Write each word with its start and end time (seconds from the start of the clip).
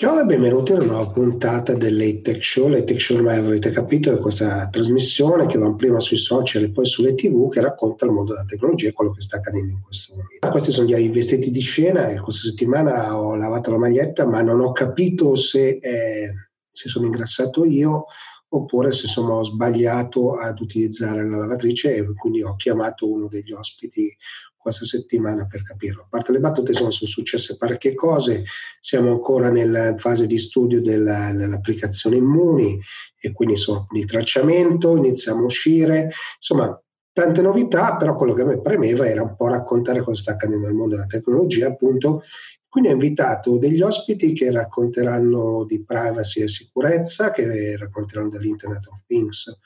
Ciao 0.00 0.18
e 0.18 0.24
benvenuti 0.24 0.72
a 0.72 0.76
una 0.76 0.86
nuova 0.86 1.10
puntata 1.10 1.74
dell'Hate 1.74 2.22
Tech 2.22 2.42
Show. 2.42 2.68
L'Hate 2.68 2.84
Tech 2.84 3.00
Show 3.02 3.18
ormai 3.18 3.36
avrete 3.36 3.68
capito 3.68 4.10
è 4.10 4.16
questa 4.16 4.66
trasmissione 4.70 5.44
che 5.44 5.58
va 5.58 5.74
prima 5.74 6.00
sui 6.00 6.16
social 6.16 6.62
e 6.62 6.70
poi 6.70 6.86
sulle 6.86 7.14
tv 7.14 7.50
che 7.50 7.60
racconta 7.60 8.06
il 8.06 8.12
mondo 8.12 8.32
della 8.32 8.46
tecnologia 8.46 8.88
e 8.88 8.92
quello 8.92 9.10
che 9.10 9.20
sta 9.20 9.36
accadendo 9.36 9.72
in 9.72 9.82
questo 9.82 10.14
momento. 10.14 10.48
Questi 10.48 10.72
sono 10.72 10.88
gli 10.88 11.10
vestiti 11.10 11.50
di 11.50 11.60
scena 11.60 12.08
e 12.08 12.18
questa 12.18 12.48
settimana 12.48 13.14
ho 13.14 13.36
lavato 13.36 13.72
la 13.72 13.76
maglietta 13.76 14.24
ma 14.24 14.40
non 14.40 14.60
ho 14.62 14.72
capito 14.72 15.36
se, 15.36 15.78
eh, 15.82 16.32
se 16.72 16.88
sono 16.88 17.04
ingrassato 17.04 17.66
io 17.66 18.06
oppure 18.52 18.92
se 18.92 19.06
sono 19.06 19.42
sbagliato 19.42 20.36
ad 20.36 20.60
utilizzare 20.60 21.28
la 21.28 21.36
lavatrice 21.36 21.94
e 21.94 22.14
quindi 22.14 22.42
ho 22.42 22.56
chiamato 22.56 23.06
uno 23.06 23.28
degli 23.28 23.52
ospiti 23.52 24.16
questa 24.60 24.84
settimana 24.84 25.46
per 25.46 25.62
capirlo. 25.62 26.02
A 26.02 26.06
parte 26.08 26.32
le 26.32 26.38
battute, 26.38 26.74
sono, 26.74 26.90
sono 26.90 27.10
successe 27.10 27.56
parecchie 27.56 27.94
cose, 27.94 28.44
siamo 28.78 29.10
ancora 29.10 29.48
nella 29.48 29.96
fase 29.96 30.26
di 30.26 30.38
studio 30.38 30.82
della, 30.82 31.32
dell'applicazione 31.32 32.16
Immuni 32.16 32.78
e 33.18 33.32
quindi 33.32 33.54
insomma 33.54 33.86
di 33.90 34.04
tracciamento, 34.04 34.96
iniziamo 34.96 35.40
a 35.40 35.44
uscire, 35.44 36.10
insomma 36.36 36.78
tante 37.12 37.42
novità, 37.42 37.96
però 37.96 38.14
quello 38.14 38.34
che 38.34 38.42
a 38.42 38.46
me 38.46 38.60
premeva 38.60 39.08
era 39.08 39.22
un 39.22 39.34
po' 39.34 39.48
raccontare 39.48 40.02
cosa 40.02 40.20
sta 40.20 40.32
accadendo 40.32 40.66
nel 40.66 40.76
mondo 40.76 40.94
della 40.94 41.06
tecnologia, 41.06 41.68
appunto. 41.68 42.22
Quindi 42.68 42.90
ho 42.90 42.92
invitato 42.92 43.58
degli 43.58 43.80
ospiti 43.80 44.32
che 44.32 44.52
racconteranno 44.52 45.64
di 45.64 45.82
privacy 45.82 46.42
e 46.42 46.48
sicurezza, 46.48 47.32
che 47.32 47.76
racconteranno 47.76 48.28
dell'Internet 48.28 48.86
of 48.86 49.02
Things 49.06 49.58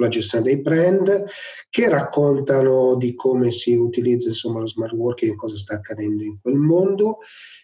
la 0.00 0.08
gestione 0.08 0.44
dei 0.44 0.60
brand, 0.60 1.24
che 1.68 1.88
raccontano 1.88 2.96
di 2.96 3.14
come 3.14 3.50
si 3.50 3.74
utilizza 3.74 4.28
insomma, 4.28 4.60
lo 4.60 4.66
smart 4.66 4.92
working 4.92 5.32
e 5.32 5.36
cosa 5.36 5.56
sta 5.56 5.74
accadendo 5.74 6.22
in 6.24 6.38
quel 6.40 6.56
mondo. 6.56 7.18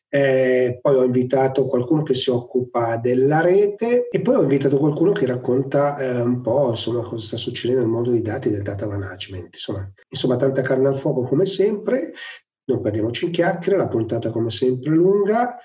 Eh, 0.09 0.79
poi 0.81 0.95
ho 0.95 1.03
invitato 1.03 1.67
qualcuno 1.67 2.05
che 2.05 2.15
si 2.15 2.31
occupa 2.31 2.99
della 2.99 3.41
rete 3.41 4.09
e 4.09 4.21
poi 4.21 4.37
ho 4.37 4.43
invitato 4.43 4.79
qualcuno 4.79 5.11
che 5.11 5.27
racconta 5.27 5.97
eh, 5.97 6.21
un 6.21 6.41
po' 6.41 6.71
insomma, 6.71 7.03
cosa 7.03 7.21
sta 7.21 7.37
succedendo 7.37 7.83
nel 7.83 7.91
mondo 7.91 8.11
dei 8.11 8.23
dati 8.23 8.49
e 8.49 8.53
del 8.53 8.63
data 8.63 8.87
management. 8.87 9.55
Insomma, 9.55 9.93
insomma, 10.09 10.37
tanta 10.37 10.63
carne 10.63 10.89
al 10.89 10.99
fuoco 10.99 11.23
come 11.23 11.47
sempre. 11.47 12.13
Non 12.67 12.81
perdiamoci 12.81 13.27
in 13.27 13.33
chiacchiere, 13.33 13.77
la 13.77 13.89
puntata 13.89 14.31
come 14.31 14.51
sempre 14.51 14.91
lunga. 14.91 15.57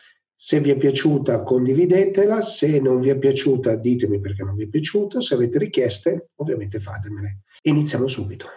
Se 0.42 0.62
vi 0.62 0.70
è 0.70 0.78
piaciuta 0.78 1.44
condividetela, 1.44 2.40
se 2.40 2.80
non 2.80 3.02
vi 3.02 3.10
è 3.10 3.18
piaciuta 3.18 3.76
ditemi 3.76 4.22
perché 4.22 4.46
non 4.46 4.56
vi 4.56 4.64
è 4.64 4.68
piaciuta, 4.70 5.20
se 5.20 5.34
avete 5.34 5.60
richieste 5.60 6.30
ovviamente 6.38 6.80
fatemele. 6.80 7.42
Iniziamo 7.64 8.08
subito. 8.08 8.48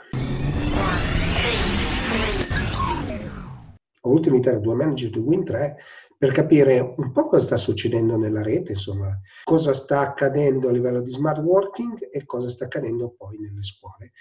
Voluto 4.01 4.29
imitare 4.29 4.61
due 4.61 4.77
manager 4.77 5.11
di 5.11 5.19
Win3 5.19 5.75
per 6.17 6.31
capire 6.31 6.95
un 6.99 7.11
po' 7.11 7.25
cosa 7.25 7.45
sta 7.45 7.57
succedendo 7.57 8.17
nella 8.17 8.43
rete, 8.43 8.75
insomma, 8.75 9.19
cosa 9.43 9.75
sta 9.75 10.03
accadendo 10.03 10.69
a 10.69 10.71
livello 10.71 11.01
di 11.01 11.11
smart 11.11 11.41
working 11.41 12.11
e 12.13 12.25
cosa 12.25 12.49
sta 12.49 12.67
accadendo 12.67 13.13
poi 13.19 13.39
nelle 13.39 13.65
scuole 13.65 14.13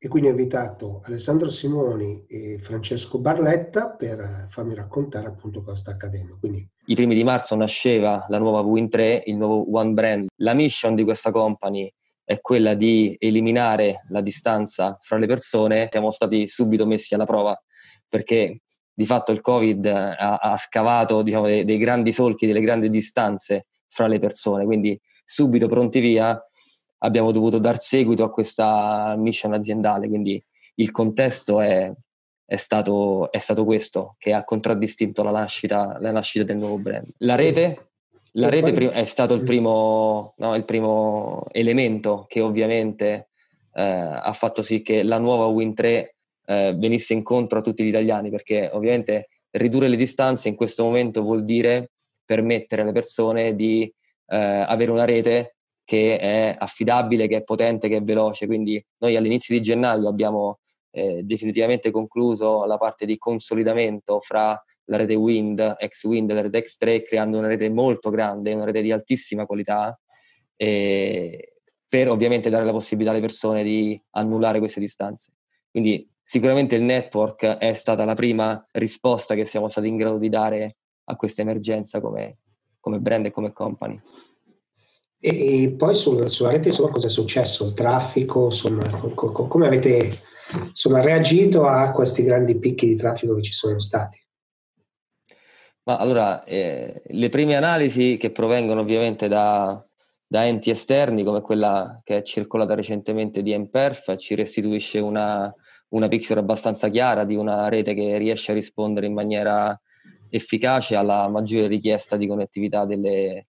e 0.00 0.06
quindi 0.06 0.28
ho 0.28 0.32
invitato 0.32 1.02
Alessandro 1.04 1.48
Simoni 1.48 2.24
e 2.28 2.58
Francesco 2.60 3.18
Barletta 3.18 3.90
per 3.90 4.46
farmi 4.48 4.74
raccontare 4.74 5.26
appunto 5.26 5.62
cosa 5.62 5.76
sta 5.76 5.90
accadendo. 5.90 6.36
Quindi... 6.38 6.66
I 6.86 6.94
primi 6.94 7.16
di 7.16 7.24
marzo 7.24 7.56
nasceva 7.56 8.24
la 8.28 8.38
nuova 8.38 8.60
Win3, 8.60 9.22
il 9.24 9.36
nuovo 9.36 9.76
One 9.76 9.92
Brand. 9.92 10.26
La 10.36 10.54
mission 10.54 10.94
di 10.94 11.02
questa 11.02 11.32
company 11.32 11.92
è 12.22 12.40
quella 12.40 12.74
di 12.74 13.16
eliminare 13.18 14.04
la 14.10 14.20
distanza 14.20 14.96
fra 15.00 15.18
le 15.18 15.26
persone. 15.26 15.88
Siamo 15.90 16.12
stati 16.12 16.46
subito 16.46 16.86
messi 16.86 17.14
alla 17.14 17.26
prova 17.26 17.60
perché 18.08 18.60
di 18.94 19.04
fatto 19.04 19.32
il 19.32 19.40
Covid 19.40 19.84
ha, 19.86 20.36
ha 20.36 20.56
scavato 20.56 21.22
diciamo, 21.22 21.46
dei, 21.46 21.64
dei 21.64 21.78
grandi 21.78 22.12
solchi, 22.12 22.46
delle 22.46 22.60
grandi 22.60 22.88
distanze 22.88 23.66
fra 23.88 24.06
le 24.06 24.18
persone, 24.18 24.64
quindi 24.64 24.98
subito 25.24 25.66
pronti 25.66 26.00
via 26.00 26.40
abbiamo 26.98 27.30
dovuto 27.30 27.58
dar 27.58 27.80
seguito 27.80 28.24
a 28.24 28.30
questa 28.30 29.14
mission 29.16 29.52
aziendale, 29.52 30.08
quindi 30.08 30.42
il 30.76 30.90
contesto 30.90 31.60
è, 31.60 31.92
è, 32.44 32.56
stato, 32.56 33.30
è 33.30 33.38
stato, 33.38 33.64
questo 33.64 34.16
che 34.18 34.32
ha 34.32 34.44
contraddistinto 34.44 35.22
la 35.22 35.30
nascita, 35.30 35.96
la 36.00 36.10
nascita 36.10 36.44
del 36.44 36.56
nuovo 36.56 36.78
brand. 36.78 37.06
La 37.18 37.34
rete, 37.34 37.90
la 38.32 38.48
rete 38.48 38.72
è 38.90 39.04
stato 39.04 39.34
il 39.34 39.42
primo, 39.42 40.34
no, 40.38 40.54
il 40.54 40.64
primo, 40.64 41.46
elemento 41.50 42.26
che 42.28 42.40
ovviamente 42.40 43.28
eh, 43.72 43.82
ha 43.82 44.32
fatto 44.32 44.62
sì 44.62 44.82
che 44.82 45.02
la 45.02 45.18
nuova 45.18 45.46
Win3 45.46 46.06
eh, 46.46 46.74
venisse 46.76 47.12
incontro 47.12 47.58
a 47.58 47.62
tutti 47.62 47.84
gli 47.84 47.88
italiani, 47.88 48.30
perché 48.30 48.70
ovviamente 48.72 49.28
ridurre 49.50 49.88
le 49.88 49.96
distanze 49.96 50.48
in 50.48 50.54
questo 50.54 50.84
momento 50.84 51.22
vuol 51.22 51.44
dire 51.44 51.90
permettere 52.24 52.82
alle 52.82 52.92
persone 52.92 53.56
di 53.56 53.82
eh, 54.26 54.36
avere 54.36 54.90
una 54.90 55.04
rete 55.04 55.56
che 55.88 56.18
è 56.18 56.54
affidabile, 56.58 57.26
che 57.28 57.38
è 57.38 57.42
potente, 57.42 57.88
che 57.88 57.96
è 57.96 58.02
veloce. 58.02 58.44
Quindi 58.44 58.84
noi 58.98 59.16
all'inizio 59.16 59.54
di 59.54 59.62
gennaio 59.62 60.06
abbiamo 60.06 60.58
eh, 60.90 61.22
definitivamente 61.24 61.90
concluso 61.90 62.66
la 62.66 62.76
parte 62.76 63.06
di 63.06 63.16
consolidamento 63.16 64.20
fra 64.20 64.62
la 64.84 64.96
rete 64.98 65.14
Wind, 65.14 65.76
ex 65.78 66.04
Wind 66.04 66.28
e 66.28 66.34
la 66.34 66.42
rete 66.42 66.62
X3, 66.62 67.02
creando 67.02 67.38
una 67.38 67.46
rete 67.46 67.70
molto 67.70 68.10
grande, 68.10 68.52
una 68.52 68.66
rete 68.66 68.82
di 68.82 68.92
altissima 68.92 69.46
qualità, 69.46 69.98
eh, 70.56 71.54
per 71.88 72.10
ovviamente 72.10 72.50
dare 72.50 72.66
la 72.66 72.72
possibilità 72.72 73.12
alle 73.12 73.22
persone 73.22 73.62
di 73.62 73.98
annullare 74.10 74.58
queste 74.58 74.80
distanze. 74.80 75.36
Quindi 75.70 76.06
sicuramente 76.20 76.74
il 76.74 76.82
network 76.82 77.46
è 77.46 77.72
stata 77.72 78.04
la 78.04 78.14
prima 78.14 78.62
risposta 78.72 79.34
che 79.34 79.46
siamo 79.46 79.68
stati 79.68 79.88
in 79.88 79.96
grado 79.96 80.18
di 80.18 80.28
dare 80.28 80.76
a 81.04 81.16
questa 81.16 81.40
emergenza 81.40 82.02
come, 82.02 82.40
come 82.78 82.98
brand 82.98 83.24
e 83.24 83.30
come 83.30 83.54
company. 83.54 83.98
E, 85.20 85.64
e 85.64 85.70
poi 85.72 85.94
sul, 85.94 86.28
sulla 86.28 86.50
rete 86.50 86.68
insomma 86.68 86.90
cosa 86.90 87.08
è 87.08 87.10
successo? 87.10 87.66
Il 87.66 87.74
traffico, 87.74 88.46
insomma, 88.46 88.88
co, 88.88 89.32
co, 89.32 89.46
come 89.48 89.66
avete 89.66 90.20
insomma, 90.68 91.00
reagito 91.00 91.66
a 91.66 91.90
questi 91.90 92.22
grandi 92.22 92.58
picchi 92.58 92.86
di 92.86 92.96
traffico 92.96 93.34
che 93.34 93.42
ci 93.42 93.52
sono 93.52 93.78
stati? 93.80 94.24
Ma 95.84 95.96
allora, 95.96 96.44
eh, 96.44 97.02
le 97.04 97.28
prime 97.30 97.56
analisi 97.56 98.16
che 98.18 98.30
provengono 98.30 98.82
ovviamente 98.82 99.26
da, 99.26 99.82
da, 100.26 100.46
enti 100.46 100.70
esterni, 100.70 101.24
come 101.24 101.40
quella 101.40 101.98
che 102.04 102.18
è 102.18 102.22
circolata 102.22 102.74
recentemente 102.74 103.42
di 103.42 103.52
Emperf, 103.52 104.14
ci 104.16 104.34
restituisce 104.34 104.98
una, 104.98 105.52
una 105.90 106.08
picture 106.08 106.40
abbastanza 106.40 106.88
chiara 106.88 107.24
di 107.24 107.34
una 107.34 107.68
rete 107.68 107.94
che 107.94 108.18
riesce 108.18 108.52
a 108.52 108.54
rispondere 108.54 109.06
in 109.06 109.14
maniera 109.14 109.80
efficace 110.28 110.94
alla 110.94 111.26
maggiore 111.28 111.68
richiesta 111.68 112.18
di 112.18 112.26
connettività 112.26 112.84
delle, 112.84 113.46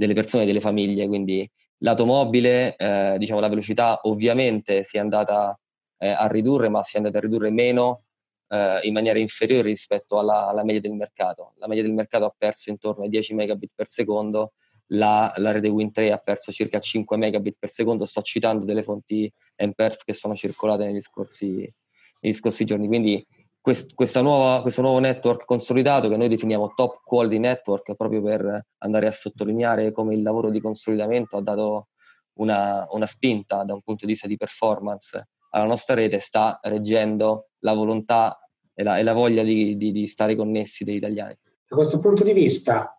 delle 0.00 0.14
persone 0.14 0.44
e 0.44 0.46
delle 0.46 0.60
famiglie, 0.60 1.06
quindi 1.06 1.48
lato 1.82 2.06
mobile, 2.06 2.74
eh, 2.74 3.16
diciamo 3.18 3.38
la 3.38 3.50
velocità 3.50 4.00
ovviamente 4.04 4.82
si 4.82 4.96
è 4.96 5.00
andata 5.00 5.58
eh, 5.98 6.08
a 6.08 6.26
ridurre, 6.26 6.70
ma 6.70 6.82
si 6.82 6.94
è 6.94 6.98
andata 6.98 7.18
a 7.18 7.20
ridurre 7.20 7.50
meno 7.50 8.04
eh, 8.48 8.80
in 8.84 8.94
maniera 8.94 9.18
inferiore 9.18 9.68
rispetto 9.68 10.18
alla, 10.18 10.48
alla, 10.48 10.64
media 10.64 10.80
del 10.80 10.94
mercato. 10.94 11.52
La 11.56 11.68
media 11.68 11.82
del 11.82 11.92
mercato 11.92 12.24
ha 12.24 12.34
perso 12.36 12.70
intorno 12.70 13.04
ai 13.04 13.10
10 13.10 13.34
megabit 13.34 13.72
per 13.74 13.88
secondo, 13.88 14.54
la, 14.92 15.34
la 15.36 15.52
rete 15.52 15.68
Win3 15.68 16.12
ha 16.12 16.16
perso 16.16 16.50
circa 16.50 16.78
5 16.78 17.18
megabit 17.18 17.56
per 17.58 17.68
secondo, 17.68 18.06
sto 18.06 18.22
citando 18.22 18.64
delle 18.64 18.82
fonti 18.82 19.30
MPERF 19.58 20.04
che 20.04 20.14
sono 20.14 20.34
circolate 20.34 20.86
negli 20.86 21.00
scorsi, 21.00 21.70
negli 22.20 22.32
scorsi 22.32 22.64
giorni, 22.64 22.86
quindi 22.86 23.22
quest, 23.60 24.18
nuova, 24.20 24.62
questo 24.62 24.82
nuovo 24.82 24.98
network 24.98 25.44
consolidato 25.44 26.08
che 26.08 26.16
noi 26.16 26.28
definiamo 26.28 26.72
top 26.74 27.02
quality 27.04 27.38
network 27.38 27.94
proprio 27.94 28.22
per 28.22 28.66
andare 28.78 29.06
a 29.06 29.10
sottolineare 29.10 29.92
come 29.92 30.14
il 30.14 30.22
lavoro 30.22 30.50
di 30.50 30.60
consolidamento 30.60 31.36
ha 31.36 31.42
dato 31.42 31.88
una, 32.38 32.86
una 32.90 33.06
spinta 33.06 33.64
da 33.64 33.74
un 33.74 33.82
punto 33.82 34.06
di 34.06 34.12
vista 34.12 34.26
di 34.26 34.36
performance 34.36 35.28
alla 35.50 35.66
nostra 35.66 35.94
rete 35.94 36.18
sta 36.18 36.58
reggendo 36.62 37.50
la 37.60 37.74
volontà 37.74 38.38
e 38.74 38.82
la, 38.82 38.98
e 38.98 39.02
la 39.02 39.12
voglia 39.12 39.42
di, 39.42 39.76
di, 39.76 39.92
di 39.92 40.06
stare 40.06 40.36
connessi 40.36 40.84
degli 40.84 40.96
italiani. 40.96 41.36
Da 41.66 41.76
questo 41.76 42.00
punto 42.00 42.24
di 42.24 42.32
vista, 42.32 42.96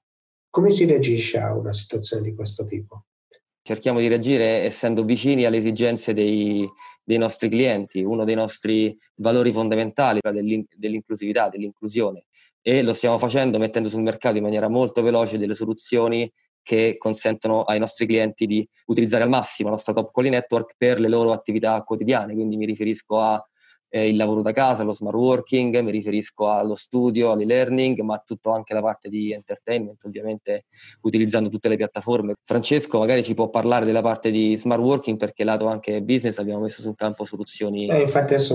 come 0.49 0.69
si 0.69 0.85
reagisce 0.85 1.39
a 1.39 1.55
una 1.55 1.73
situazione 1.73 2.23
di 2.23 2.35
questo 2.35 2.65
tipo? 2.65 3.05
Cerchiamo 3.61 3.99
di 3.99 4.07
reagire 4.07 4.63
essendo 4.63 5.03
vicini 5.03 5.45
alle 5.45 5.57
esigenze 5.57 6.13
dei, 6.13 6.67
dei 7.03 7.17
nostri 7.17 7.49
clienti, 7.49 8.01
uno 8.03 8.25
dei 8.25 8.35
nostri 8.35 8.97
valori 9.15 9.51
fondamentali 9.51 10.19
dell'in, 10.21 10.65
dell'inclusività, 10.75 11.49
dell'inclusione. 11.49 12.25
E 12.61 12.81
lo 12.83 12.93
stiamo 12.93 13.17
facendo 13.17 13.57
mettendo 13.57 13.89
sul 13.89 14.01
mercato 14.01 14.37
in 14.37 14.43
maniera 14.43 14.69
molto 14.69 15.01
veloce 15.01 15.37
delle 15.37 15.55
soluzioni 15.55 16.31
che 16.63 16.95
consentono 16.97 17.63
ai 17.63 17.79
nostri 17.79 18.05
clienti 18.05 18.45
di 18.45 18.67
utilizzare 18.85 19.23
al 19.23 19.29
massimo 19.29 19.69
la 19.69 19.75
nostra 19.75 19.93
top 19.93 20.11
quality 20.11 20.35
network 20.35 20.75
per 20.77 20.99
le 20.99 21.07
loro 21.07 21.31
attività 21.31 21.81
quotidiane, 21.81 22.33
quindi 22.33 22.57
mi 22.57 22.65
riferisco 22.65 23.19
a 23.19 23.43
eh, 23.93 24.07
il 24.07 24.15
lavoro 24.15 24.41
da 24.41 24.53
casa, 24.53 24.83
lo 24.83 24.93
smart 24.93 25.17
working, 25.17 25.77
mi 25.81 25.91
riferisco 25.91 26.49
allo 26.49 26.75
studio, 26.75 27.31
all'e-learning, 27.31 27.99
ma 27.99 28.23
tutto 28.25 28.51
anche 28.51 28.73
la 28.73 28.81
parte 28.81 29.09
di 29.09 29.33
entertainment, 29.33 30.03
ovviamente 30.05 30.63
utilizzando 31.01 31.49
tutte 31.49 31.67
le 31.67 31.75
piattaforme. 31.75 32.35
Francesco 32.43 32.99
magari 32.99 33.21
ci 33.21 33.33
può 33.33 33.49
parlare 33.49 33.85
della 33.85 34.01
parte 34.01 34.31
di 34.31 34.55
smart 34.55 34.81
working 34.81 35.17
perché 35.17 35.43
lato 35.43 35.67
anche 35.67 36.01
business 36.01 36.37
abbiamo 36.37 36.61
messo 36.61 36.81
sul 36.81 36.95
campo 36.95 37.25
soluzioni 37.25 37.87
eh, 37.87 38.05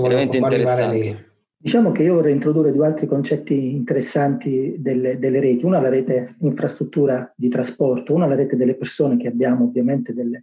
veramente 0.00 0.38
interessanti. 0.38 1.34
Diciamo 1.58 1.92
che 1.92 2.02
io 2.02 2.14
vorrei 2.14 2.32
introdurre 2.32 2.72
due 2.72 2.86
altri 2.86 3.06
concetti 3.06 3.74
interessanti 3.74 4.76
delle, 4.78 5.18
delle 5.18 5.40
reti. 5.40 5.64
Una 5.64 5.78
è 5.78 5.82
la 5.82 5.88
rete 5.88 6.36
infrastruttura 6.40 7.30
di 7.36 7.48
trasporto, 7.48 8.14
una 8.14 8.24
è 8.26 8.28
la 8.28 8.36
rete 8.36 8.56
delle 8.56 8.74
persone 8.74 9.16
che 9.16 9.26
abbiamo, 9.26 9.64
ovviamente 9.64 10.14
delle, 10.14 10.42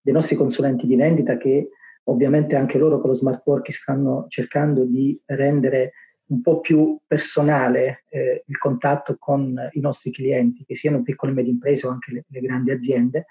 dei 0.00 0.14
nostri 0.14 0.36
consulenti 0.36 0.86
di 0.86 0.96
vendita 0.96 1.36
che 1.36 1.70
ovviamente 2.10 2.56
anche 2.56 2.78
loro 2.78 3.00
con 3.00 3.10
lo 3.10 3.16
smart 3.16 3.42
working 3.44 3.76
stanno 3.76 4.26
cercando 4.28 4.84
di 4.84 5.18
rendere 5.26 5.92
un 6.30 6.42
po' 6.42 6.60
più 6.60 6.98
personale 7.06 8.04
eh, 8.08 8.44
il 8.46 8.58
contatto 8.58 9.16
con 9.18 9.56
i 9.72 9.80
nostri 9.80 10.12
clienti, 10.12 10.64
che 10.64 10.76
siano 10.76 11.02
piccole 11.02 11.32
e 11.32 11.34
medie 11.34 11.52
imprese 11.52 11.86
o 11.86 11.90
anche 11.90 12.12
le, 12.12 12.24
le 12.28 12.40
grandi 12.40 12.70
aziende 12.70 13.26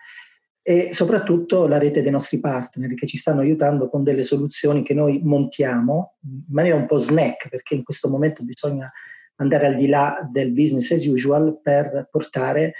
e 0.62 0.90
soprattutto 0.94 1.66
la 1.68 1.78
rete 1.78 2.02
dei 2.02 2.12
nostri 2.12 2.40
partner 2.40 2.94
che 2.94 3.08
ci 3.08 3.18
stanno 3.18 3.42
aiutando 3.42 3.90
con 3.90 4.04
delle 4.04 4.24
soluzioni 4.24 4.84
che 4.84 4.94
noi 4.94 5.20
montiamo 5.24 6.18
in 6.24 6.44
maniera 6.50 6.76
un 6.76 6.86
po' 6.86 6.98
snack, 6.98 7.50
perché 7.50 7.76
in 7.76 7.84
questo 7.84 8.10
momento 8.10 8.44
bisogna 8.44 8.92
andare 9.36 9.68
al 9.68 9.76
di 9.76 9.88
là 9.88 10.20
del 10.32 10.52
business 10.52 10.92
as 10.92 11.06
usual 11.06 11.60
per 11.62 12.10
portare 12.12 12.74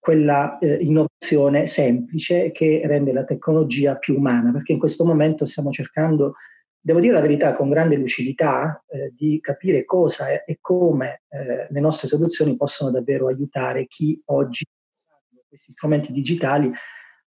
quella 0.00 0.58
eh, 0.58 0.78
innovazione 0.80 1.66
semplice 1.66 2.50
che 2.50 2.80
rende 2.84 3.12
la 3.12 3.24
tecnologia 3.24 3.96
più 3.96 4.16
umana, 4.16 4.50
perché 4.50 4.72
in 4.72 4.78
questo 4.78 5.04
momento 5.04 5.44
stiamo 5.44 5.70
cercando, 5.70 6.36
devo 6.80 7.00
dire 7.00 7.12
la 7.12 7.20
verità, 7.20 7.52
con 7.52 7.68
grande 7.68 7.96
lucidità, 7.96 8.82
eh, 8.88 9.12
di 9.14 9.38
capire 9.40 9.84
cosa 9.84 10.42
e 10.42 10.56
come 10.60 11.22
eh, 11.28 11.66
le 11.68 11.80
nostre 11.80 12.08
soluzioni 12.08 12.56
possono 12.56 12.90
davvero 12.90 13.28
aiutare 13.28 13.86
chi 13.86 14.20
oggi 14.26 14.64
ha 14.64 15.42
questi 15.46 15.72
strumenti 15.72 16.12
digitali 16.12 16.72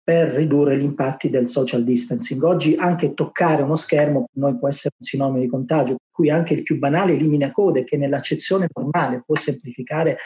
per 0.08 0.28
ridurre 0.28 0.78
gli 0.78 0.84
impatti 0.84 1.30
del 1.30 1.48
social 1.48 1.84
distancing. 1.84 2.42
Oggi 2.42 2.76
anche 2.78 3.14
toccare 3.14 3.62
uno 3.62 3.76
schermo 3.76 4.26
per 4.30 4.42
noi 4.42 4.58
può 4.58 4.68
essere 4.68 4.94
un 4.98 5.06
sinonimo 5.06 5.38
di 5.38 5.48
contagio, 5.48 5.96
per 5.96 6.10
cui 6.10 6.30
anche 6.30 6.54
il 6.54 6.62
più 6.62 6.78
banale 6.78 7.12
elimina 7.12 7.50
code 7.50 7.84
che 7.84 7.96
nell'accezione 7.96 8.68
normale 8.74 9.22
può 9.24 9.36
semplificare 9.36 10.18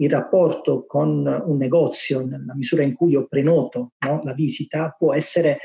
il 0.00 0.10
rapporto 0.10 0.84
con 0.86 1.26
un 1.26 1.56
negozio 1.56 2.24
nella 2.24 2.54
misura 2.54 2.82
in 2.82 2.94
cui 2.94 3.12
io 3.12 3.26
prenoto 3.26 3.92
no, 4.06 4.20
la 4.22 4.32
visita 4.32 4.94
può 4.96 5.12
essere 5.12 5.58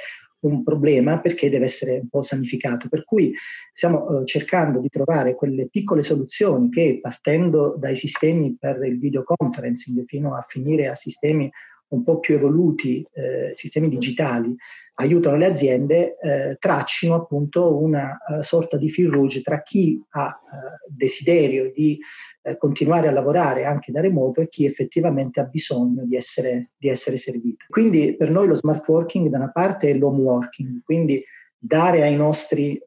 un 0.43 0.63
problema 0.63 1.19
perché 1.19 1.49
deve 1.49 1.65
essere 1.65 1.99
un 1.99 2.09
po' 2.09 2.21
sanificato. 2.21 2.89
Per 2.89 3.03
cui 3.03 3.33
stiamo 3.71 4.21
eh, 4.21 4.25
cercando 4.25 4.79
di 4.79 4.89
trovare 4.89 5.35
quelle 5.35 5.67
piccole 5.69 6.03
soluzioni 6.03 6.69
che 6.69 6.99
partendo 7.01 7.75
dai 7.77 7.95
sistemi 7.95 8.55
per 8.59 8.83
il 8.83 8.99
video 8.99 9.23
conferencing 9.23 10.03
fino 10.05 10.35
a 10.35 10.43
finire 10.47 10.87
a 10.87 10.95
sistemi 10.95 11.49
un 11.93 12.03
po' 12.03 12.19
più 12.19 12.35
evoluti 12.35 13.05
eh, 13.13 13.51
sistemi 13.53 13.87
digitali 13.87 14.55
aiutano 14.95 15.37
le 15.37 15.45
aziende, 15.45 16.17
eh, 16.19 16.57
traccino 16.59 17.15
appunto 17.15 17.81
una 17.81 18.17
uh, 18.27 18.41
sorta 18.41 18.77
di 18.77 18.89
fil 18.89 19.09
rouge 19.09 19.41
tra 19.41 19.61
chi 19.63 19.99
ha 20.09 20.27
uh, 20.27 20.93
desiderio 20.93 21.71
di 21.71 21.97
uh, 22.43 22.57
continuare 22.57 23.07
a 23.07 23.11
lavorare 23.11 23.65
anche 23.65 23.91
da 23.91 24.01
remoto 24.01 24.41
e 24.41 24.47
chi 24.47 24.65
effettivamente 24.65 25.39
ha 25.39 25.45
bisogno 25.45 26.03
di 26.05 26.15
essere, 26.15 26.71
di 26.77 26.89
essere 26.89 27.17
servito. 27.17 27.65
Quindi 27.69 28.15
per 28.15 28.29
noi 28.29 28.47
lo 28.47 28.55
smart 28.55 28.87
working 28.87 29.29
da 29.29 29.37
una 29.37 29.51
parte 29.51 29.89
è 29.89 29.93
l'home 29.95 30.21
working, 30.21 30.83
quindi 30.83 31.23
dare 31.57 32.03
ai 32.03 32.17
nostri 32.17 32.77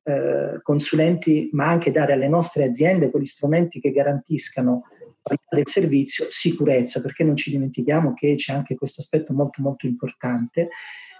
consulenti 0.62 1.48
ma 1.52 1.66
anche 1.66 1.90
dare 1.90 2.12
alle 2.12 2.28
nostre 2.28 2.64
aziende 2.64 3.08
quegli 3.08 3.24
strumenti 3.24 3.80
che 3.80 3.90
garantiscano 3.90 4.82
qualità 5.26 5.56
del 5.56 5.66
servizio, 5.66 6.26
sicurezza, 6.30 7.00
perché 7.00 7.24
non 7.24 7.34
ci 7.34 7.50
dimentichiamo 7.50 8.14
che 8.14 8.36
c'è 8.36 8.52
anche 8.52 8.76
questo 8.76 9.00
aspetto 9.00 9.32
molto 9.32 9.60
molto 9.60 9.86
importante, 9.86 10.68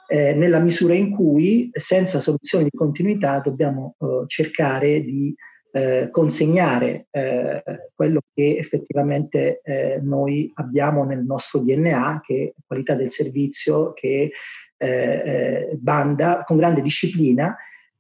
eh, 0.09 0.33
nella 0.35 0.61
misura 0.61 0.95
in 0.95 1.11
cui 1.11 1.69
senza 1.73 2.21
soluzioni 2.21 2.65
di 2.65 2.77
continuità 2.77 3.41
dobbiamo 3.41 3.97
eh, 3.99 4.25
cercare 4.29 5.03
di 5.03 5.35
eh, 5.73 6.09
consegnare 6.11 7.09
eh, 7.11 7.63
quello 7.93 8.21
che 8.33 8.57
effettivamente 8.57 9.61
eh, 9.65 9.99
noi 10.01 10.51
abbiamo 10.55 11.05
nel 11.05 11.25
nostro 11.25 11.59
DNA, 11.59 12.21
che 12.25 12.55
è 12.57 12.61
qualità 12.65 12.95
del 12.95 13.11
servizio, 13.11 13.93
che 13.93 14.31
eh, 14.79 15.71
banda 15.75 16.45
con 16.45 16.57
grande 16.57 16.81
disciplina 16.81 17.57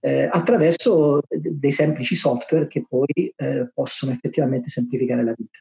attraverso 0.07 1.21
dei 1.29 1.73
semplici 1.73 2.15
software 2.15 2.69
che 2.69 2.85
poi 2.89 3.35
possono 3.75 4.13
effettivamente 4.13 4.69
semplificare 4.69 5.25
la 5.25 5.35
vita. 5.37 5.59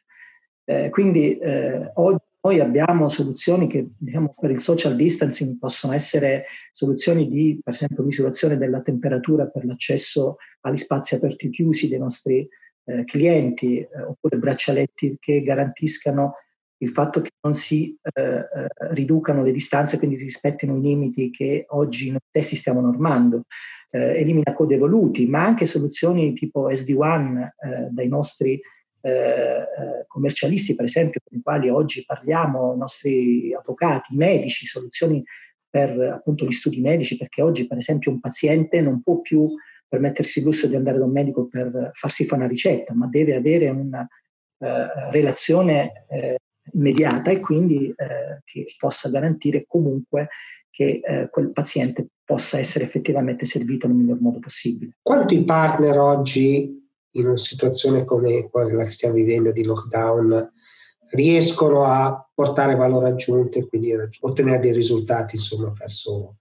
Eh, 0.66 0.90
quindi 0.90 1.38
eh, 1.38 1.92
oggi 1.94 2.24
noi 2.46 2.60
abbiamo 2.60 3.10
soluzioni 3.10 3.66
che 3.66 3.90
diciamo, 3.98 4.36
per 4.40 4.52
il 4.52 4.62
social 4.62 4.96
distancing 4.96 5.58
possono 5.58 5.94
essere 5.94 6.46
soluzioni 6.72 7.28
di, 7.28 7.60
per 7.64 7.74
esempio, 7.74 8.04
misurazione 8.04 8.56
della 8.56 8.82
temperatura 8.82 9.48
per 9.48 9.66
l'accesso 9.66 10.38
agli 10.62 10.78
spazi 10.78 11.16
aperti 11.16 11.48
e 11.48 11.50
chiusi 11.50 11.88
dei 11.88 11.98
nostri 11.98 12.48
eh, 12.86 13.04
clienti, 13.04 13.80
eh, 13.80 13.90
oppure 14.08 14.38
braccialetti 14.38 15.18
che 15.20 15.42
garantiscano 15.42 16.36
il 16.78 16.90
fatto 16.90 17.22
che 17.22 17.32
non 17.42 17.56
si 17.56 17.98
eh, 18.00 18.22
eh, 18.22 18.46
riducano 18.92 19.42
le 19.42 19.52
distanze, 19.52 19.98
quindi 19.98 20.18
si 20.18 20.26
rispettino 20.26 20.78
i 20.78 20.82
limiti 20.82 21.32
che 21.32 21.66
oggi 21.70 22.10
noi 22.10 22.20
stessi 22.28 22.56
stiamo 22.56 22.80
normando, 22.80 23.44
elimina 23.90 24.54
code 24.54 24.76
evoluti, 24.76 25.26
ma 25.26 25.46
anche 25.46 25.66
soluzioni 25.66 26.34
tipo 26.34 26.70
SD-WAN 26.70 27.50
dai 27.92 28.10
nostri 28.10 28.60
eh, 29.06 29.12
eh, 29.12 30.06
commercialisti, 30.08 30.74
per 30.74 30.86
esempio, 30.86 31.20
con 31.24 31.38
i 31.38 31.42
quali 31.44 31.70
oggi 31.70 32.04
parliamo, 32.04 32.74
i 32.74 32.78
nostri 32.78 33.54
avvocati, 33.54 34.16
i 34.16 34.18
medici, 34.18 34.66
soluzioni 34.66 35.24
per 35.70 36.00
appunto 36.00 36.44
gli 36.44 36.52
studi 36.52 36.82
medici, 36.82 37.16
perché 37.16 37.44
oggi, 37.44 37.68
per 37.68 37.78
esempio, 37.78 38.10
un 38.10 38.20
paziente 38.20 38.82
non 38.82 39.04
può 39.04 39.22
più 39.22 39.48
permettersi 39.88 40.40
il 40.40 40.46
lusso 40.46 40.66
di 40.66 40.76
andare 40.76 40.98
da 40.98 41.06
un 41.06 41.12
medico 41.12 41.48
per 41.48 41.92
farsi 41.94 42.26
fare 42.26 42.42
una 42.42 42.50
ricetta, 42.50 42.96
ma 42.96 43.06
deve 43.06 43.36
avere 43.36 43.70
una 43.70 44.08
eh, 44.58 45.12
relazione 45.12 46.06
eh, 46.10 46.38
immediata 46.74 47.30
e 47.30 47.40
quindi 47.40 47.94
eh, 47.96 48.42
che 48.44 48.74
possa 48.76 49.12
garantire 49.12 49.66
comunque 49.68 50.30
che 50.72 51.00
eh, 51.04 51.30
quel 51.30 51.52
paziente 51.52 52.08
possa 52.24 52.58
essere 52.58 52.86
effettivamente 52.86 53.46
servito 53.46 53.86
nel 53.86 53.98
miglior 53.98 54.20
modo 54.20 54.40
possibile. 54.40 54.96
Quanti 55.04 55.44
partner 55.44 56.00
oggi 56.00 56.85
in 57.16 57.28
una 57.28 57.38
situazione 57.38 58.04
come 58.04 58.50
quella 58.50 58.84
che 58.84 58.92
stiamo 58.92 59.16
vivendo 59.16 59.52
di 59.52 59.64
lockdown 59.64 60.52
riescono 61.12 61.86
a 61.86 62.30
portare 62.34 62.76
valore 62.76 63.10
aggiunto 63.10 63.58
e 63.58 63.68
quindi 63.68 63.94
ottenere 64.20 64.60
dei 64.60 64.74
risultati 64.74 65.36
insomma 65.36 65.74
verso 65.78 66.38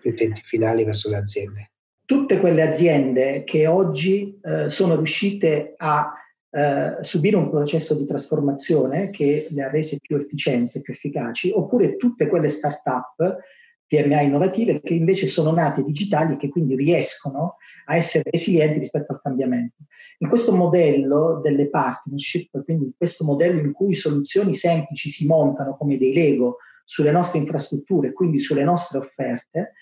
gli 0.00 0.08
utenti 0.08 0.40
finali, 0.42 0.84
verso 0.84 1.08
le 1.08 1.16
aziende. 1.16 1.70
Tutte 2.04 2.38
quelle 2.38 2.62
aziende 2.62 3.42
che 3.44 3.66
oggi 3.66 4.38
eh, 4.42 4.70
sono 4.70 4.94
riuscite 4.94 5.74
a 5.76 6.12
eh, 6.50 6.96
subire 7.00 7.36
un 7.36 7.50
processo 7.50 7.96
di 7.96 8.06
trasformazione 8.06 9.10
che 9.10 9.48
le 9.50 9.62
ha 9.62 9.70
rese 9.70 9.98
più 10.00 10.16
efficienti 10.16 10.80
più 10.80 10.92
efficaci, 10.92 11.50
oppure 11.50 11.96
tutte 11.96 12.28
quelle 12.28 12.48
start-up 12.48 13.38
PMA 13.86 14.20
innovative 14.22 14.80
che 14.80 14.94
invece 14.94 15.26
sono 15.26 15.52
nate 15.52 15.82
digitali 15.82 16.34
e 16.34 16.36
che 16.36 16.48
quindi 16.48 16.74
riescono 16.74 17.56
a 17.86 17.96
essere 17.96 18.28
resilienti 18.30 18.80
rispetto 18.80 19.12
al 19.12 19.20
cambiamento. 19.22 19.76
In 20.18 20.28
questo 20.28 20.54
modello 20.54 21.40
delle 21.42 21.68
partnership, 21.68 22.64
quindi 22.64 22.86
in 22.86 22.92
questo 22.96 23.24
modello 23.24 23.60
in 23.60 23.72
cui 23.72 23.94
soluzioni 23.94 24.54
semplici 24.54 25.08
si 25.08 25.26
montano 25.26 25.76
come 25.76 25.98
dei 25.98 26.12
Lego 26.12 26.56
sulle 26.84 27.10
nostre 27.10 27.38
infrastrutture, 27.38 28.12
quindi 28.12 28.40
sulle 28.40 28.64
nostre 28.64 28.98
offerte, 28.98 29.72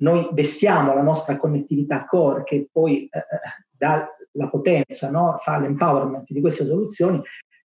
noi 0.00 0.28
vestiamo 0.32 0.94
la 0.94 1.02
nostra 1.02 1.36
connettività 1.36 2.04
core 2.04 2.44
che 2.44 2.68
poi 2.70 3.04
eh, 3.04 3.18
eh 3.18 3.22
dà 3.70 4.06
la 4.32 4.48
potenza, 4.48 5.10
no? 5.10 5.36
fa 5.40 5.58
l'empowerment 5.58 6.30
di 6.30 6.40
queste 6.40 6.64
soluzioni 6.64 7.22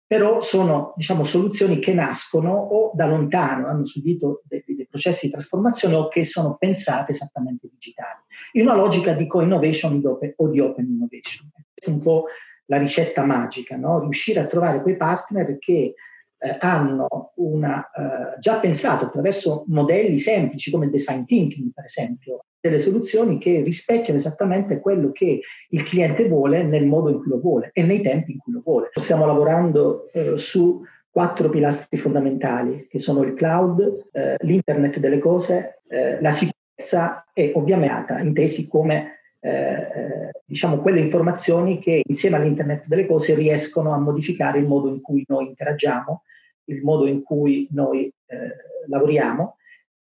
però 0.08 0.40
sono 0.40 0.94
diciamo, 0.96 1.22
soluzioni 1.22 1.78
che 1.80 1.92
nascono 1.92 2.54
o 2.54 2.92
da 2.94 3.06
lontano, 3.06 3.68
hanno 3.68 3.84
subito 3.84 4.40
dei, 4.44 4.64
processi 4.98 5.26
di 5.26 5.32
trasformazione 5.32 5.94
o 5.94 6.08
che 6.08 6.24
sono 6.24 6.56
pensate 6.58 7.12
esattamente 7.12 7.68
digitali, 7.70 8.18
in 8.52 8.62
una 8.62 8.74
logica 8.74 9.12
di 9.12 9.26
co-innovation 9.26 10.02
o 10.36 10.48
di 10.48 10.60
open 10.60 10.86
innovation. 10.86 11.48
Questa 11.52 11.90
è 11.90 11.94
un 11.94 12.02
po' 12.02 12.24
la 12.66 12.76
ricetta 12.76 13.24
magica, 13.24 13.76
no? 13.76 14.00
riuscire 14.00 14.40
a 14.40 14.46
trovare 14.46 14.82
quei 14.82 14.96
partner 14.96 15.58
che 15.58 15.94
eh, 16.40 16.56
hanno 16.60 17.32
una, 17.36 17.88
eh, 17.90 18.38
già 18.40 18.58
pensato 18.58 19.06
attraverso 19.06 19.64
modelli 19.68 20.18
semplici 20.18 20.70
come 20.70 20.90
design 20.90 21.24
thinking, 21.24 21.72
per 21.72 21.84
esempio, 21.84 22.44
delle 22.60 22.78
soluzioni 22.80 23.38
che 23.38 23.62
rispecchiano 23.62 24.18
esattamente 24.18 24.80
quello 24.80 25.12
che 25.12 25.40
il 25.68 25.82
cliente 25.84 26.28
vuole 26.28 26.64
nel 26.64 26.86
modo 26.86 27.08
in 27.08 27.18
cui 27.18 27.28
lo 27.28 27.40
vuole 27.40 27.70
e 27.72 27.82
nei 27.82 28.02
tempi 28.02 28.32
in 28.32 28.38
cui 28.38 28.52
lo 28.52 28.62
vuole. 28.64 28.90
Stiamo 28.92 29.26
lavorando 29.26 30.10
eh, 30.12 30.36
su 30.38 30.82
quattro 31.18 31.48
pilastri 31.48 31.98
fondamentali 31.98 32.86
che 32.88 33.00
sono 33.00 33.24
il 33.24 33.34
cloud, 33.34 34.06
eh, 34.12 34.36
l'internet 34.38 35.00
delle 35.00 35.18
cose, 35.18 35.80
eh, 35.88 36.20
la 36.20 36.30
sicurezza 36.30 37.24
e 37.32 37.50
ovviamente 37.56 38.16
intesi 38.22 38.68
come 38.68 39.18
eh, 39.40 39.50
eh, 39.50 40.30
diciamo 40.44 40.78
quelle 40.78 41.00
informazioni 41.00 41.80
che 41.80 42.02
insieme 42.06 42.36
all'internet 42.36 42.86
delle 42.86 43.04
cose 43.04 43.34
riescono 43.34 43.92
a 43.92 43.98
modificare 43.98 44.60
il 44.60 44.68
modo 44.68 44.90
in 44.90 45.00
cui 45.00 45.24
noi 45.26 45.48
interagiamo, 45.48 46.22
il 46.66 46.82
modo 46.84 47.08
in 47.08 47.24
cui 47.24 47.66
noi 47.72 48.04
eh, 48.26 48.86
lavoriamo. 48.86 49.56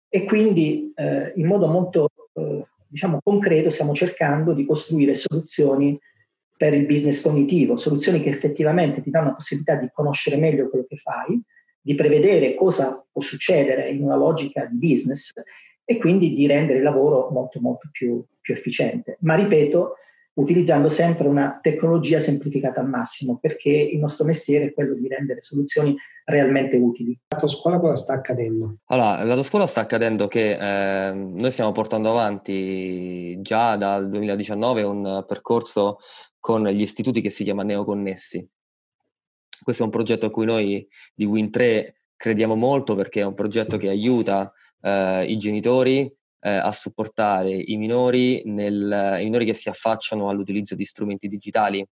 E 0.10 0.26
quindi 0.26 0.94
in 1.36 1.46
modo 1.46 1.68
molto 1.68 2.10
eh, 2.34 2.62
diciamo 2.88 3.20
concreto 3.24 3.70
stiamo 3.70 3.94
cercando 3.94 4.52
di 4.52 4.66
costruire 4.66 5.16
soluzioni 5.16 5.98
per 6.58 6.74
il 6.74 6.86
business 6.86 7.22
cognitivo, 7.22 7.76
soluzioni 7.76 8.22
che 8.22 8.30
effettivamente 8.30 9.02
ti 9.02 9.10
danno 9.10 9.28
la 9.28 9.34
possibilità 9.34 9.76
di 9.76 9.90
conoscere 9.94 10.38
meglio 10.38 10.70
quello 10.70 10.86
che 10.88 10.98
fai, 10.98 11.42
di 11.82 11.96
prevedere 11.96 12.56
cosa 12.56 13.06
può 13.12 13.22
succedere 13.22 13.90
in 13.90 14.04
una 14.04 14.16
logica 14.16 14.66
di 14.66 14.78
business 14.78 15.34
e 15.84 15.98
quindi 15.98 16.34
di 16.34 16.48
rendere 16.48 16.80
il 16.80 16.84
lavoro 16.84 17.30
molto 17.30 17.60
molto 17.60 17.90
più, 17.92 18.24
più 18.42 18.54
efficiente. 18.54 19.18
Ma 19.22 19.36
ripeto, 19.36 19.96
utilizzando 20.36 20.90
sempre 20.90 21.28
una 21.28 21.60
tecnologia 21.62 22.20
semplificata 22.20 22.82
al 22.82 22.90
massimo, 22.90 23.38
perché 23.40 23.70
il 23.70 24.00
nostro 24.00 24.26
mestiere 24.26 24.66
è 24.66 24.74
quello 24.74 24.94
di 24.96 25.08
rendere 25.08 25.42
soluzioni 25.42 25.96
realmente 26.26 26.76
utili. 26.78 27.18
La 27.28 27.38
tua 27.38 27.48
scuola 27.48 27.80
cosa 27.80 27.96
sta 27.96 28.14
accadendo? 28.14 28.78
Allora, 28.86 29.24
la 29.24 29.34
tua 29.34 29.44
scuola 29.44 29.68
sta 29.68 29.82
accadendo 29.82 30.28
che 30.28 30.58
eh, 30.60 31.14
noi 31.14 31.52
stiamo 31.52 31.72
portando 31.72 32.10
avanti 32.10 33.40
già 33.42 33.76
dal 33.76 34.10
2019 34.10 34.82
un 34.82 35.24
percorso 35.28 36.00
con 36.40 36.68
gli 36.68 36.82
istituti 36.82 37.22
che 37.22 37.30
si 37.30 37.44
chiama 37.44 37.64
Neoconnessi. 37.64 38.48
Questo 39.64 39.84
è 39.84 39.86
un 39.86 39.92
progetto 39.92 40.26
a 40.26 40.32
cui 40.32 40.46
noi 40.46 40.88
di 41.14 41.26
Win3 41.26 41.94
crediamo 42.16 42.56
molto 42.56 42.96
perché 42.96 43.22
è 43.22 43.26
un 43.26 43.34
progetto 43.34 43.78
che 43.78 43.90
aiuta 43.90 44.52
eh, 44.82 45.26
i 45.26 45.38
genitori 45.38 46.14
eh, 46.46 46.50
a 46.50 46.72
supportare 46.72 47.52
i 47.52 47.76
minori, 47.76 48.44
nel, 48.46 49.18
i 49.20 49.24
minori 49.24 49.46
che 49.46 49.56
si 49.56 49.68
affacciano 49.68 50.28
all'utilizzo 50.30 50.76
di 50.76 50.86
strumenti 50.86 51.28
digitali 51.28 51.84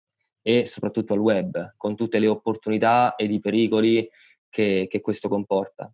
e 0.44 0.68
soprattutto 0.68 1.14
al 1.14 1.20
web, 1.20 1.74
con 1.76 1.96
tutte 1.96 2.20
le 2.20 2.28
opportunità 2.28 3.16
ed 3.16 3.32
i 3.32 3.40
pericoli 3.40 4.08
che, 4.50 4.86
che 4.88 5.02
questo 5.02 5.28
comporta. 5.28 5.92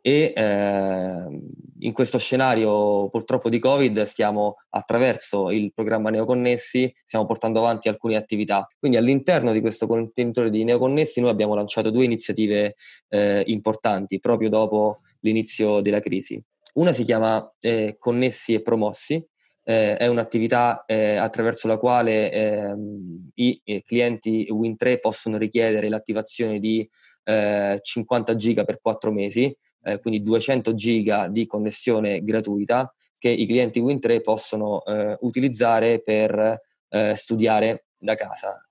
E 0.00 0.32
eh, 0.34 1.40
in 1.80 1.92
questo 1.92 2.16
scenario 2.16 3.10
purtroppo 3.10 3.50
di 3.50 3.58
Covid 3.58 4.00
stiamo 4.04 4.54
attraverso 4.70 5.50
il 5.50 5.72
programma 5.74 6.08
Neoconnessi, 6.08 6.90
stiamo 7.04 7.26
portando 7.26 7.58
avanti 7.58 7.88
alcune 7.88 8.16
attività. 8.16 8.66
Quindi 8.78 8.96
all'interno 8.96 9.52
di 9.52 9.60
questo 9.60 9.86
contenitore 9.86 10.48
di 10.48 10.64
Neoconnessi 10.64 11.20
noi 11.20 11.28
abbiamo 11.28 11.54
lanciato 11.54 11.90
due 11.90 12.04
iniziative 12.04 12.76
eh, 13.08 13.42
importanti 13.48 14.18
proprio 14.18 14.48
dopo 14.48 15.00
l'inizio 15.20 15.82
della 15.82 16.00
crisi. 16.00 16.42
Una 16.74 16.92
si 16.92 17.04
chiama 17.04 17.54
eh, 17.60 17.96
Connessi 17.98 18.54
e 18.54 18.62
Promossi, 18.62 19.24
eh, 19.64 19.96
è 19.96 20.06
un'attività 20.06 20.84
eh, 20.86 21.16
attraverso 21.16 21.68
la 21.68 21.76
quale 21.76 22.32
ehm, 22.32 23.30
i, 23.34 23.60
i, 23.64 23.82
clienti 23.82 24.48
Win3 24.50 24.98
possono 24.98 25.36
richiedere 25.36 25.88
l'attivazione 25.88 26.58
di 26.58 26.88
50 27.22 28.32
eh, 28.32 28.36
giga 28.36 28.64
per 28.64 28.80
4 28.80 29.12
mesi, 29.12 29.54
eh, 29.82 30.00
quindi 30.00 30.22
200 30.22 30.72
giga 30.72 31.28
di 31.28 31.46
connessione 31.46 32.22
gratuita 32.22 32.90
che 33.18 33.28
i 33.28 33.46
clienti 33.46 33.82
Win3 33.82 34.22
possono 34.22 34.82
eh, 34.84 35.16
utilizzare 35.20 36.00
per 36.02 36.66
studiare 37.12 37.88
da 37.98 38.14
casa. 38.14 38.66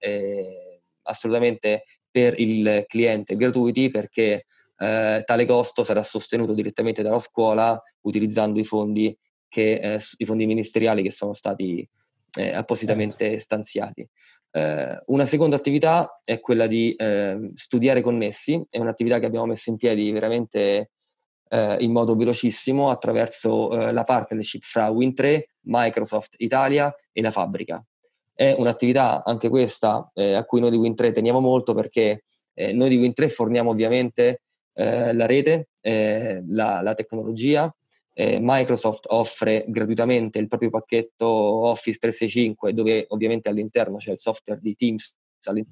assolutamente 1.03 1.83
per 2.09 2.39
il 2.39 2.83
cliente 2.87 3.35
gratuiti 3.35 3.91
perché 3.91 4.47
eh, 4.77 5.23
tale 5.25 5.45
costo 5.45 5.83
sarà 5.83 6.03
sostenuto 6.03 6.53
direttamente 6.53 7.01
dalla 7.01 7.19
scuola 7.19 7.81
utilizzando 8.01 8.59
i 8.59 8.63
fondi, 8.63 9.15
che, 9.47 9.73
eh, 9.73 9.99
i 10.17 10.25
fondi 10.25 10.45
ministeriali 10.45 11.01
che 11.01 11.11
sono 11.11 11.33
stati 11.33 11.87
eh, 12.37 12.53
appositamente 12.53 13.25
certo. 13.25 13.39
stanziati. 13.41 14.07
Eh, 14.51 15.01
una 15.07 15.25
seconda 15.25 15.55
attività 15.55 16.19
è 16.23 16.39
quella 16.39 16.67
di 16.67 16.93
ehm, 16.97 17.53
studiare 17.53 18.01
connessi, 18.01 18.63
è 18.69 18.79
un'attività 18.79 19.19
che 19.19 19.25
abbiamo 19.25 19.47
messo 19.47 19.69
in 19.69 19.77
piedi 19.77 20.11
veramente 20.11 20.91
eh, 21.49 21.77
in 21.79 21.91
modo 21.91 22.15
velocissimo 22.15 22.89
attraverso 22.89 23.71
eh, 23.71 23.91
la 23.91 24.03
partnership 24.03 24.63
fra 24.63 24.89
Win3, 24.89 25.41
Microsoft 25.61 26.35
Italia 26.37 26.93
e 27.11 27.21
la 27.21 27.31
fabbrica. 27.31 27.83
È 28.31 28.53
un'attività 28.55 29.23
anche 29.23 29.49
questa 29.49 30.11
a 30.13 30.45
cui 30.45 30.59
noi 30.59 30.69
di 30.69 30.77
Win3 30.77 31.11
teniamo 31.11 31.39
molto 31.39 31.73
perché 31.73 32.25
noi 32.53 32.87
di 32.87 32.99
Win3 32.99 33.29
forniamo 33.29 33.71
ovviamente 33.71 34.43
eh, 34.77 35.13
la 35.13 35.25
rete, 35.25 35.69
eh, 35.81 36.43
la, 36.47 36.81
la, 36.81 36.93
tecnologia. 36.93 37.73
Eh, 38.13 38.37
Microsoft 38.39 39.05
offre 39.09 39.65
gratuitamente 39.67 40.39
il 40.39 40.47
proprio 40.47 40.69
pacchetto 40.69 41.27
Office 41.27 41.97
365 41.99 42.73
dove 42.73 43.05
ovviamente 43.09 43.49
all'interno 43.49 43.97
c'è 43.97 44.11
il 44.11 44.17
software 44.17 44.59
di 44.61 44.75
Teams 44.75 45.15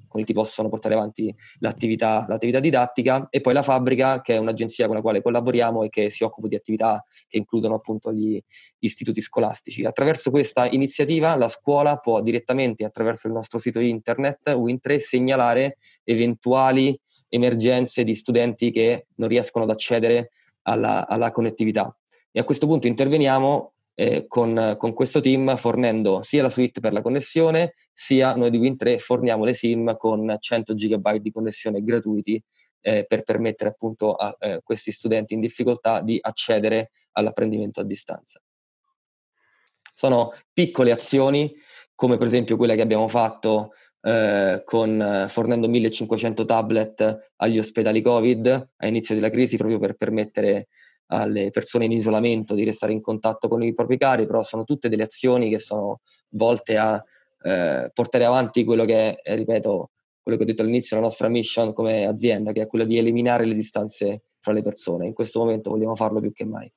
con 0.08 0.20
il 0.20 0.26
che 0.26 0.32
possono 0.32 0.68
portare 0.68 0.94
avanti 0.94 1.34
l'attività, 1.58 2.24
l'attività, 2.28 2.60
didattica 2.60 3.26
e 3.28 3.40
poi 3.40 3.52
la 3.52 3.62
fabbrica 3.62 4.20
che 4.22 4.36
è 4.36 4.38
un'agenzia 4.38 4.86
con 4.86 4.94
la 4.94 5.02
quale 5.02 5.20
collaboriamo 5.20 5.82
e 5.82 5.88
che 5.88 6.08
si 6.08 6.24
occupa 6.24 6.48
di 6.48 6.54
attività 6.54 7.04
che 7.26 7.36
includono 7.36 7.74
appunto 7.74 8.12
gli 8.12 8.40
istituti 8.78 9.20
scolastici. 9.20 9.84
Attraverso 9.84 10.30
questa 10.30 10.66
iniziativa 10.70 11.36
la 11.36 11.48
scuola 11.48 11.96
può 11.98 12.22
direttamente 12.22 12.84
attraverso 12.84 13.26
il 13.26 13.34
nostro 13.34 13.58
sito 13.58 13.80
internet 13.80 14.48
Win3 14.50 14.98
segnalare 14.98 15.76
eventuali 16.04 16.98
emergenze 17.28 18.04
di 18.04 18.14
studenti 18.14 18.70
che 18.70 19.06
non 19.16 19.28
riescono 19.28 19.64
ad 19.64 19.70
accedere 19.70 20.30
alla, 20.62 21.06
alla 21.06 21.30
connettività. 21.30 21.96
E 22.30 22.40
a 22.40 22.44
questo 22.44 22.66
punto 22.66 22.86
interveniamo 22.86 23.72
eh, 23.94 24.26
con, 24.28 24.76
con, 24.78 24.92
questo 24.92 25.20
team 25.20 25.56
fornendo 25.56 26.20
sia 26.20 26.42
la 26.42 26.50
suite 26.50 26.80
per 26.80 26.92
la 26.92 27.00
connessione, 27.00 27.74
sia 27.92 28.34
noi 28.34 28.50
di 28.50 28.58
Win3 28.58 28.98
forniamo 28.98 29.44
le 29.44 29.54
SIM 29.54 29.96
con 29.96 30.36
100 30.38 30.74
GB 30.74 31.16
di 31.16 31.32
connessione 31.32 31.82
gratuiti 31.82 32.42
eh, 32.80 33.04
per 33.06 33.22
permettere 33.22 33.70
appunto 33.70 34.14
a 34.14 34.36
eh, 34.38 34.60
questi 34.62 34.92
studenti 34.92 35.34
in 35.34 35.40
difficoltà 35.40 36.02
di 36.02 36.18
accedere 36.20 36.90
all'apprendimento 37.12 37.80
a 37.80 37.84
distanza. 37.84 38.40
Sono 39.94 40.32
piccole 40.52 40.92
azioni, 40.92 41.54
come 41.94 42.18
per 42.18 42.26
esempio 42.26 42.58
quella 42.58 42.74
che 42.74 42.82
abbiamo 42.82 43.08
fatto 43.08 43.70
eh, 44.06 44.62
con, 44.64 45.02
eh, 45.02 45.26
fornendo 45.28 45.68
1500 45.68 46.44
tablet 46.44 47.30
agli 47.36 47.58
ospedali 47.58 48.00
Covid 48.00 48.68
a 48.76 48.86
inizio 48.86 49.16
della 49.16 49.30
crisi 49.30 49.56
proprio 49.56 49.80
per 49.80 49.94
permettere 49.94 50.68
alle 51.06 51.50
persone 51.50 51.86
in 51.86 51.92
isolamento 51.92 52.54
di 52.54 52.62
restare 52.62 52.92
in 52.92 53.00
contatto 53.00 53.48
con 53.48 53.64
i 53.64 53.74
propri 53.74 53.98
cari, 53.98 54.26
però 54.26 54.44
sono 54.44 54.62
tutte 54.62 54.88
delle 54.88 55.02
azioni 55.02 55.50
che 55.50 55.58
sono 55.58 56.02
volte 56.30 56.76
a 56.76 57.02
eh, 57.42 57.90
portare 57.92 58.24
avanti 58.24 58.62
quello 58.62 58.84
che 58.84 59.16
è, 59.16 59.34
ripeto, 59.34 59.90
quello 60.22 60.38
che 60.38 60.44
ho 60.44 60.46
detto 60.46 60.62
all'inizio, 60.62 60.94
la 60.96 61.02
nostra 61.02 61.26
mission 61.26 61.72
come 61.72 62.06
azienda, 62.06 62.52
che 62.52 62.62
è 62.62 62.66
quella 62.68 62.84
di 62.84 62.98
eliminare 62.98 63.44
le 63.44 63.54
distanze 63.54 64.22
fra 64.38 64.52
le 64.52 64.62
persone. 64.62 65.06
In 65.08 65.14
questo 65.14 65.40
momento 65.40 65.70
vogliamo 65.70 65.96
farlo 65.96 66.20
più 66.20 66.32
che 66.32 66.44
mai. 66.44 66.72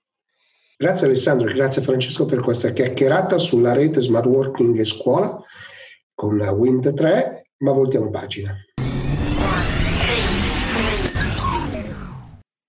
Grazie 0.77 1.05
Alessandro 1.05 1.53
grazie 1.53 1.83
Francesco 1.83 2.25
per 2.25 2.39
questa 2.39 2.71
chiacchierata 2.71 3.37
sulla 3.37 3.73
rete 3.73 4.01
Smart 4.01 4.25
Working 4.25 4.79
e 4.79 4.85
scuola 4.85 5.43
con 6.19 6.37
Wind 6.37 6.93
3, 6.93 7.51
ma 7.59 7.71
voltiamo 7.71 8.09
pagina. 8.09 8.53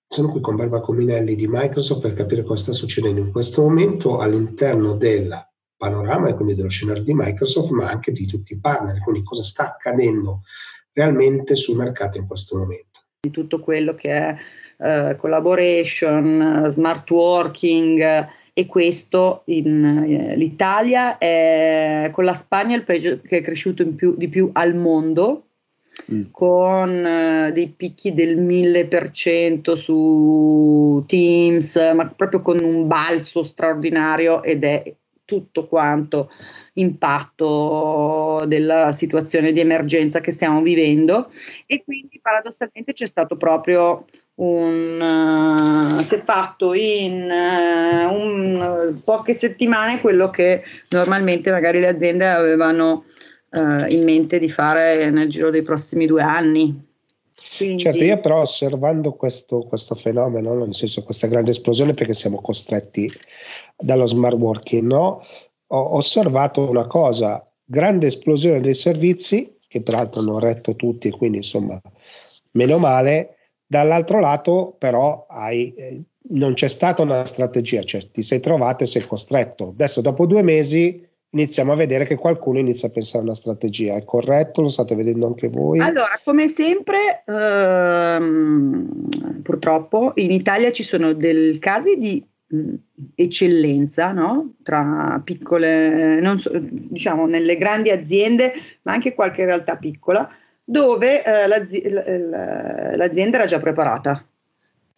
Sono 0.06 0.28
qui 0.28 0.40
con 0.40 0.54
Barbara 0.54 0.80
Cominelli 0.80 1.34
di 1.34 1.48
Microsoft 1.48 2.00
per 2.00 2.12
capire 2.12 2.44
cosa 2.44 2.62
sta 2.62 2.72
succedendo 2.72 3.18
in 3.18 3.32
questo 3.32 3.62
momento 3.62 4.18
all'interno 4.18 4.96
del 4.96 5.34
panorama 5.76 6.28
e 6.28 6.34
quindi 6.34 6.54
dello 6.54 6.68
scenario 6.68 7.02
di 7.02 7.12
Microsoft, 7.12 7.70
ma 7.70 7.90
anche 7.90 8.12
di 8.12 8.24
tutti 8.24 8.52
i 8.52 8.60
partner, 8.60 9.00
quindi 9.00 9.24
cosa 9.24 9.42
sta 9.42 9.64
accadendo 9.64 10.42
realmente 10.92 11.56
sul 11.56 11.76
mercato 11.76 12.18
in 12.18 12.28
questo 12.28 12.56
momento. 12.56 13.00
Di 13.18 13.32
tutto 13.32 13.58
quello 13.58 13.94
che 13.94 14.10
è 14.76 15.10
uh, 15.10 15.16
collaboration, 15.16 16.66
smart 16.68 17.10
working, 17.10 18.28
e 18.52 18.66
questo 18.66 19.42
in 19.46 19.84
eh, 19.84 20.36
l'Italia 20.36 21.18
è 21.18 22.10
con 22.12 22.24
la 22.24 22.34
Spagna 22.34 22.76
il 22.76 22.82
paese 22.82 23.20
che 23.20 23.38
è 23.38 23.42
cresciuto 23.42 23.86
più, 23.88 24.14
di 24.16 24.28
più 24.28 24.50
al 24.52 24.74
mondo 24.74 25.46
mm. 26.12 26.22
con 26.30 27.06
eh, 27.06 27.50
dei 27.52 27.68
picchi 27.68 28.12
del 28.12 28.38
1000% 28.38 29.74
su 29.74 31.04
Teams 31.06 31.76
ma 31.94 32.06
proprio 32.06 32.40
con 32.40 32.60
un 32.60 32.86
balzo 32.86 33.42
straordinario 33.42 34.42
ed 34.42 34.64
è 34.64 34.94
tutto 35.24 35.66
quanto 35.68 36.30
impatto 36.74 38.42
della 38.46 38.90
situazione 38.90 39.52
di 39.52 39.60
emergenza 39.60 40.20
che 40.20 40.32
stiamo 40.32 40.60
vivendo 40.60 41.30
e 41.66 41.84
quindi 41.84 42.18
paradossalmente 42.20 42.92
c'è 42.92 43.06
stato 43.06 43.36
proprio 43.36 44.06
un, 44.40 45.00
è 46.16 46.22
fatto 46.22 46.74
in 46.74 47.30
uh, 47.30 48.12
un, 48.12 49.00
poche 49.04 49.34
settimane 49.34 50.00
quello 50.00 50.30
che 50.30 50.62
normalmente 50.90 51.50
magari 51.50 51.80
le 51.80 51.88
aziende 51.88 52.26
avevano 52.26 53.04
uh, 53.50 53.86
in 53.88 54.02
mente 54.04 54.38
di 54.38 54.48
fare 54.48 55.10
nel 55.10 55.28
giro 55.28 55.50
dei 55.50 55.62
prossimi 55.62 56.06
due 56.06 56.22
anni. 56.22 56.88
Quindi... 57.56 57.82
Certo, 57.82 58.04
io 58.04 58.20
però 58.20 58.40
osservando 58.40 59.12
questo, 59.12 59.60
questo, 59.60 59.94
fenomeno, 59.94 60.54
nel 60.54 60.74
senso 60.74 61.02
questa 61.02 61.26
grande 61.26 61.50
esplosione 61.50 61.94
perché 61.94 62.14
siamo 62.14 62.40
costretti 62.40 63.10
dallo 63.76 64.06
smart 64.06 64.36
working, 64.36 64.86
no? 64.86 65.22
ho 65.72 65.94
osservato 65.96 66.68
una 66.68 66.86
cosa, 66.86 67.46
grande 67.64 68.06
esplosione 68.06 68.60
dei 68.60 68.74
servizi, 68.74 69.58
che 69.68 69.82
peraltro 69.82 70.20
hanno 70.20 70.38
retto 70.40 70.74
tutti 70.74 71.10
quindi 71.10 71.38
insomma 71.38 71.80
meno 72.52 72.78
male, 72.78 73.36
Dall'altro 73.70 74.18
lato, 74.18 74.74
però, 74.76 75.26
hai, 75.30 75.72
eh, 75.76 76.02
non 76.30 76.54
c'è 76.54 76.66
stata 76.66 77.02
una 77.02 77.24
strategia, 77.24 77.84
cioè 77.84 78.10
ti 78.10 78.20
sei 78.20 78.40
trovato 78.40 78.82
e 78.82 78.88
sei 78.88 79.02
costretto. 79.02 79.68
Adesso, 79.68 80.00
dopo 80.00 80.26
due 80.26 80.42
mesi, 80.42 81.06
iniziamo 81.30 81.70
a 81.70 81.76
vedere 81.76 82.04
che 82.04 82.16
qualcuno 82.16 82.58
inizia 82.58 82.88
a 82.88 82.90
pensare 82.90 83.18
a 83.18 83.26
una 83.26 83.36
strategia. 83.36 83.94
È 83.94 84.02
corretto? 84.02 84.60
Lo 84.60 84.70
state 84.70 84.96
vedendo 84.96 85.28
anche 85.28 85.46
voi? 85.48 85.78
Allora, 85.78 86.20
come 86.24 86.48
sempre, 86.48 87.22
ehm, 87.24 89.08
purtroppo 89.44 90.10
in 90.16 90.32
Italia 90.32 90.72
ci 90.72 90.82
sono 90.82 91.12
dei 91.12 91.56
casi 91.60 91.96
di 91.96 92.26
eccellenza 93.14 94.10
no? 94.10 94.54
tra 94.64 95.20
piccole, 95.22 96.20
so, 96.38 96.50
diciamo 96.58 97.26
nelle 97.26 97.56
grandi 97.56 97.90
aziende, 97.90 98.52
ma 98.82 98.94
anche 98.94 99.14
qualche 99.14 99.44
realtà 99.44 99.76
piccola, 99.76 100.28
dove 100.70 101.22
eh, 101.24 101.46
l'azi- 101.46 101.82
l'azienda 101.88 103.36
era 103.36 103.46
già 103.46 103.58
preparata 103.58 104.24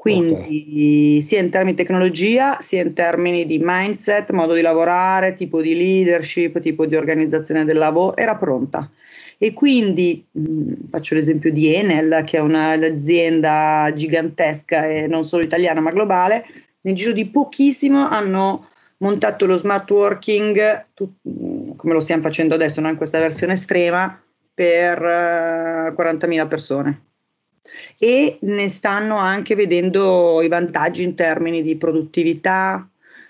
quindi 0.03 1.13
okay. 1.13 1.23
sia 1.23 1.39
in 1.39 1.51
termini 1.51 1.77
di 1.77 1.83
tecnologia, 1.85 2.57
sia 2.59 2.83
in 2.83 2.93
termini 2.93 3.47
di 3.47 3.61
mindset, 3.63 4.33
modo 4.33 4.53
di 4.53 4.61
lavorare, 4.61 5.35
tipo 5.35 5.63
di 5.63 5.77
leadership, 5.77 6.59
tipo 6.59 6.87
di 6.87 6.97
organizzazione 6.97 7.65
del 7.65 7.79
lavoro, 7.79 8.17
era 8.17 8.35
pronta. 8.35 8.91
E 9.39 9.53
quindi 9.53 10.27
mh, 10.29 10.89
faccio 10.91 11.15
l'esempio 11.15 11.53
di 11.53 11.73
Enel, 11.73 12.25
che 12.27 12.39
è 12.39 12.41
un'azienda 12.41 13.93
gigantesca 13.95 14.89
e 14.89 15.07
non 15.07 15.25
solo 15.25 15.45
italiana 15.45 15.81
ma 15.81 15.93
globale, 15.93 16.47
nel 16.81 16.97
giro 16.97 17.13
di 17.13 17.27
pochissimo 17.27 18.09
hanno 18.09 18.71
montato 18.97 19.47
lo 19.47 19.57
smart 19.57 19.89
working, 19.89 20.87
tu, 20.95 21.15
come 21.77 21.93
lo 21.93 22.01
stiamo 22.01 22.23
facendo 22.23 22.57
adesso, 22.57 22.81
no? 22.81 22.89
in 22.89 22.97
questa 22.97 23.21
versione 23.21 23.53
estrema, 23.53 24.21
per 24.63 25.03
uh, 25.03 25.89
eh, 25.89 25.93
40.000 25.93 26.47
persone 26.47 27.03
e 27.99 28.39
ne 28.43 28.69
stanno 28.69 29.17
anche 29.17 29.57
vedendo 29.57 30.41
i 30.41 30.47
vantaggi 30.47 31.03
in 31.03 31.17
termini 31.17 31.63
di 31.63 31.77
produttività, 31.77 32.89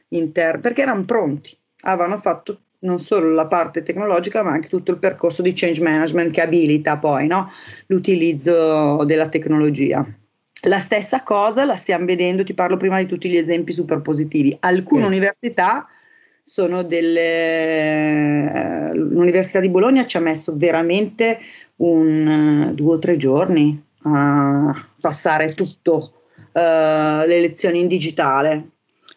ter- 0.08 0.58
perché 0.58 0.82
erano 0.82 1.04
pronti, 1.04 1.56
avevano 1.82 2.18
fatto 2.18 2.60
non 2.80 2.98
solo 2.98 3.30
la 3.30 3.46
parte 3.46 3.82
tecnologica 3.82 4.42
ma 4.42 4.50
anche 4.50 4.68
tutto 4.68 4.90
il 4.90 4.98
percorso 4.98 5.40
di 5.40 5.52
change 5.54 5.80
management 5.80 6.32
che 6.32 6.40
abilita 6.42 6.98
poi 6.98 7.28
no? 7.28 7.50
l'utilizzo 7.86 9.04
della 9.04 9.28
tecnologia. 9.28 10.04
La 10.64 10.78
stessa 10.78 11.22
cosa 11.22 11.64
la 11.64 11.76
stiamo 11.76 12.04
vedendo, 12.04 12.44
ti 12.44 12.54
parlo 12.54 12.76
prima 12.76 12.98
di 12.98 13.06
tutti 13.06 13.28
gli 13.28 13.36
esempi 13.36 13.72
super 13.72 14.00
positivi. 14.00 14.54
Alcune 14.60 15.04
mm. 15.04 15.06
università 15.06 15.86
sono 16.42 16.82
delle... 16.82 18.40
L'Università 18.94 19.60
di 19.60 19.68
Bologna 19.68 20.04
ci 20.06 20.16
ha 20.16 20.20
messo 20.20 20.54
veramente 20.56 21.38
un 21.76 22.72
due 22.74 22.94
o 22.94 22.98
tre 22.98 23.16
giorni 23.16 23.82
a 24.04 24.86
passare 25.00 25.54
tutto 25.54 26.12
uh, 26.52 26.58
le 26.60 27.40
lezioni 27.40 27.80
in 27.80 27.86
digitale 27.88 28.68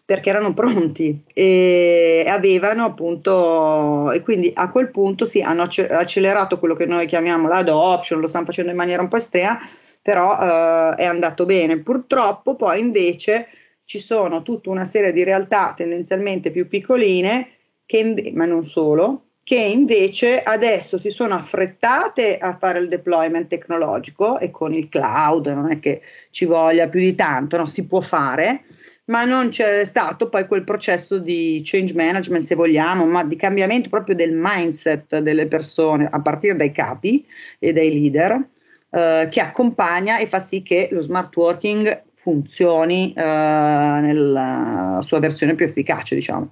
perché 0.05 0.29
erano 0.29 0.53
pronti 0.53 1.23
e 1.33 2.23
avevano 2.27 2.85
appunto 2.85 4.11
e 4.11 4.21
quindi 4.21 4.51
a 4.53 4.69
quel 4.69 4.91
punto 4.91 5.25
sì 5.25 5.41
hanno 5.41 5.63
accelerato 5.63 6.59
quello 6.59 6.75
che 6.75 6.85
noi 6.85 7.07
chiamiamo 7.07 7.47
l'adoption 7.47 8.19
lo 8.19 8.27
stanno 8.27 8.45
facendo 8.45 8.69
in 8.69 8.77
maniera 8.77 9.01
un 9.01 9.07
po' 9.07 9.17
estrema 9.17 9.59
però 10.05 10.33
uh, 10.33 10.93
è 10.93 11.03
andato 11.03 11.47
bene. 11.47 11.79
Purtroppo 11.79 12.55
poi 12.55 12.79
invece 12.79 13.47
ci 13.85 13.99
sono 13.99 14.41
tutta 14.41 14.69
una 14.69 14.85
serie 14.85 15.13
di 15.13 15.23
realtà 15.23 15.73
tendenzialmente 15.75 16.51
più 16.51 16.67
piccoline 16.67 17.49
che 17.85 18.31
ma 18.33 18.45
non 18.45 18.63
solo 18.63 19.25
che 19.45 19.59
invece 19.59 20.41
adesso 20.41 20.97
si 20.97 21.11
sono 21.11 21.35
affrettate 21.35 22.39
a 22.39 22.57
fare 22.57 22.79
il 22.79 22.87
deployment 22.87 23.47
tecnologico 23.47 24.39
e 24.39 24.49
con 24.49 24.73
il 24.73 24.89
cloud 24.89 25.45
non 25.45 25.71
è 25.71 25.79
che 25.79 26.01
ci 26.31 26.45
voglia 26.45 26.87
più 26.87 26.99
di 26.99 27.13
tanto, 27.13 27.55
no? 27.55 27.67
si 27.67 27.85
può 27.85 28.01
fare, 28.01 28.63
ma 29.05 29.23
non 29.23 29.49
c'è 29.49 29.85
stato 29.85 30.29
poi 30.29 30.47
quel 30.47 30.63
processo 30.63 31.19
di 31.19 31.61
change 31.63 31.93
management, 31.93 32.43
se 32.43 32.55
vogliamo, 32.55 33.05
ma 33.05 33.23
di 33.23 33.35
cambiamento 33.35 33.87
proprio 33.87 34.15
del 34.15 34.33
mindset 34.33 35.19
delle 35.19 35.45
persone, 35.45 36.07
a 36.09 36.19
partire 36.23 36.55
dai 36.55 36.71
capi 36.71 37.23
e 37.59 37.71
dai 37.71 37.91
leader, 37.93 38.43
eh, 38.89 39.27
che 39.29 39.41
accompagna 39.41 40.17
e 40.17 40.25
fa 40.25 40.39
sì 40.39 40.63
che 40.63 40.89
lo 40.91 41.01
smart 41.01 41.35
working 41.35 42.03
funzioni 42.25 43.13
eh, 43.15 43.21
nella 43.21 44.97
sua 45.03 45.19
versione 45.19 45.53
più 45.53 45.67
efficace, 45.67 46.15
diciamo. 46.15 46.51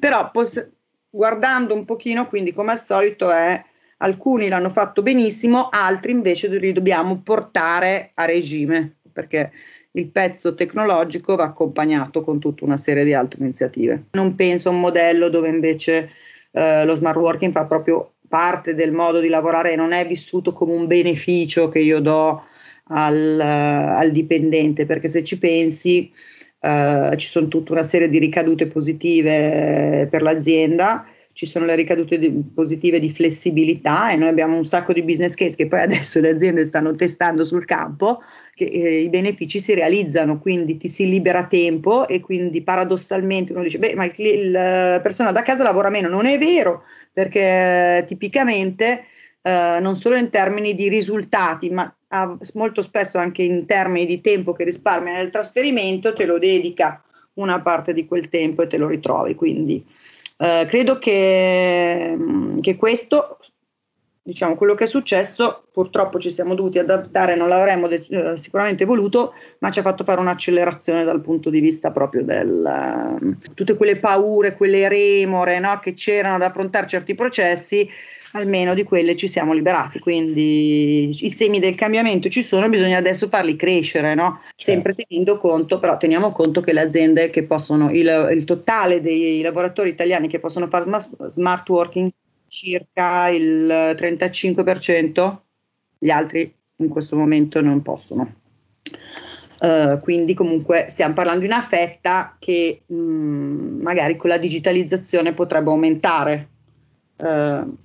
Però 0.00 0.32
poss- 0.32 0.68
guardando 1.08 1.74
un 1.74 1.84
pochino, 1.84 2.26
quindi 2.26 2.52
come 2.52 2.72
al 2.72 2.80
solito 2.80 3.30
è 3.30 3.64
alcuni 3.98 4.48
l'hanno 4.48 4.70
fatto 4.70 5.00
benissimo, 5.00 5.68
altri 5.70 6.10
invece 6.10 6.48
li 6.48 6.72
dobbiamo 6.72 7.20
portare 7.22 8.10
a 8.14 8.24
regime, 8.24 8.96
perché 9.12 9.52
il 9.92 10.08
pezzo 10.08 10.56
tecnologico 10.56 11.36
va 11.36 11.44
accompagnato 11.44 12.20
con 12.22 12.40
tutta 12.40 12.64
una 12.64 12.76
serie 12.76 13.04
di 13.04 13.14
altre 13.14 13.42
iniziative. 13.42 14.06
Non 14.12 14.34
penso 14.34 14.70
a 14.70 14.72
un 14.72 14.80
modello 14.80 15.28
dove 15.28 15.48
invece 15.48 16.10
eh, 16.50 16.84
lo 16.84 16.96
smart 16.96 17.16
working 17.16 17.52
fa 17.52 17.66
proprio 17.66 18.14
parte 18.26 18.74
del 18.74 18.90
modo 18.90 19.20
di 19.20 19.28
lavorare 19.28 19.70
e 19.70 19.76
non 19.76 19.92
è 19.92 20.04
vissuto 20.04 20.50
come 20.50 20.72
un 20.72 20.88
beneficio 20.88 21.68
che 21.68 21.78
io 21.78 22.00
do 22.00 22.42
al, 22.92 23.40
al 23.40 24.10
dipendente, 24.10 24.86
perché 24.86 25.08
se 25.08 25.22
ci 25.22 25.38
pensi 25.38 26.10
Uh, 26.62 27.16
ci 27.16 27.26
sono 27.26 27.48
tutta 27.48 27.72
una 27.72 27.82
serie 27.82 28.08
di 28.08 28.20
ricadute 28.20 28.68
positive 28.68 30.06
per 30.08 30.22
l'azienda, 30.22 31.04
ci 31.32 31.46
sono 31.46 31.64
le 31.64 31.74
ricadute 31.74 32.18
di, 32.18 32.30
positive 32.54 33.00
di 33.00 33.10
flessibilità 33.10 34.10
e 34.10 34.16
noi 34.16 34.28
abbiamo 34.28 34.56
un 34.56 34.66
sacco 34.66 34.92
di 34.92 35.02
business 35.02 35.34
case 35.34 35.56
che 35.56 35.66
poi 35.66 35.80
adesso 35.80 36.20
le 36.20 36.30
aziende 36.30 36.64
stanno 36.64 36.94
testando 36.94 37.44
sul 37.44 37.64
campo, 37.64 38.22
che 38.54 38.64
eh, 38.64 39.00
i 39.00 39.08
benefici 39.08 39.58
si 39.58 39.74
realizzano, 39.74 40.38
quindi 40.38 40.76
ti 40.76 40.88
si 40.88 41.08
libera 41.08 41.46
tempo 41.46 42.06
e 42.06 42.20
quindi 42.20 42.62
paradossalmente 42.62 43.52
uno 43.52 43.62
dice, 43.62 43.78
beh, 43.78 43.94
ma 43.94 44.06
la 44.06 45.00
persona 45.02 45.32
da 45.32 45.42
casa 45.42 45.62
lavora 45.62 45.90
meno, 45.90 46.08
non 46.08 46.26
è 46.26 46.38
vero, 46.38 46.84
perché 47.12 47.98
eh, 47.98 48.04
tipicamente 48.04 49.04
eh, 49.42 49.78
non 49.80 49.96
solo 49.96 50.16
in 50.16 50.28
termini 50.28 50.74
di 50.74 50.88
risultati, 50.88 51.70
ma 51.70 51.92
ah, 52.12 52.36
molto 52.54 52.82
spesso 52.82 53.18
anche 53.18 53.42
in 53.42 53.66
termini 53.66 54.06
di 54.06 54.20
tempo 54.20 54.52
che 54.52 54.64
risparmia 54.64 55.14
nel 55.14 55.30
trasferimento, 55.30 56.12
te 56.14 56.26
lo 56.26 56.38
dedica 56.38 57.02
una 57.34 57.60
parte 57.60 57.92
di 57.92 58.06
quel 58.06 58.28
tempo 58.28 58.62
e 58.62 58.66
te 58.66 58.78
lo 58.78 58.86
ritrovi. 58.86 59.34
Quindi 59.34 59.84
eh, 60.38 60.66
credo 60.68 60.98
che, 60.98 62.14
mm, 62.16 62.58
che 62.60 62.76
questo 62.76 63.38
diciamo 64.24 64.54
quello 64.54 64.74
che 64.74 64.84
è 64.84 64.86
successo 64.86 65.64
purtroppo 65.72 66.20
ci 66.20 66.30
siamo 66.30 66.54
dovuti 66.54 66.78
adattare 66.78 67.34
non 67.34 67.48
l'avremmo 67.48 67.88
de- 67.88 68.06
eh, 68.08 68.36
sicuramente 68.36 68.84
voluto 68.84 69.34
ma 69.58 69.70
ci 69.72 69.80
ha 69.80 69.82
fatto 69.82 70.04
fare 70.04 70.20
un'accelerazione 70.20 71.02
dal 71.02 71.20
punto 71.20 71.50
di 71.50 71.58
vista 71.58 71.90
proprio 71.90 72.22
del 72.22 73.18
uh, 73.20 73.52
tutte 73.54 73.74
quelle 73.74 73.96
paure 73.96 74.54
quelle 74.54 74.88
remore 74.88 75.58
no, 75.58 75.76
che 75.80 75.94
c'erano 75.94 76.36
ad 76.36 76.42
affrontare 76.42 76.86
certi 76.86 77.16
processi 77.16 77.88
almeno 78.32 78.74
di 78.74 78.82
quelle 78.82 79.16
ci 79.16 79.28
siamo 79.28 79.52
liberati. 79.52 79.98
Quindi 79.98 81.08
i 81.24 81.30
semi 81.30 81.58
del 81.58 81.74
cambiamento 81.74 82.28
ci 82.28 82.42
sono, 82.42 82.68
bisogna 82.68 82.98
adesso 82.98 83.28
farli 83.28 83.56
crescere, 83.56 84.14
no? 84.14 84.40
sempre 84.56 84.94
certo. 84.94 85.08
tenendo 85.08 85.36
conto, 85.36 85.78
però 85.78 85.96
teniamo 85.96 86.32
conto 86.32 86.60
che 86.60 86.72
le 86.72 86.80
aziende 86.80 87.30
che 87.30 87.44
possono, 87.44 87.90
il, 87.90 88.30
il 88.32 88.44
totale 88.44 89.00
dei 89.00 89.40
lavoratori 89.40 89.90
italiani 89.90 90.28
che 90.28 90.40
possono 90.40 90.68
fare 90.68 90.84
smart, 90.84 91.26
smart 91.26 91.68
working 91.68 92.10
circa 92.48 93.28
il 93.28 93.66
35%, 93.96 95.36
gli 95.98 96.10
altri 96.10 96.54
in 96.76 96.88
questo 96.88 97.16
momento 97.16 97.60
non 97.60 97.80
possono. 97.80 98.40
Uh, 99.58 100.00
quindi 100.00 100.34
comunque 100.34 100.86
stiamo 100.88 101.14
parlando 101.14 101.40
di 101.40 101.46
una 101.46 101.62
fetta 101.62 102.36
che 102.40 102.82
mh, 102.84 102.94
mm, 102.94 103.80
magari 103.80 104.16
con 104.16 104.28
la 104.28 104.36
digitalizzazione 104.36 105.34
potrebbe 105.34 105.70
aumentare. 105.70 106.48
Uh, 107.16 107.76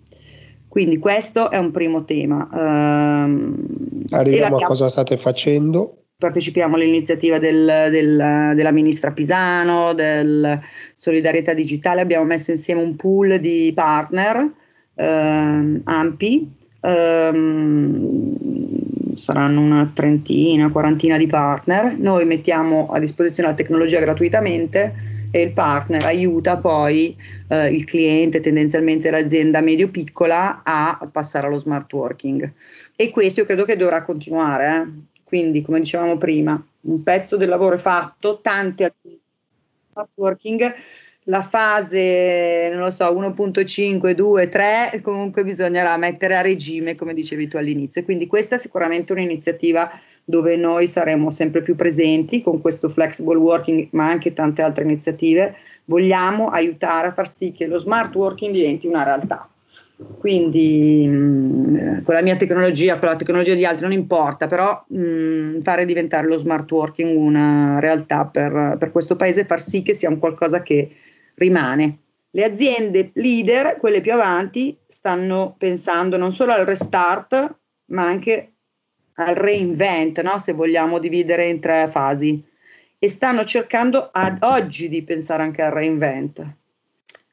quindi 0.77 0.99
questo 0.99 1.49
è 1.49 1.57
un 1.57 1.71
primo 1.71 2.05
tema. 2.05 2.47
Um, 2.51 4.03
Arriviamo 4.11 4.57
a 4.57 4.67
cosa 4.67 4.89
state 4.89 5.17
facendo. 5.17 6.03
Partecipiamo 6.15 6.75
all'iniziativa 6.75 7.39
del, 7.39 7.87
del, 7.89 8.51
della 8.53 8.71
ministra 8.71 9.09
Pisano, 9.11 9.93
del 9.93 10.59
Solidarietà 10.95 11.55
Digitale, 11.55 12.01
abbiamo 12.01 12.25
messo 12.25 12.51
insieme 12.51 12.83
un 12.83 12.95
pool 12.95 13.39
di 13.39 13.71
partner 13.73 14.51
ehm, 14.93 15.81
ampi, 15.85 16.47
ehm, 16.79 18.35
saranno 19.15 19.61
una 19.61 19.91
trentina, 19.95 20.71
quarantina 20.71 21.17
di 21.17 21.25
partner. 21.25 21.97
Noi 21.97 22.23
mettiamo 22.25 22.91
a 22.91 22.99
disposizione 22.99 23.49
la 23.49 23.55
tecnologia 23.55 23.99
gratuitamente 23.99 25.06
e 25.31 25.41
il 25.41 25.51
partner 25.51 26.05
aiuta 26.05 26.57
poi 26.57 27.15
eh, 27.47 27.67
il 27.69 27.85
cliente, 27.85 28.39
tendenzialmente 28.39 29.09
l'azienda 29.09 29.61
medio-piccola, 29.61 30.61
a 30.63 31.09
passare 31.11 31.47
allo 31.47 31.57
smart 31.57 31.91
working. 31.93 32.51
E 32.95 33.09
questo 33.09 33.41
io 33.41 33.45
credo 33.45 33.63
che 33.65 33.75
dovrà 33.75 34.01
continuare. 34.01 34.75
Eh. 34.75 35.15
Quindi, 35.23 35.61
come 35.61 35.79
dicevamo 35.79 36.17
prima, 36.17 36.61
un 36.81 37.03
pezzo 37.03 37.37
del 37.37 37.49
lavoro 37.49 37.75
è 37.75 37.79
fatto, 37.79 38.39
tante 38.41 38.85
attività 38.85 39.25
smart 39.97 40.09
working 40.15 40.73
la 41.29 41.41
fase, 41.41 42.69
non 42.71 42.83
lo 42.83 42.89
so, 42.89 43.05
1.5, 43.13 44.11
2, 44.11 44.49
3, 44.49 44.99
comunque 45.01 45.43
bisognerà 45.43 45.97
mettere 45.97 46.35
a 46.35 46.41
regime, 46.41 46.95
come 46.95 47.13
dicevi 47.13 47.47
tu 47.47 47.57
all'inizio. 47.57 48.03
Quindi 48.03 48.27
questa 48.27 48.55
è 48.55 48.57
sicuramente 48.57 49.11
un'iniziativa 49.11 49.89
dove 50.23 50.55
noi 50.55 50.87
saremo 50.87 51.29
sempre 51.29 51.61
più 51.61 51.75
presenti 51.75 52.41
con 52.41 52.61
questo 52.61 52.87
flexible 52.87 53.37
working, 53.37 53.89
ma 53.91 54.07
anche 54.07 54.31
tante 54.31 54.61
altre 54.61 54.85
iniziative. 54.85 55.55
Vogliamo 55.85 56.47
aiutare 56.47 57.07
a 57.07 57.13
far 57.13 57.27
sì 57.27 57.51
che 57.51 57.65
lo 57.67 57.77
smart 57.77 58.15
working 58.15 58.53
diventi 58.53 58.87
una 58.87 59.03
realtà. 59.03 59.49
Quindi 60.19 61.07
mh, 61.07 62.03
con 62.03 62.13
la 62.13 62.21
mia 62.21 62.37
tecnologia, 62.37 62.99
con 62.99 63.09
la 63.09 63.15
tecnologia 63.17 63.53
di 63.53 63.65
altri 63.65 63.83
non 63.83 63.91
importa, 63.91 64.47
però 64.47 64.81
mh, 64.87 65.59
fare 65.61 65.83
diventare 65.83 66.27
lo 66.27 66.37
smart 66.37 66.71
working 66.71 67.17
una 67.17 67.79
realtà 67.79 68.23
per, 68.25 68.77
per 68.79 68.91
questo 68.91 69.17
paese 69.17 69.43
far 69.43 69.59
sì 69.59 69.81
che 69.81 69.93
sia 69.93 70.07
un 70.07 70.19
qualcosa 70.19 70.61
che 70.61 70.89
rimane. 71.37 71.99
Le 72.31 72.43
aziende 72.43 73.11
leader, 73.13 73.77
quelle 73.77 74.01
più 74.01 74.13
avanti, 74.13 74.77
stanno 74.87 75.55
pensando 75.57 76.17
non 76.17 76.31
solo 76.31 76.51
al 76.51 76.65
restart, 76.65 77.55
ma 77.85 78.05
anche 78.05 78.51
al 79.13 79.35
reinvent, 79.35 80.21
no? 80.21 80.37
se 80.37 80.53
vogliamo 80.53 80.99
dividere 80.99 81.45
in 81.47 81.59
tre 81.59 81.87
fasi, 81.87 82.43
e 82.99 83.09
stanno 83.09 83.43
cercando 83.43 84.09
ad 84.11 84.39
oggi 84.41 84.89
di 84.89 85.03
pensare 85.03 85.43
anche 85.43 85.61
al 85.61 85.71
reinvent. 85.71 86.45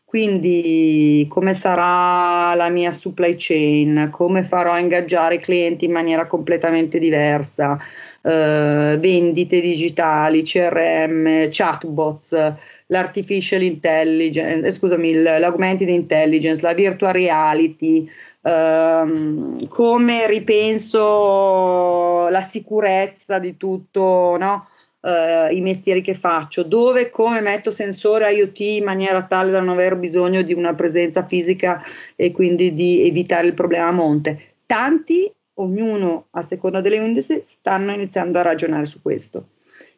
Quindi 0.05 1.27
come 1.29 1.55
sarà 1.55 2.55
la 2.55 2.69
mia 2.71 2.93
supply 2.93 3.35
chain, 3.37 4.11
come 4.13 4.45
farò 4.45 4.71
a 4.71 4.79
ingaggiare 4.79 5.35
i 5.35 5.41
clienti 5.41 5.87
in 5.87 5.91
maniera 5.91 6.27
completamente 6.27 7.01
diversa, 7.01 7.77
eh, 8.23 8.97
vendite 9.01 9.61
digitali, 9.61 10.43
CRM, 10.43 11.49
chatbots, 11.51 12.55
l'artificial 12.87 13.63
intelligence, 13.63 14.67
eh, 14.67 14.73
scusami, 14.73 15.15
l'augmented 15.15 15.89
intelligence, 15.89 16.63
la 16.63 16.75
virtual 16.75 17.13
reality, 17.13 18.09
ehm, 18.43 19.69
come 19.69 20.27
ripenso 20.27 22.29
la 22.29 22.43
sicurezza 22.43 23.39
di 23.39 23.57
tutto, 23.57 24.37
no? 24.39 24.69
Uh, 25.05 25.53
i 25.53 25.61
mestieri 25.61 26.01
che 26.01 26.15
faccio, 26.15 26.63
dove 26.63 27.03
e 27.03 27.11
come 27.11 27.43
metto 27.43 27.71
sensore 27.71 28.33
IoT 28.33 28.61
in 28.61 28.85
maniera 28.85 29.23
tale 29.25 29.51
da 29.51 29.61
non 29.61 29.69
aver 29.69 29.97
bisogno 29.97 30.41
di 30.41 30.55
una 30.55 30.73
presenza 30.73 31.27
fisica 31.27 31.83
e 32.17 32.33
quindi 32.33 32.73
di 32.73 33.07
evitare 33.07 33.47
il 33.47 33.53
problema 33.53 33.89
a 33.89 33.93
monte. 33.93 34.41
Tanti, 34.65 35.31
ognuno 35.57 36.29
a 36.31 36.41
seconda 36.41 36.81
delle 36.81 36.97
industrie, 36.97 37.43
stanno 37.45 37.93
iniziando 37.93 38.39
a 38.39 38.45
ragionare 38.45 38.87
su 38.87 39.03
questo. 39.03 39.49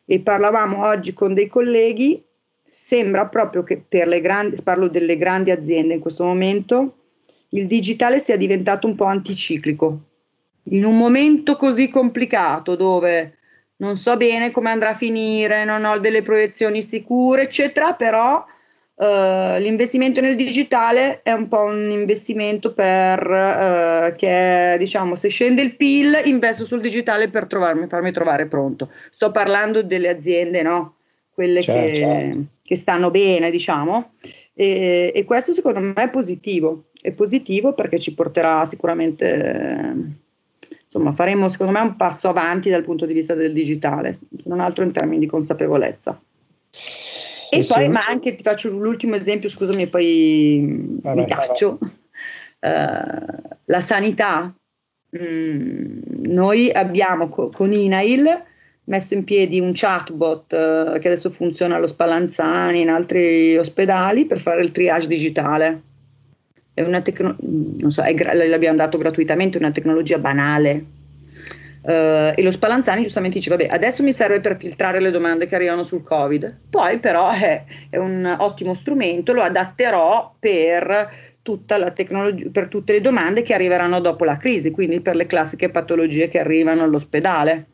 E 0.05 0.19
parlavamo 0.19 0.85
oggi 0.85 1.13
con 1.13 1.35
dei 1.35 1.47
colleghi, 1.47 2.26
sembra 2.79 3.27
proprio 3.27 3.63
che 3.63 3.83
per 3.89 4.07
le 4.07 4.21
grandi, 4.21 4.61
parlo 4.63 4.89
delle 4.89 5.17
grandi 5.17 5.51
aziende 5.51 5.95
in 5.95 6.01
questo 6.01 6.25
momento, 6.25 6.97
il 7.51 7.67
digitale 7.67 8.21
sia 8.21 8.37
diventato 8.37 8.87
un 8.87 8.95
po' 8.95 9.07
anticiclico. 9.07 10.01
In 10.65 10.85
un 10.85 10.99
momento 10.99 11.57
così 11.57 11.89
complicato 11.89 12.77
dove 12.77 13.39
non 13.77 13.97
so 13.97 14.17
bene 14.19 14.51
come 14.51 14.71
andrà 14.71 14.91
a 14.91 14.95
finire, 14.95 15.65
non 15.65 15.87
ho 15.87 15.99
delle 15.99 16.21
proiezioni 16.21 16.83
sicure, 16.83 17.43
eccetera, 17.43 17.95
però 17.95 18.45
Uh, 18.99 19.61
l'investimento 19.61 20.23
nel 20.23 20.37
digitale 20.37 21.21
è 21.23 21.31
un 21.31 21.49
po' 21.49 21.65
un 21.65 21.91
investimento 21.91 22.73
per 22.73 23.21
uh, 23.29 24.17
che 24.17 24.77
diciamo 24.79 25.15
se 25.15 25.29
scende 25.29 25.61
il 25.61 25.77
PIL 25.77 26.23
investo 26.25 26.65
sul 26.65 26.81
digitale 26.81 27.29
per 27.29 27.45
trovarmi, 27.45 27.89
farmi 27.89 28.11
trovare 28.11 28.47
pronto. 28.47 28.91
Sto 29.11 29.31
parlando 29.31 29.83
delle 29.83 30.09
aziende, 30.09 30.63
no? 30.63 30.95
Quelle 31.31 31.63
certo. 31.63 31.91
che, 31.91 32.45
che, 32.67 32.77
stanno 32.77 33.11
bene, 33.11 33.51
diciamo. 33.51 34.13
E, 34.53 35.13
e, 35.15 35.25
questo 35.25 35.53
secondo 35.53 35.81
me 35.81 35.95
è 35.95 36.11
positivo. 36.11 36.87
È 37.01 37.13
positivo 37.13 37.73
perché 37.73 37.99
ci 37.99 38.15
porterà 38.15 38.65
sicuramente, 38.65 40.17
insomma, 40.85 41.13
faremo 41.13 41.49
secondo 41.49 41.73
me 41.73 41.81
un 41.81 41.97
passo 41.97 42.29
avanti 42.29 42.71
dal 42.71 42.83
punto 42.83 43.07
di 43.07 43.13
vista 43.13 43.35
del 43.35 43.53
digitale, 43.53 44.13
se 44.13 44.27
non 44.45 44.61
altro 44.61 44.85
in 44.85 44.93
termini 44.93 45.21
di 45.21 45.27
consapevolezza. 45.27 46.21
E 47.49 47.63
sì, 47.63 47.73
poi, 47.73 47.85
sì. 47.85 47.91
ma 47.91 48.07
anche 48.07 48.35
ti 48.35 48.43
faccio 48.43 48.71
l'ultimo 48.71 49.15
esempio, 49.15 49.49
scusami, 49.49 49.83
e 49.83 49.89
poi 49.89 50.99
vabbè, 51.03 51.21
mi 51.21 51.27
taccio. 51.27 51.79
Uh, 52.61 53.57
la 53.67 53.81
sanità. 53.81 54.55
Mm, 55.17 56.01
noi 56.25 56.71
abbiamo 56.71 57.29
co- 57.29 57.49
con 57.49 57.73
INAIL 57.73 58.45
messo 58.87 59.15
in 59.15 59.25
piedi 59.25 59.61
un 59.61 59.71
chatbot 59.73 60.53
uh, 60.53 60.99
che 60.99 61.09
adesso 61.09 61.31
funziona 61.31 61.77
allo 61.77 61.87
Spallanzani, 61.87 62.81
in 62.81 62.89
altri 62.89 63.57
ospedali, 63.57 64.27
per 64.27 64.41
fare 64.41 64.63
il 64.63 64.73
triage 64.73 65.09
digitale. 65.09 65.83
È 66.75 66.83
una 66.83 67.01
tecnologia, 67.01 67.43
non 67.81 67.91
so, 67.91 68.03
è 68.03 68.15
gra- 68.15 68.35
l'abbiamo 68.35 68.77
dato 68.77 68.99
gratuitamente, 68.99 69.59
è 69.59 69.61
una 69.61 69.73
tecnologia 69.73 70.19
banale, 70.19 70.85
Uh, 71.87 72.33
e 72.35 72.43
lo 72.43 72.51
Spallanzani 72.51 73.03
giustamente 73.03 73.37
dice: 73.37 73.49
Vabbè, 73.51 73.69
adesso 73.71 74.03
mi 74.03 74.13
serve 74.13 74.41
per 74.41 74.57
filtrare 74.59 74.99
le 74.99 75.13
domande 75.13 75.47
che 75.47 75.55
arrivano 75.55 75.85
sul 75.85 76.03
Covid, 76.03 76.63
poi 76.69 76.99
però 76.99 77.31
è, 77.31 77.63
è 77.89 77.97
un 77.97 78.35
ottimo 78.41 78.75
strumento, 78.75 79.33
lo 79.33 79.43
adatterò 79.43 80.35
per, 80.37 81.09
tecnologia, 81.95 82.49
per 82.51 82.67
tutte 82.67 82.93
le 82.93 83.01
domande 83.01 83.43
che 83.43 83.55
arriveranno 83.55 84.01
dopo 84.01 84.25
la 84.25 84.37
crisi, 84.37 84.73
quindi 84.73 85.01
per 85.01 85.15
le 85.15 85.27
classiche 85.27 85.71
patologie 85.71 86.27
che 86.27 86.41
arrivano 86.41 86.83
all'ospedale. 86.83 87.67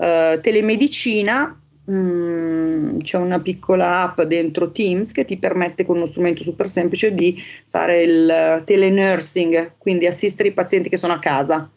Uh, 0.00 0.40
telemedicina, 0.40 1.60
mh, 1.84 1.92
mm, 1.92 2.98
c'è 3.00 3.18
una 3.18 3.38
piccola 3.40 4.02
app 4.02 4.22
dentro 4.22 4.72
Teams 4.72 5.12
che 5.12 5.26
ti 5.26 5.36
permette 5.36 5.84
con 5.84 5.96
uno 5.96 6.06
strumento 6.06 6.42
super 6.42 6.68
semplice 6.68 7.12
di 7.12 7.36
fare 7.68 8.02
il 8.02 8.62
telenursing, 8.64 9.72
quindi 9.76 10.06
assistere 10.06 10.48
i 10.48 10.52
pazienti 10.52 10.88
che 10.88 10.96
sono 10.96 11.12
a 11.12 11.18
casa 11.18 11.70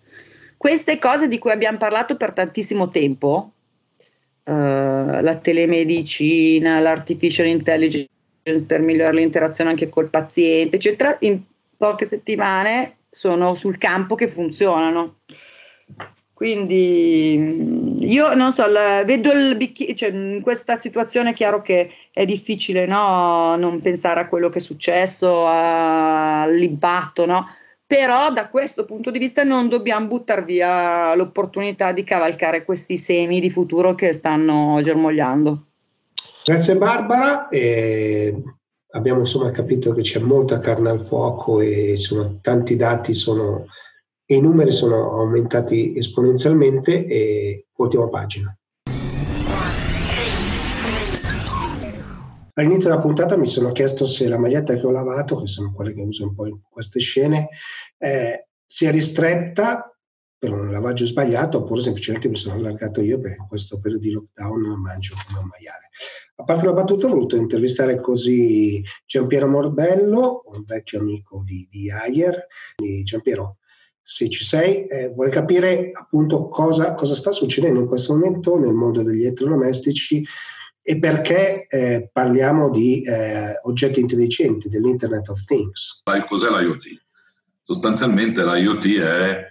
queste 0.64 0.98
cose 0.98 1.28
di 1.28 1.40
cui 1.40 1.52
abbiamo 1.52 1.78
parlato 1.78 2.16
per 2.16 2.32
tantissimo 2.32 2.88
tempo, 2.88 3.52
uh, 4.46 4.50
la 4.54 5.38
telemedicina, 5.42 6.80
l'artificial 6.80 7.48
intelligence 7.48 8.08
per 8.66 8.80
migliorare 8.80 9.18
l'interazione 9.18 9.72
anche 9.72 9.90
col 9.90 10.10
paziente, 10.10 10.78
eccetera, 10.78 11.18
in 11.20 11.42
poche 11.76 12.06
settimane 12.06 13.00
sono 13.10 13.56
sul 13.56 13.78
campo 13.78 14.16
che 14.16 14.30
funzionano. 14.30 15.18
Quindi 16.44 18.02
io 18.02 18.34
non 18.34 18.52
so, 18.52 18.68
la, 18.68 19.06
vedo 19.06 19.32
il 19.32 19.56
bicchiere, 19.56 19.96
cioè 19.96 20.10
in 20.10 20.42
questa 20.42 20.76
situazione 20.76 21.30
è 21.30 21.34
chiaro 21.34 21.62
che 21.62 21.90
è 22.12 22.26
difficile 22.26 22.86
no? 22.86 23.56
non 23.56 23.80
pensare 23.80 24.20
a 24.20 24.28
quello 24.28 24.50
che 24.50 24.58
è 24.58 24.62
successo, 24.62 25.48
all'impatto, 25.48 27.26
no? 27.26 27.48
però 27.88 28.30
da 28.34 28.50
questo 28.50 28.84
punto 28.84 29.10
di 29.10 29.20
vista 29.20 29.44
non 29.44 29.70
dobbiamo 29.70 30.08
buttare 30.08 30.44
via 30.44 31.16
l'opportunità 31.16 31.94
di 31.94 32.04
cavalcare 32.04 32.66
questi 32.66 32.98
semi 32.98 33.40
di 33.40 33.50
futuro 33.50 33.96
che 33.96 34.12
stanno 34.12 34.82
germogliando. 34.84 35.68
Grazie 36.44 36.76
Barbara, 36.76 37.48
eh, 37.48 38.36
abbiamo 38.92 39.20
insomma 39.20 39.50
capito 39.52 39.94
che 39.94 40.02
c'è 40.02 40.20
molta 40.20 40.60
carne 40.60 40.90
al 40.90 41.00
fuoco 41.00 41.62
e 41.62 41.92
insomma, 41.92 42.30
tanti 42.42 42.76
dati 42.76 43.14
sono, 43.14 43.68
e 44.26 44.36
i 44.36 44.42
numeri 44.42 44.72
sono 44.72 45.20
aumentati 45.20 45.98
esponenzialmente 45.98 47.06
e 47.06 47.68
ultima 47.76 48.08
pagina. 48.10 48.56
All'inizio 52.56 52.90
della 52.90 53.02
puntata 53.02 53.36
mi 53.36 53.48
sono 53.48 53.72
chiesto 53.72 54.06
se 54.06 54.28
la 54.28 54.38
maglietta 54.38 54.76
che 54.76 54.86
ho 54.86 54.92
lavato, 54.92 55.40
che 55.40 55.48
sono 55.48 55.74
quelle 55.74 55.94
che 55.94 56.02
uso 56.02 56.28
un 56.28 56.36
po' 56.36 56.46
in 56.46 56.60
queste 56.70 57.00
scene, 57.00 57.50
eh, 57.98 58.48
sia 58.64 58.92
ristretta 58.92 59.88
per 60.38 60.52
un 60.52 60.72
lavaggio 60.72 61.06
sbagliato 61.06 61.60
oppure 61.60 61.82
semplicemente 61.82 62.28
mi 62.28 62.36
sono 62.36 62.56
allargato 62.56 63.02
io 63.02 63.16
in 63.16 63.48
questo 63.48 63.80
periodo 63.80 64.04
di 64.04 64.12
lockdown 64.12 64.80
mangio 64.80 65.16
come 65.26 65.40
un 65.40 65.48
maiale. 65.48 65.90
A 66.36 66.44
parte 66.44 66.66
la 66.66 66.74
battuta 66.74 67.08
ho 67.08 67.10
voluto 67.10 67.38
intervistare 67.38 68.00
così 68.02 68.84
Giampiero 69.06 69.48
Morbello, 69.48 70.44
un 70.48 70.64
vecchio 70.66 71.00
amico 71.00 71.42
di, 71.46 71.68
di 71.72 71.90
Ayer. 71.90 72.46
Giampiero, 73.04 73.58
se 74.04 74.30
ci 74.30 74.44
sei, 74.44 74.86
eh, 74.86 75.14
vorrei 75.16 75.32
capire 75.32 75.92
appunto 75.94 76.50
cosa, 76.50 76.94
cosa 76.94 77.16
sta 77.16 77.32
succedendo 77.32 77.80
in 77.80 77.88
questo 77.88 78.14
momento 78.14 78.60
nel 78.60 78.74
mondo 78.74 79.02
degli 79.02 79.22
elettrodomestici 79.22 80.28
e 80.82 81.00
perché 81.00 81.66
eh, 81.68 82.10
parliamo 82.12 82.70
di 82.70 83.02
eh, 83.02 83.58
oggetti 83.64 84.02
intelligenti, 84.02 84.68
dell'Internet 84.68 85.30
of 85.30 85.46
Things. 85.46 86.02
Cos'è 86.28 86.50
l'IoT? 86.50 87.02
Sostanzialmente 87.64 88.44
l'IoT 88.44 89.00
è 89.00 89.48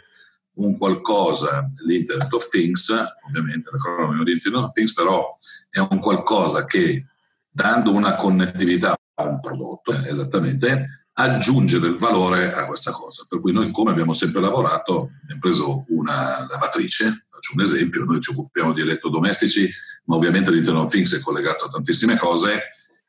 un 0.55 0.77
qualcosa, 0.77 1.71
l'Internet 1.87 2.31
of 2.35 2.47
Things, 2.51 2.95
ovviamente 3.27 3.71
l'acronimo 3.73 4.23
di 4.23 4.33
Internet 4.33 4.65
of 4.65 4.73
Things, 4.73 4.93
però 4.93 5.35
è 5.71 5.79
un 5.79 5.99
qualcosa 5.99 6.67
che 6.67 7.07
dando 7.49 7.93
una 7.93 8.17
connettività 8.17 8.95
a 9.15 9.25
un 9.25 9.41
prodotto, 9.41 9.93
esattamente, 9.93 11.02
aggiunge 11.14 11.79
del 11.79 11.96
valore 11.96 12.55
a 12.55 12.66
questa 12.66 12.90
cosa. 12.90 13.25
Per 13.29 13.40
cui 13.40 13.53
noi 13.53 13.70
come 13.70 13.90
abbiamo 13.90 14.12
sempre 14.12 14.40
lavorato, 14.40 15.11
abbiamo 15.22 15.40
preso 15.40 15.85
una 15.88 16.46
lavatrice, 16.48 17.27
faccio 17.29 17.55
un 17.55 17.62
esempio, 17.62 18.05
noi 18.05 18.20
ci 18.20 18.31
occupiamo 18.31 18.72
di 18.72 18.81
elettrodomestici, 18.81 19.68
ma 20.05 20.16
ovviamente 20.16 20.51
l'Internet 20.51 20.85
of 20.85 20.90
Things 20.90 21.14
è 21.14 21.20
collegato 21.20 21.66
a 21.66 21.70
tantissime 21.70 22.16
cose. 22.16 22.62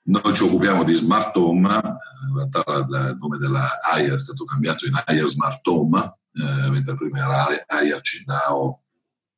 Noi 0.05 0.33
ci 0.33 0.43
occupiamo 0.43 0.83
di 0.83 0.95
smart 0.95 1.35
home, 1.37 1.69
in 1.69 2.35
realtà 2.35 2.63
il 2.73 3.17
nome 3.19 3.37
della 3.37 3.79
AIR 3.81 4.15
è 4.15 4.19
stato 4.19 4.43
cambiato 4.43 4.85
in 4.85 5.01
AIR 5.05 5.29
Smart 5.29 5.65
Home, 5.67 6.17
eh, 6.33 6.69
mentre 6.69 6.95
prima 6.95 7.19
era 7.19 7.65
AIR 7.67 8.01
Cindao 8.01 8.82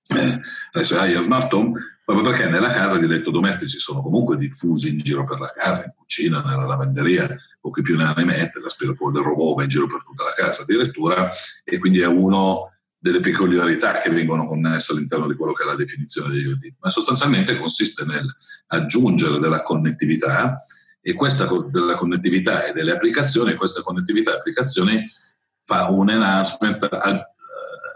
eh, 0.07 0.41
adesso 0.71 0.99
hai 0.99 1.21
smart 1.23 1.51
home, 1.53 1.79
proprio 2.03 2.29
perché 2.29 2.47
nella 2.47 2.71
casa 2.71 2.97
gli 2.97 3.05
elettrodomestici 3.05 3.79
sono 3.79 4.01
comunque 4.01 4.37
diffusi 4.37 4.89
in 4.89 4.97
giro 4.99 5.25
per 5.25 5.39
la 5.39 5.51
casa, 5.51 5.85
in 5.85 5.93
cucina, 5.95 6.41
nella 6.41 6.65
lavanderia, 6.65 7.35
o 7.61 7.71
chi 7.71 7.81
più 7.81 7.97
ne 7.97 8.03
ha 8.03 8.13
ne 8.15 8.23
mette, 8.23 8.59
del 8.59 9.23
robot 9.23 9.55
va 9.55 9.63
in 9.63 9.69
giro 9.69 9.87
per 9.87 10.03
tutta 10.05 10.23
la 10.23 10.33
casa 10.35 10.61
addirittura, 10.61 11.31
e 11.63 11.79
quindi 11.79 12.01
è 12.01 12.07
uno 12.07 12.69
delle 13.05 13.19
peculiarità 13.19 14.01
che 14.01 14.09
vengono 14.09 14.47
connesse 14.47 14.91
all'interno 14.91 15.27
di 15.27 15.35
quello 15.35 15.53
che 15.53 15.63
è 15.63 15.65
la 15.65 15.75
definizione 15.75 16.33
di 16.33 16.39
IoT, 16.39 16.73
ma 16.79 16.89
sostanzialmente 16.89 17.57
consiste 17.57 18.03
nel 18.03 18.25
aggiungere 18.67 19.39
della 19.39 19.61
connettività 19.61 20.57
e 21.01 21.13
questa 21.13 21.47
della 21.69 21.93
connettività 21.93 22.65
e 22.65 22.73
delle 22.73 22.93
applicazioni, 22.93 23.53
questa 23.53 23.81
connettività 23.81 24.31
e 24.31 24.37
applicazioni 24.37 25.03
fa 25.63 25.89
un 25.89 26.09
enhancement, 26.09 26.79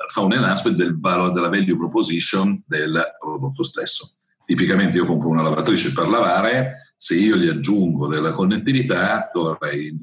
fa 0.10 0.22
un 0.22 0.34
enhancement 0.34 0.78
del 0.78 1.00
valore 1.00 1.34
della 1.34 1.50
value 1.50 1.78
proposition 1.78 2.62
del 2.66 3.02
prodotto 3.20 3.64
stesso. 3.64 4.16
Tipicamente 4.44 4.98
io 4.98 5.06
compro 5.06 5.30
una 5.30 5.44
lavatrice 5.44 5.94
per 5.94 6.08
lavare, 6.08 6.94
se 6.98 7.16
io 7.16 7.36
gli 7.36 7.48
aggiungo 7.48 8.08
della 8.08 8.32
connettività 8.32 9.30
dovrei 9.32 9.96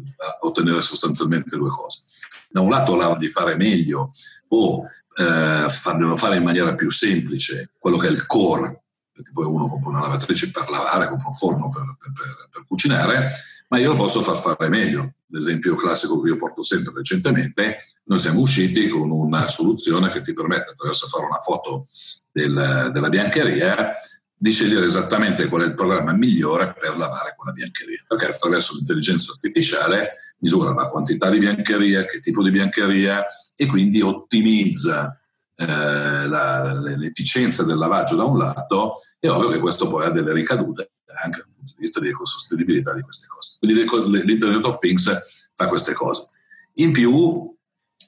ottenere 0.42 0.80
sostanzialmente 0.82 1.56
due 1.56 1.70
cose. 1.70 2.02
Da 2.48 2.60
un 2.60 2.70
lato 2.70 2.94
la 2.94 3.16
di 3.18 3.28
fare 3.28 3.56
meglio 3.56 4.12
o 4.48 4.84
eh, 5.16 5.66
farglielo 5.68 6.16
fare 6.16 6.36
in 6.36 6.44
maniera 6.44 6.76
più 6.76 6.90
semplice, 6.90 7.70
quello 7.76 7.96
che 7.96 8.06
è 8.06 8.10
il 8.10 8.24
core, 8.26 8.84
perché 9.12 9.30
poi 9.32 9.46
uno 9.46 9.66
compra 9.66 9.90
una 9.90 10.00
lavatrice 10.02 10.52
per 10.52 10.70
lavare, 10.70 11.08
compra 11.08 11.28
un 11.28 11.34
forno 11.34 11.70
per, 11.70 11.82
per, 11.98 12.12
per, 12.12 12.48
per 12.52 12.64
cucinare, 12.68 13.32
ma 13.68 13.78
io 13.78 13.92
lo 13.92 13.96
posso 13.96 14.22
far 14.22 14.36
fare 14.36 14.68
meglio. 14.68 15.14
L'esempio 15.30 15.74
classico 15.74 16.20
che 16.20 16.28
io 16.28 16.36
porto 16.36 16.62
sempre 16.62 16.92
recentemente, 16.94 17.95
noi 18.06 18.18
siamo 18.18 18.40
usciti 18.40 18.88
con 18.88 19.10
una 19.10 19.48
soluzione 19.48 20.10
che 20.10 20.22
ti 20.22 20.32
permette, 20.32 20.70
attraverso 20.70 21.08
fare 21.08 21.26
una 21.26 21.40
foto 21.40 21.88
del, 22.30 22.90
della 22.92 23.08
biancheria, 23.08 23.92
di 24.38 24.50
scegliere 24.50 24.84
esattamente 24.84 25.48
qual 25.48 25.62
è 25.62 25.64
il 25.64 25.74
programma 25.74 26.12
migliore 26.12 26.74
per 26.78 26.96
lavare 26.96 27.34
quella 27.36 27.52
biancheria, 27.52 28.04
perché 28.06 28.26
attraverso 28.26 28.74
l'intelligenza 28.74 29.32
artificiale 29.32 30.10
misura 30.38 30.72
la 30.72 30.88
quantità 30.88 31.30
di 31.30 31.38
biancheria, 31.38 32.04
che 32.04 32.20
tipo 32.20 32.42
di 32.42 32.50
biancheria 32.50 33.24
e 33.56 33.66
quindi 33.66 34.02
ottimizza 34.02 35.18
eh, 35.56 35.64
la, 35.66 36.74
l'efficienza 36.74 37.64
del 37.64 37.78
lavaggio 37.78 38.14
da 38.14 38.24
un 38.24 38.38
lato, 38.38 38.94
è 39.18 39.28
ovvio 39.28 39.48
che 39.48 39.58
questo 39.58 39.88
poi 39.88 40.04
ha 40.04 40.10
delle 40.10 40.32
ricadute 40.32 40.92
anche 41.24 41.38
dal 41.38 41.54
punto 41.56 41.72
di 41.74 41.80
vista 41.80 41.98
di 41.98 42.08
ecosostenibilità 42.08 42.94
di 42.94 43.00
queste 43.00 43.26
cose. 43.26 43.56
Quindi 43.58 44.24
l'Internet 44.24 44.64
of 44.64 44.78
Things 44.78 45.52
fa 45.56 45.66
queste 45.66 45.94
cose. 45.94 46.28
In 46.74 46.92
più 46.92 47.55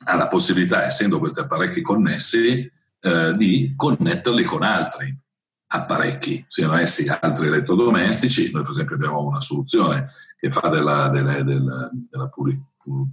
ha 0.04 0.16
la 0.16 0.28
possibilità, 0.28 0.84
essendo 0.84 1.18
questi 1.18 1.40
apparecchi 1.40 1.82
connessi, 1.82 2.70
eh, 3.00 3.34
di 3.36 3.74
connetterli 3.76 4.44
con 4.44 4.62
altri 4.62 5.16
apparecchi, 5.68 6.44
siano 6.48 6.76
essi 6.76 7.08
altri 7.08 7.48
elettrodomestici. 7.48 8.50
Noi 8.52 8.62
per 8.62 8.72
esempio 8.72 8.96
abbiamo 8.96 9.22
una 9.22 9.40
soluzione 9.40 10.06
che 10.38 10.50
fa 10.50 10.68
della, 10.68 11.08
della, 11.08 11.42
della, 11.42 11.90
della 12.10 12.30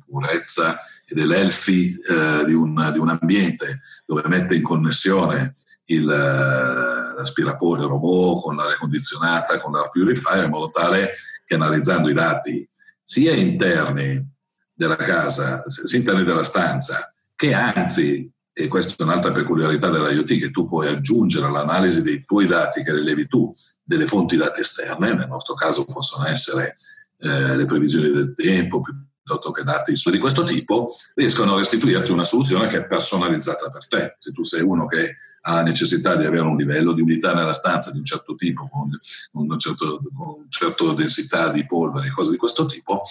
purezza 0.06 0.78
e 1.06 1.14
dell'elfi 1.14 1.94
eh, 1.94 2.46
di, 2.46 2.54
un, 2.54 2.90
di, 2.94 3.00
un, 3.00 3.10
ambiente 3.10 3.82
dove 4.06 4.24
mette 4.28 4.56
in 4.56 4.64
connessione 4.64 5.56
il, 5.86 6.10
eh, 6.10 7.16
l'aspirapolvere 7.18 7.88
robot 7.88 8.42
con 8.42 8.56
l'aria 8.56 8.78
condizionata, 8.78 9.60
con 9.60 9.74
l'air 9.74 9.90
purifier, 9.92 10.46
in 10.46 10.50
modo 10.50 10.72
tale 10.72 11.12
che 11.46 11.56
analizzando 11.56 12.10
i 12.10 12.14
dati 12.14 12.68
sia 13.04 13.34
interni 13.34 14.35
della 14.76 14.98
casa, 14.98 15.64
sia 15.68 15.98
interni 15.98 16.24
della 16.24 16.44
stanza, 16.44 17.14
che 17.36 17.54
anzi 17.54 18.30
e 18.58 18.70
questa 18.70 18.96
è 18.98 19.04
un'altra 19.04 19.34
peculiarità 19.34 19.90
dell'IoT, 19.90 20.38
che 20.38 20.52
tu 20.52 20.68
puoi 20.68 20.88
aggiungere 20.88 21.46
all'analisi 21.46 22.02
dei 22.02 22.24
tuoi 22.24 22.48
dati 22.48 22.84
che 22.84 22.94
rilevi 22.94 23.28
tu 23.28 23.54
delle 23.84 24.06
fonti 24.06 24.38
dati 24.38 24.62
esterne, 24.62 25.14
nel 25.14 25.28
nostro 25.28 25.56
caso 25.56 25.84
possono 25.84 26.26
essere 26.26 26.78
eh, 27.18 27.56
le 27.56 27.66
previsioni 27.66 28.10
del 28.12 28.34
tempo 28.34 28.82
piuttosto 28.82 29.52
che 29.52 29.64
dati 29.64 29.94
di 29.94 30.20
questo 30.20 30.44
tipo, 30.44 30.96
riescono 31.16 31.56
a 31.56 31.58
restituirti 31.58 32.12
una 32.12 32.24
soluzione 32.24 32.68
che 32.68 32.78
è 32.78 32.88
personalizzata 32.88 33.70
per 33.70 33.86
te. 33.88 34.16
Se 34.20 34.32
tu 34.32 34.44
sei 34.44 34.62
uno 34.62 34.86
che 34.86 35.18
ha 35.42 35.62
necessità 35.62 36.16
di 36.16 36.26
avere 36.26 36.44
un 36.44 36.56
livello 36.56 36.94
di 36.94 37.02
umidità 37.02 37.34
nella 37.34 37.54
stanza 37.54 37.92
di 37.92 37.98
un 37.98 38.06
certo 38.06 38.36
tipo, 38.36 38.70
con, 38.70 38.90
un 39.32 39.60
certo, 39.60 40.02
con 40.16 40.28
una 40.38 40.46
certa 40.48 40.94
densità 40.94 41.50
di 41.50 41.66
polvere, 41.66 42.12
cose 42.12 42.32
di 42.32 42.38
questo 42.38 42.66
tipo, 42.66 43.02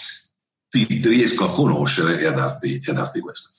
ti, 0.83 1.01
riesco 1.07 1.45
a 1.45 1.53
conoscere 1.53 2.19
e 2.19 2.27
a 2.27 2.33
darti, 2.33 2.81
e 2.85 2.91
a 2.91 2.95
darti 2.95 3.21
questo. 3.21 3.51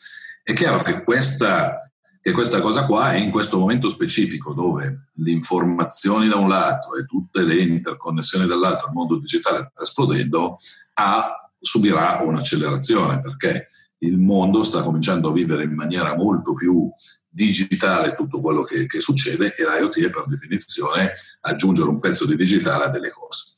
È 0.44 0.54
chiaro 0.54 0.84
che 0.84 1.04
questa, 1.04 1.90
che 2.20 2.32
questa 2.32 2.60
cosa 2.60 2.86
qua 2.86 3.14
è 3.14 3.18
in 3.18 3.32
questo 3.32 3.58
momento 3.58 3.90
specifico 3.90 4.54
dove 4.54 5.08
le 5.14 5.32
informazioni 5.32 6.28
da 6.28 6.36
un 6.36 6.50
lato 6.50 6.98
e 6.98 7.06
tutte 7.06 7.42
le 7.42 7.56
interconnessioni 7.56 8.46
dall'altro, 8.46 8.88
il 8.88 8.94
mondo 8.94 9.18
digitale 9.18 9.70
sta 9.72 9.84
esplodendo, 9.84 10.60
ha, 10.96 11.50
subirà 11.60 12.20
un'accelerazione 12.22 13.22
perché 13.22 13.70
il 14.00 14.18
mondo 14.18 14.64
sta 14.64 14.82
cominciando 14.82 15.30
a 15.30 15.34
vivere 15.34 15.64
in 15.64 15.74
maniera 15.74 16.16
molto 16.16 16.54
più 16.54 16.92
digitale 17.30 18.14
tutto 18.16 18.40
quello 18.42 18.64
che, 18.64 18.86
che 18.86 19.00
succede 19.00 19.56
e 19.56 19.64
l'IoT 19.64 20.00
è 20.00 20.10
per 20.10 20.26
definizione 20.28 21.14
aggiungere 21.42 21.90
un 21.90 22.00
pezzo 22.00 22.26
di 22.26 22.36
digitale 22.36 22.86
a 22.86 22.90
delle 22.90 23.10
cose. 23.10 23.54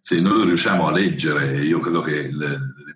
Se 0.00 0.20
noi 0.20 0.46
riusciamo 0.46 0.88
a 0.88 0.92
leggere, 0.92 1.62
io 1.64 1.80
credo 1.80 2.00
che 2.00 2.30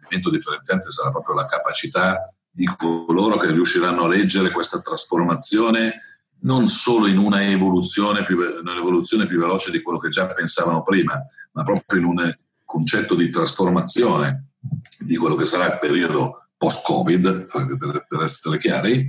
l'elemento 0.03 0.31
differenziante 0.31 0.91
sarà 0.91 1.11
proprio 1.11 1.35
la 1.35 1.47
capacità 1.47 2.33
di 2.51 2.69
coloro 2.77 3.39
che 3.39 3.51
riusciranno 3.51 4.05
a 4.05 4.09
leggere 4.09 4.51
questa 4.51 4.81
trasformazione 4.81 6.01
non 6.43 6.69
solo 6.69 7.07
in 7.07 7.19
una 7.19 7.45
evoluzione 7.45 8.25
più, 8.25 8.39
un'evoluzione 8.39 9.27
più 9.27 9.39
veloce 9.39 9.71
di 9.71 9.81
quello 9.81 9.99
che 9.99 10.09
già 10.09 10.27
pensavano 10.27 10.83
prima, 10.83 11.21
ma 11.53 11.63
proprio 11.63 12.01
in 12.01 12.07
un 12.07 12.35
concetto 12.65 13.15
di 13.15 13.31
trasformazione 13.31 14.53
di 14.99 15.17
quello 15.17 15.37
che 15.37 15.47
sarà 15.47 15.67
il 15.67 15.79
periodo 15.79 16.45
post-Covid, 16.57 17.45
per, 17.45 18.07
per 18.09 18.23
essere 18.23 18.59
chiari, 18.59 19.07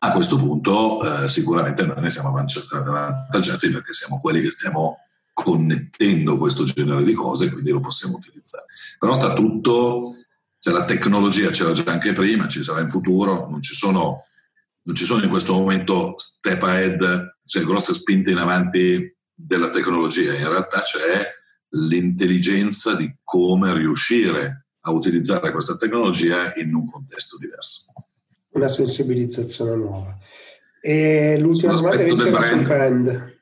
a 0.00 0.12
questo 0.12 0.36
punto 0.36 1.24
eh, 1.24 1.28
sicuramente 1.28 1.82
noi 1.82 2.00
ne 2.00 2.10
siamo 2.10 2.28
avvantaggiati 2.28 3.70
perché 3.70 3.92
siamo 3.92 4.20
quelli 4.20 4.40
che 4.40 4.52
stiamo 4.52 4.98
connettendo 5.32 6.38
questo 6.38 6.64
genere 6.64 7.02
di 7.02 7.14
cose, 7.14 7.50
quindi 7.50 7.70
lo 7.70 7.80
possiamo 7.80 8.16
utilizzare. 8.16 8.64
Però 8.98 9.14
sta 9.14 9.34
tutto 9.34 10.14
cioè, 10.60 10.74
la 10.74 10.84
tecnologia 10.84 11.50
c'era 11.50 11.72
già 11.72 11.84
anche 11.86 12.12
prima, 12.12 12.48
ci 12.48 12.62
sarà 12.62 12.80
in 12.80 12.90
futuro, 12.90 13.48
non 13.48 13.62
ci 13.62 13.74
sono, 13.74 14.22
non 14.82 14.94
ci 14.94 15.04
sono 15.04 15.22
in 15.22 15.30
questo 15.30 15.52
momento 15.54 16.14
step 16.16 16.62
ahead, 16.62 17.36
cioè 17.44 17.62
grosse 17.64 17.94
spinte 17.94 18.30
in 18.30 18.38
avanti 18.38 19.16
della 19.32 19.70
tecnologia, 19.70 20.34
in 20.34 20.48
realtà 20.48 20.80
c'è 20.80 21.26
l'intelligenza 21.70 22.94
di 22.94 23.14
come 23.22 23.72
riuscire 23.74 24.66
a 24.80 24.90
utilizzare 24.90 25.52
questa 25.52 25.76
tecnologia 25.76 26.54
in 26.56 26.74
un 26.74 26.90
contesto 26.90 27.36
diverso. 27.38 27.92
Una 28.50 28.68
sensibilizzazione 28.68 29.76
nuova. 29.76 30.16
E 30.80 31.38
l'ultima 31.38 31.74
domanda 31.74 32.02
invece 32.02 32.16
del 32.16 32.30
brand, 32.32 32.48
sul 32.48 32.66
brand. 32.66 33.40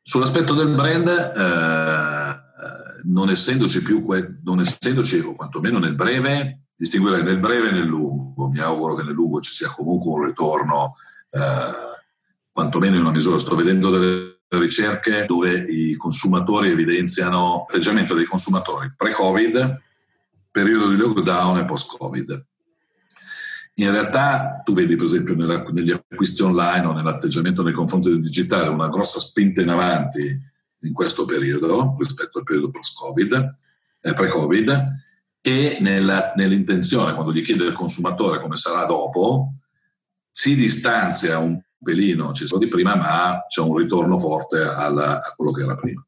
Sull'aspetto 0.00 0.54
del 0.54 0.74
brand, 0.74 1.08
eh, 1.08 2.15
non 3.06 3.30
essendoci 3.30 3.82
più, 3.82 4.04
non 4.42 4.60
essendoci, 4.60 5.18
o 5.18 5.34
quantomeno 5.34 5.78
nel 5.78 5.94
breve, 5.94 6.66
distinguere 6.74 7.22
nel 7.22 7.38
breve 7.38 7.68
e 7.68 7.72
nel 7.72 7.86
lungo. 7.86 8.48
Mi 8.48 8.60
auguro 8.60 8.94
che 8.94 9.02
nel 9.02 9.14
lungo 9.14 9.40
ci 9.40 9.52
sia 9.52 9.68
comunque 9.68 10.12
un 10.12 10.24
ritorno, 10.24 10.96
eh, 11.30 11.40
quantomeno 12.52 12.96
in 12.96 13.02
una 13.02 13.12
misura. 13.12 13.38
Sto 13.38 13.54
vedendo 13.54 13.90
delle 13.90 14.40
ricerche 14.48 15.24
dove 15.26 15.58
i 15.58 15.94
consumatori 15.96 16.70
evidenziano 16.70 17.66
l'atteggiamento 17.68 18.14
dei 18.14 18.24
consumatori 18.24 18.92
pre-Covid, 18.96 19.82
periodo 20.50 20.88
di 20.88 20.96
lockdown 20.96 21.58
e 21.58 21.64
post-Covid. 21.64 22.46
In 23.78 23.90
realtà 23.90 24.62
tu 24.64 24.72
vedi 24.72 24.96
per 24.96 25.04
esempio 25.04 25.34
negli 25.34 25.90
acquisti 25.90 26.40
online 26.42 26.86
o 26.86 26.92
nell'atteggiamento 26.94 27.62
nei 27.62 27.74
confronti 27.74 28.08
del 28.08 28.22
digitale 28.22 28.70
una 28.70 28.88
grossa 28.88 29.20
spinta 29.20 29.60
in 29.60 29.68
avanti 29.68 30.54
in 30.80 30.92
questo 30.92 31.24
periodo 31.24 31.96
rispetto 31.98 32.38
al 32.38 32.44
periodo 32.44 32.70
post-Covid, 32.70 33.56
eh, 34.00 34.12
pre-Covid, 34.14 34.84
e 35.40 35.78
nella, 35.80 36.32
nell'intenzione, 36.34 37.14
quando 37.14 37.32
gli 37.32 37.42
chiede 37.42 37.64
il 37.64 37.72
consumatore 37.72 38.40
come 38.40 38.56
sarà 38.56 38.84
dopo, 38.84 39.54
si 40.30 40.54
distanzia 40.54 41.38
un 41.38 41.60
pelino, 41.82 42.32
ci 42.32 42.46
sono 42.46 42.60
di 42.60 42.68
prima, 42.68 42.96
ma 42.96 43.44
c'è 43.48 43.60
un 43.60 43.76
ritorno 43.76 44.18
forte 44.18 44.60
alla, 44.62 45.22
a 45.22 45.34
quello 45.36 45.52
che 45.52 45.62
era 45.62 45.76
prima. 45.76 46.04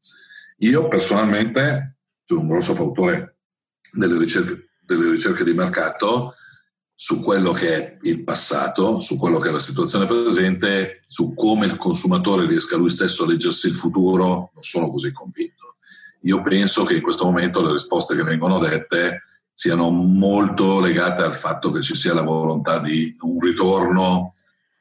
Io 0.57 0.87
personalmente 0.87 1.99
sono 2.25 2.41
un 2.41 2.47
grosso 2.49 2.75
fautore 2.75 3.37
delle 3.91 4.17
ricerche, 4.17 4.71
delle 4.81 5.11
ricerche 5.11 5.43
di 5.43 5.53
mercato 5.53 6.33
su 7.01 7.21
quello 7.21 7.53
che 7.53 7.75
è 7.75 7.97
il 8.01 8.25
passato, 8.25 8.99
su 8.99 9.17
quello 9.17 9.39
che 9.39 9.47
è 9.47 9.51
la 9.53 9.59
situazione 9.59 10.05
presente, 10.05 11.05
su 11.07 11.33
come 11.33 11.65
il 11.65 11.77
consumatore 11.77 12.45
riesca 12.45 12.75
lui 12.75 12.89
stesso 12.89 13.23
a 13.23 13.27
leggersi 13.27 13.67
il 13.67 13.73
futuro, 13.73 14.51
non 14.53 14.61
sono 14.61 14.91
così 14.91 15.13
convinto. 15.13 15.77
Io 16.23 16.41
penso 16.41 16.83
che 16.83 16.95
in 16.95 17.01
questo 17.01 17.23
momento 17.23 17.61
le 17.61 17.71
risposte 17.71 18.17
che 18.17 18.23
vengono 18.23 18.59
dette 18.59 19.23
siano 19.53 19.89
molto 19.91 20.81
legate 20.81 21.21
al 21.21 21.33
fatto 21.33 21.71
che 21.71 21.81
ci 21.81 21.95
sia 21.95 22.13
la 22.13 22.21
volontà 22.21 22.79
di 22.79 23.15
un 23.21 23.39
ritorno 23.39 24.33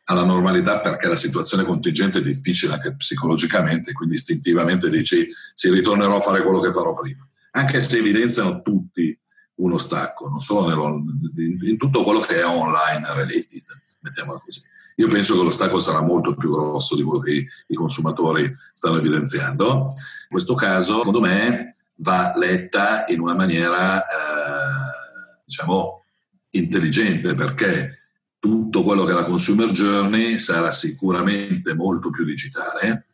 alla 0.06 0.24
normalità 0.24 0.80
perché 0.80 1.06
la 1.06 1.14
situazione 1.14 1.62
contingente 1.62 2.18
è 2.18 2.22
difficile 2.22 2.72
anche 2.72 2.96
psicologicamente, 2.96 3.92
quindi 3.92 4.16
istintivamente 4.16 4.90
dici 4.90 5.28
si 5.54 5.70
ritornerò 5.70 6.16
a 6.16 6.20
fare 6.20 6.42
quello 6.42 6.58
che 6.58 6.72
farò 6.72 6.94
prima, 6.94 7.24
anche 7.52 7.78
se 7.78 7.98
evidenziano 7.98 8.60
tutti 8.60 9.16
uno 9.58 9.78
stacco, 9.78 10.28
non 10.28 10.40
solo 10.40 10.68
nello, 10.68 11.02
in 11.36 11.76
tutto 11.76 12.02
quello 12.02 12.20
che 12.20 12.40
è 12.40 12.46
online 12.46 13.06
related, 13.14 13.64
mettiamola 14.00 14.40
così. 14.44 14.62
Io 14.96 15.08
penso 15.08 15.36
che 15.36 15.44
lo 15.44 15.50
stacco 15.50 15.78
sarà 15.78 16.00
molto 16.00 16.34
più 16.34 16.50
grosso 16.50 16.96
di 16.96 17.02
quello 17.02 17.20
che 17.20 17.46
i 17.66 17.74
consumatori 17.74 18.52
stanno 18.74 18.98
evidenziando. 18.98 19.94
In 19.94 20.28
questo 20.28 20.54
caso, 20.54 20.98
secondo 20.98 21.20
me, 21.20 21.76
va 21.96 22.32
letta 22.36 23.04
in 23.08 23.20
una 23.20 23.34
maniera, 23.34 24.02
eh, 24.02 25.40
diciamo, 25.44 26.04
intelligente 26.50 27.34
perché 27.34 27.98
tutto 28.40 28.82
quello 28.82 29.04
che 29.04 29.12
è 29.12 29.14
la 29.14 29.24
consumer 29.24 29.70
journey 29.70 30.38
sarà 30.38 30.72
sicuramente 30.72 31.74
molto 31.74 32.10
più 32.10 32.24
digitale 32.24 33.06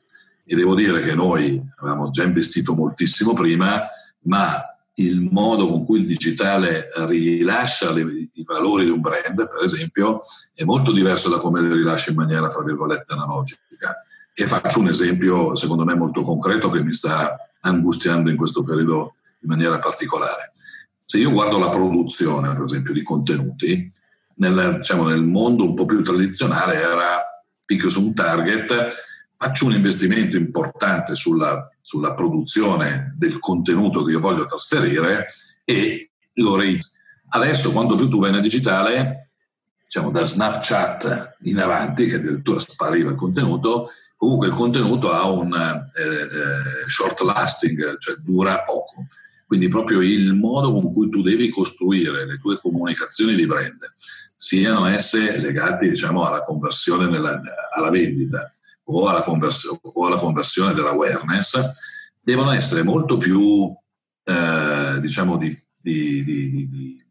e 0.45 0.55
devo 0.55 0.75
dire 0.75 1.03
che 1.03 1.15
noi 1.15 1.63
avevamo 1.77 2.11
già 2.11 2.23
investito 2.23 2.75
moltissimo 2.75 3.33
prima, 3.33 3.87
ma 4.21 4.74
il 4.97 5.29
modo 5.31 5.69
con 5.69 5.85
cui 5.85 6.01
il 6.01 6.07
digitale 6.07 6.91
rilascia 7.07 7.91
le, 7.91 8.29
i 8.33 8.45
valori 8.45 8.85
di 8.85 8.91
un 8.91 9.01
brand, 9.01 9.35
per 9.35 9.65
esempio, 9.65 10.21
è 10.55 10.63
molto 10.65 10.93
diverso 10.93 11.29
da 11.31 11.39
come 11.39 11.61
li 11.61 11.73
rilascia 11.73 12.11
in 12.11 12.17
maniera, 12.17 12.49
fra 12.49 12.63
virgolette, 12.63 13.13
analogica. 13.13 13.61
E 14.33 14.47
faccio 14.47 14.81
un 14.81 14.89
esempio, 14.89 15.57
secondo 15.57 15.85
me, 15.85 15.95
molto 15.95 16.23
concreto 16.23 16.71
che 16.71 16.83
mi 16.83 16.93
sta 16.93 17.37
angustiando 17.61 18.31
in 18.31 18.37
questo 18.37 18.63
periodo 18.63 19.15
in 19.41 19.49
maniera 19.49 19.79
particolare. 19.79 20.53
Se 21.05 21.19
io 21.19 21.31
guardo 21.31 21.59
la 21.59 21.71
produzione, 21.71 22.55
per 22.55 22.65
esempio, 22.65 22.93
di 22.93 23.03
contenuti, 23.03 23.93
nel, 24.37 24.77
diciamo, 24.79 25.09
nel 25.09 25.23
mondo 25.23 25.65
un 25.65 25.75
po' 25.75 25.87
più 25.87 26.03
tradizionale 26.03 26.81
era 26.81 27.23
picchio 27.65 27.89
su 27.89 28.05
un 28.05 28.15
target, 28.15 28.93
faccio 29.37 29.67
un 29.67 29.73
investimento 29.73 30.37
importante 30.37 31.15
sulla, 31.15 31.69
sulla 31.87 32.15
produzione 32.15 33.15
del 33.19 33.39
contenuto 33.39 34.05
che 34.05 34.13
io 34.13 34.21
voglio 34.21 34.47
trasferire 34.47 35.27
e 35.65 36.11
lo 36.35 36.57
rate. 36.57 36.79
Adesso, 37.29 37.73
quando 37.73 37.95
più 37.95 38.09
tu 38.09 38.21
vai 38.21 38.33
nel 38.33 38.41
digitale, 38.41 39.33
diciamo 39.85 40.11
da 40.11 40.25
Snapchat 40.25 41.37
in 41.43 41.59
avanti, 41.59 42.07
che 42.07 42.15
addirittura 42.15 42.59
spariva 42.59 43.11
il 43.11 43.17
contenuto, 43.17 43.87
comunque 44.17 44.47
il 44.47 44.55
contenuto 44.55 45.13
ha 45.13 45.29
un 45.29 45.53
eh, 45.53 46.03
eh, 46.03 46.89
short 46.89 47.21
lasting, 47.21 47.99
cioè 47.99 48.15
dura 48.17 48.63
poco. 48.63 49.07
Quindi 49.47 49.69
proprio 49.69 50.01
il 50.01 50.33
modo 50.33 50.73
con 50.73 50.91
cui 50.91 51.11
tu 51.11 51.21
devi 51.21 51.51
costruire 51.51 52.25
le 52.25 52.39
tue 52.39 52.59
comunicazioni 52.59 53.35
di 53.35 53.47
brand, 53.47 53.93
siano 54.35 54.87
esse 54.87 55.37
legate 55.37 55.87
diciamo, 55.87 56.27
alla 56.27 56.45
conversione 56.45 57.11
nella, 57.11 57.39
alla 57.75 57.91
vendita 57.91 58.51
o 58.85 59.09
alla, 59.09 59.23
convers- 59.23 59.79
o 59.81 60.07
alla 60.07 60.19
conversione 60.19 60.75
dell'awareness, 60.75 61.61
devono 62.21 62.53
essere 62.53 62.83
molto 62.83 63.17
più 63.19 63.75
eh, 64.25 64.99
diciamo 65.01 65.37
di, 65.37 65.57
di, 65.81 66.25
di, 66.25 67.05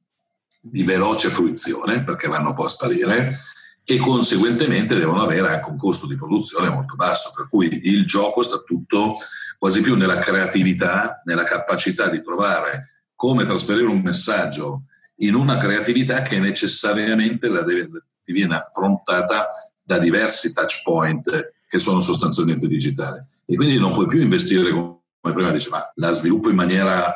di, 0.62 0.84
veloce 0.84 1.30
fruizione 1.30 2.04
perché 2.04 2.28
vanno 2.28 2.54
poi 2.54 2.66
a 2.66 2.70
sparire 2.70 3.38
e 3.86 3.98
conseguentemente 3.98 4.96
devono 4.96 5.22
avere 5.22 5.56
anche 5.56 5.70
un 5.70 5.78
costo 5.78 6.08
di 6.08 6.16
produzione 6.16 6.70
molto 6.70 6.96
basso, 6.96 7.34
per 7.36 7.50
cui 7.50 7.82
il 7.84 8.06
gioco 8.06 8.42
sta 8.42 8.58
tutto 8.60 9.18
quasi 9.60 9.82
più 9.82 9.96
nella 9.96 10.20
creatività, 10.20 11.22
nella 11.26 11.44
capacità 11.44 12.08
di 12.08 12.22
trovare 12.24 13.06
come 13.16 13.46
trasferire 13.46 13.88
un 13.88 14.02
messaggio 14.02 14.86
in 15.18 15.36
una 15.36 15.58
creatività 15.58 16.22
che 16.22 16.40
necessariamente 16.40 17.50
deve, 17.50 17.90
ti 18.24 18.34
viene 18.34 18.56
affrontata 18.56 19.48
da 19.82 19.98
diversi 20.00 20.54
touch 20.54 20.82
point 20.84 21.53
che 21.74 21.80
sono 21.80 22.02
sostanzialmente 22.02 22.68
digitali. 22.68 23.20
E 23.48 23.56
quindi 23.56 23.80
non 23.80 23.94
puoi 23.94 24.06
più 24.06 24.22
investire 24.22 24.70
come 24.70 25.34
prima 25.34 25.50
dice, 25.50 25.70
ma 25.72 25.82
la 25.96 26.12
sviluppo 26.12 26.52
in 26.52 26.56
maniera 26.56 27.12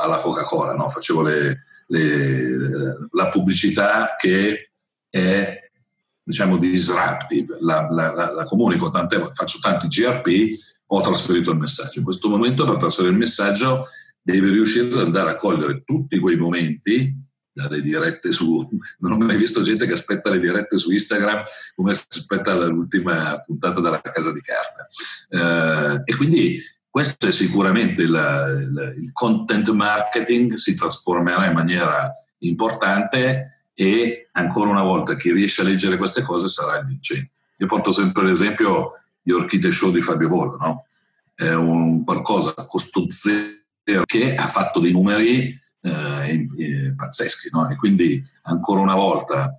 alla 0.00 0.18
Coca-Cola, 0.18 0.74
no? 0.74 0.88
facevo 0.88 1.22
le, 1.22 1.64
le, 1.88 3.08
la 3.10 3.26
pubblicità 3.30 4.14
che 4.16 4.70
è 5.10 5.70
diciamo 6.22 6.56
disruptive, 6.56 7.56
la, 7.58 7.88
la, 7.90 8.14
la, 8.14 8.32
la 8.32 8.44
comunico 8.44 8.90
tante, 8.90 9.28
faccio 9.32 9.58
tanti 9.60 9.88
GRP 9.88 10.56
ho 10.86 11.00
trasferito 11.00 11.50
il 11.50 11.58
messaggio. 11.58 11.98
In 11.98 12.04
questo 12.04 12.28
momento 12.28 12.64
per 12.64 12.76
trasferire 12.76 13.12
il 13.12 13.18
messaggio 13.18 13.86
devi 14.22 14.52
riuscire 14.52 14.86
ad 14.86 15.00
andare 15.00 15.30
a 15.30 15.36
cogliere 15.36 15.82
tutti 15.84 16.20
quei 16.20 16.36
momenti 16.36 17.12
dalle 17.56 17.80
dirette 17.80 18.32
su 18.32 18.68
non 18.98 19.12
ho 19.12 19.16
mai 19.16 19.36
visto 19.36 19.62
gente 19.62 19.86
che 19.86 19.94
aspetta 19.94 20.28
le 20.28 20.38
dirette 20.38 20.76
su 20.76 20.92
Instagram 20.92 21.42
come 21.74 21.92
aspetta 21.92 22.54
l'ultima 22.66 23.42
puntata 23.46 23.80
della 23.80 24.00
casa 24.02 24.30
di 24.30 24.42
carta 24.42 24.86
eh, 25.30 26.02
e 26.04 26.16
quindi 26.16 26.60
questo 26.90 27.26
è 27.26 27.30
sicuramente 27.30 28.02
il, 28.02 28.10
il, 28.10 28.94
il, 29.02 29.10
content 29.12 29.68
marketing 29.70 30.54
si 30.54 30.74
trasformerà 30.74 31.46
in 31.46 31.54
maniera 31.54 32.12
importante 32.38 33.68
e 33.72 34.28
ancora 34.32 34.70
una 34.70 34.82
volta 34.82 35.16
chi 35.16 35.32
riesce 35.32 35.62
a 35.62 35.64
leggere 35.64 35.96
queste 35.96 36.20
cose 36.20 36.48
sarà 36.48 36.78
il 36.78 36.86
vincente 36.86 37.30
io 37.56 37.66
porto 37.66 37.90
sempre 37.90 38.24
l'esempio 38.24 38.92
gli 39.22 39.32
Orchide 39.32 39.72
Show 39.72 39.90
di 39.90 40.00
Fabio 40.00 40.28
Bolo, 40.28 40.56
no? 40.56 40.86
È 41.34 41.52
un 41.52 42.04
qualcosa 42.04 42.54
a 42.56 42.66
costo 42.66 43.06
zero 43.10 44.04
che 44.04 44.36
ha 44.36 44.46
fatto 44.46 44.78
dei 44.78 44.92
numeri 44.92 45.52
eh, 45.86 46.48
eh, 46.58 46.94
pazzeschi, 46.94 47.48
no? 47.52 47.68
E 47.70 47.76
quindi 47.76 48.22
ancora 48.42 48.80
una 48.80 48.94
volta 48.94 49.54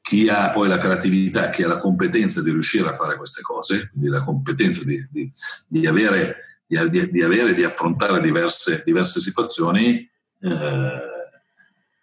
chi 0.00 0.28
ha 0.28 0.50
poi 0.50 0.68
la 0.68 0.78
creatività, 0.78 1.50
chi 1.50 1.62
ha 1.62 1.68
la 1.68 1.78
competenza 1.78 2.42
di 2.42 2.50
riuscire 2.50 2.88
a 2.88 2.94
fare 2.94 3.16
queste 3.16 3.42
cose, 3.42 3.90
quindi 3.90 4.08
la 4.08 4.22
competenza 4.22 4.84
di, 4.84 5.06
di, 5.10 5.30
di 5.68 5.86
avere, 5.86 6.62
di, 6.66 7.10
di, 7.10 7.22
avere, 7.22 7.54
di 7.54 7.64
affrontare 7.64 8.20
diverse, 8.20 8.82
diverse 8.84 9.20
situazioni, 9.20 10.08
eh, 10.40 11.00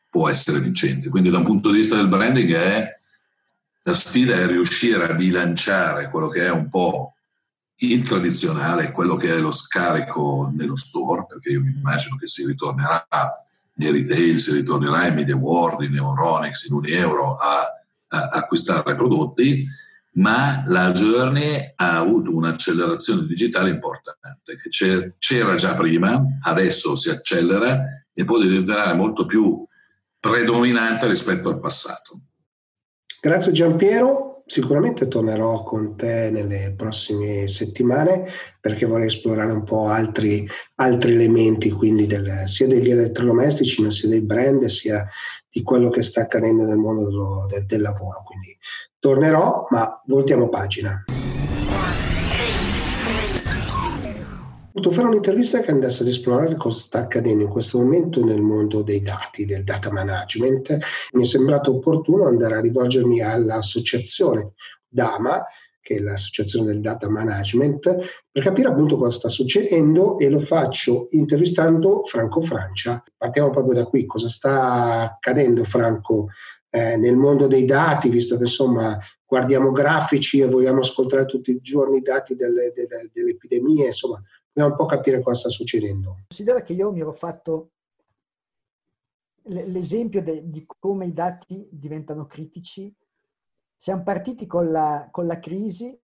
può 0.10 0.30
essere 0.30 0.60
vincente. 0.60 1.10
Quindi 1.10 1.30
da 1.30 1.40
un 1.40 1.44
punto 1.44 1.72
di 1.72 1.80
vista 1.80 1.96
del 1.96 2.08
branding 2.08 2.54
è 2.54 2.96
la 3.84 3.94
sfida 3.94 4.36
è 4.36 4.46
riuscire 4.48 5.10
a 5.10 5.14
bilanciare 5.14 6.10
quello 6.10 6.28
che 6.28 6.46
è 6.46 6.50
un 6.52 6.70
po' 6.70 7.14
il 7.80 8.02
tradizionale, 8.02 8.92
quello 8.92 9.16
che 9.16 9.34
è 9.34 9.38
lo 9.38 9.52
scarico 9.52 10.52
nello 10.54 10.76
store, 10.76 11.26
perché 11.26 11.52
io 11.52 11.62
mi 11.62 11.72
immagino 11.72 12.18
che 12.18 12.28
si 12.28 12.46
ritornerà 12.46 13.08
nei 13.78 13.92
retail, 13.92 14.40
si 14.40 14.54
ritornerà 14.54 15.08
in 15.08 15.16
Media 15.16 15.36
World, 15.36 15.82
in 15.88 15.96
Euronics, 15.96 16.66
in 16.66 16.74
Unieuro 16.74 17.36
a, 17.38 17.66
a 18.08 18.30
acquistare 18.30 18.96
prodotti, 18.96 19.64
ma 20.14 20.64
la 20.66 20.92
Journey 20.92 21.74
ha 21.76 21.98
avuto 21.98 22.36
un'accelerazione 22.36 23.26
digitale 23.26 23.70
importante, 23.70 24.58
che 24.58 24.70
c'era 25.20 25.56
già 25.56 25.76
prima, 25.76 26.24
adesso 26.42 26.96
si 26.96 27.10
accelera 27.10 28.06
e 28.14 28.26
può 28.26 28.40
diventare 28.40 28.94
molto 28.96 29.26
più 29.26 29.64
predominante 30.20 31.08
rispetto 31.08 31.50
al 31.50 31.60
passato. 31.60 32.20
Grazie 33.22 33.52
Giampiero, 33.52 34.37
sicuramente 34.48 35.08
tornerò 35.08 35.62
con 35.64 35.96
te 35.96 36.30
nelle 36.32 36.74
prossime 36.76 37.48
settimane 37.48 38.26
perché 38.60 38.86
vorrei 38.86 39.08
esplorare 39.08 39.52
un 39.52 39.64
po' 39.64 39.88
altri, 39.88 40.48
altri 40.76 41.14
elementi, 41.14 41.70
quindi 41.70 42.08
del, 42.08 42.44
sia 42.46 42.66
degli 42.66 42.90
elettrodomestici, 42.90 43.84
ma 43.84 43.92
sia 43.92 44.10
dei 44.10 44.22
brand, 44.22 44.66
sia 44.66 45.06
di 45.50 45.62
quello 45.62 45.90
che 45.90 46.02
sta 46.02 46.22
accadendo 46.22 46.66
nel 46.66 46.78
mondo 46.78 47.46
del, 47.48 47.66
del 47.66 47.82
lavoro. 47.82 48.24
Quindi 48.26 48.58
tornerò, 48.98 49.68
ma 49.70 50.02
voltiamo 50.06 50.50
pagina. 50.50 51.04
Voluto 54.78 54.92
fare 54.92 55.08
un'intervista 55.08 55.62
che 55.62 55.72
andasse 55.72 56.04
ad 56.04 56.10
esplorare 56.10 56.56
cosa 56.56 56.80
sta 56.80 57.00
accadendo 57.00 57.44
in 57.44 57.50
questo 57.50 57.80
momento 57.80 58.24
nel 58.24 58.42
mondo 58.42 58.84
dei 58.84 59.02
dati, 59.02 59.46
del 59.46 59.64
data 59.64 59.92
management. 59.92 60.78
Mi 61.14 61.24
è 61.24 61.26
sembrato 61.26 61.76
opportuno 61.76 62.28
andare 62.28 62.58
a 62.58 62.62
rivolgermi 62.62 63.20
all'associazione 63.22 64.52
DAMA, 64.88 65.44
che 65.82 65.96
è 65.96 66.00
l'associazione 66.00 66.68
del 66.68 66.82
data 66.82 67.10
management, 67.10 67.82
per 68.32 68.44
capire 68.44 68.70
appunto 68.70 68.98
cosa 68.98 69.18
sta 69.18 69.30
succedendo 69.30 70.20
e 70.20 70.30
lo 70.30 70.40
faccio 70.40 71.08
intervistando 71.12 72.04
Franco 72.06 72.42
Francia. 72.42 73.04
Partiamo 73.18 73.50
proprio 73.50 73.74
da 73.74 73.86
qui, 73.86 74.06
cosa 74.06 74.30
sta 74.30 75.16
accadendo 75.16 75.64
Franco 75.64 76.28
eh, 76.70 76.98
nel 76.98 77.16
mondo 77.16 77.48
dei 77.48 77.66
dati, 77.66 78.10
visto 78.10 78.36
che 78.36 78.44
insomma 78.44 78.96
guardiamo 79.26 79.72
grafici 79.72 80.40
e 80.40 80.46
vogliamo 80.46 80.80
ascoltare 80.82 81.26
tutti 81.26 81.50
i 81.50 81.62
giorni 81.62 81.98
i 81.98 82.02
dati 82.02 82.36
delle, 82.36 82.72
delle, 82.76 83.10
delle 83.12 83.32
epidemie, 83.32 83.88
insomma 83.88 84.22
Dobbiamo 84.58 84.82
un 84.82 84.88
po' 84.88 84.96
capire 84.96 85.22
cosa 85.22 85.38
sta 85.38 85.50
succedendo. 85.50 86.24
Considera 86.30 86.64
che 86.64 86.74
io 86.74 86.92
mi 86.92 87.02
ero 87.02 87.14
fatto 87.14 87.74
l'esempio 89.44 90.24
de, 90.24 90.50
di 90.50 90.66
come 90.66 91.06
i 91.06 91.14
dati 91.14 91.70
diventano 91.72 92.26
critici. 92.26 92.92
Siamo 93.76 94.02
partiti 94.02 94.48
con 94.48 94.72
la, 94.72 95.10
con 95.12 95.28
la 95.28 95.38
crisi, 95.38 95.96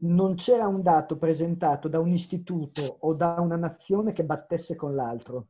non 0.00 0.34
c'era 0.34 0.66
un 0.66 0.82
dato 0.82 1.16
presentato 1.16 1.88
da 1.88 2.00
un 2.00 2.12
istituto 2.12 2.98
o 3.00 3.14
da 3.14 3.36
una 3.38 3.56
nazione 3.56 4.12
che 4.12 4.26
battesse 4.26 4.76
con 4.76 4.94
l'altro. 4.94 5.46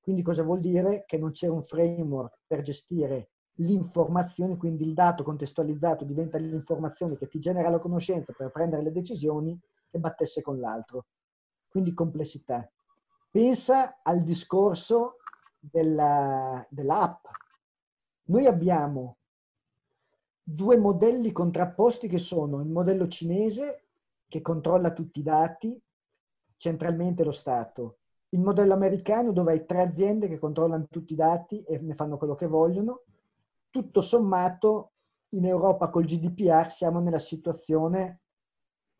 Quindi 0.00 0.22
cosa 0.22 0.44
vuol 0.44 0.60
dire? 0.60 1.04
Che 1.06 1.18
non 1.18 1.32
c'era 1.32 1.52
un 1.52 1.62
framework 1.62 2.38
per 2.46 2.62
gestire 2.62 3.32
l'informazione, 3.56 4.56
quindi 4.56 4.84
il 4.84 4.94
dato 4.94 5.22
contestualizzato 5.22 6.06
diventa 6.06 6.38
l'informazione 6.38 7.18
che 7.18 7.28
ti 7.28 7.38
genera 7.38 7.68
la 7.68 7.78
conoscenza 7.78 8.32
per 8.32 8.50
prendere 8.50 8.82
le 8.82 8.92
decisioni 8.92 9.60
che 9.96 9.98
battesse 9.98 10.42
con 10.42 10.60
l'altro. 10.60 11.06
Quindi 11.68 11.92
complessità. 11.92 12.70
Pensa 13.30 14.00
al 14.02 14.22
discorso 14.22 15.16
della, 15.58 16.64
dell'app. 16.70 17.24
Noi 18.24 18.46
abbiamo 18.46 19.16
due 20.42 20.76
modelli 20.76 21.32
contrapposti 21.32 22.08
che 22.08 22.18
sono 22.18 22.60
il 22.60 22.68
modello 22.68 23.08
cinese 23.08 23.84
che 24.28 24.40
controlla 24.40 24.92
tutti 24.92 25.20
i 25.20 25.22
dati, 25.22 25.80
centralmente 26.56 27.24
lo 27.24 27.32
Stato, 27.32 27.98
il 28.30 28.40
modello 28.40 28.74
americano 28.74 29.32
dove 29.32 29.52
hai 29.52 29.66
tre 29.66 29.82
aziende 29.82 30.28
che 30.28 30.38
controllano 30.38 30.86
tutti 30.90 31.12
i 31.12 31.16
dati 31.16 31.62
e 31.62 31.78
ne 31.78 31.94
fanno 31.94 32.16
quello 32.16 32.34
che 32.34 32.46
vogliono, 32.46 33.02
tutto 33.70 34.00
sommato 34.00 34.92
in 35.30 35.44
Europa 35.44 35.90
col 35.90 36.04
GDPR 36.04 36.70
siamo 36.70 37.00
nella 37.00 37.18
situazione 37.18 38.20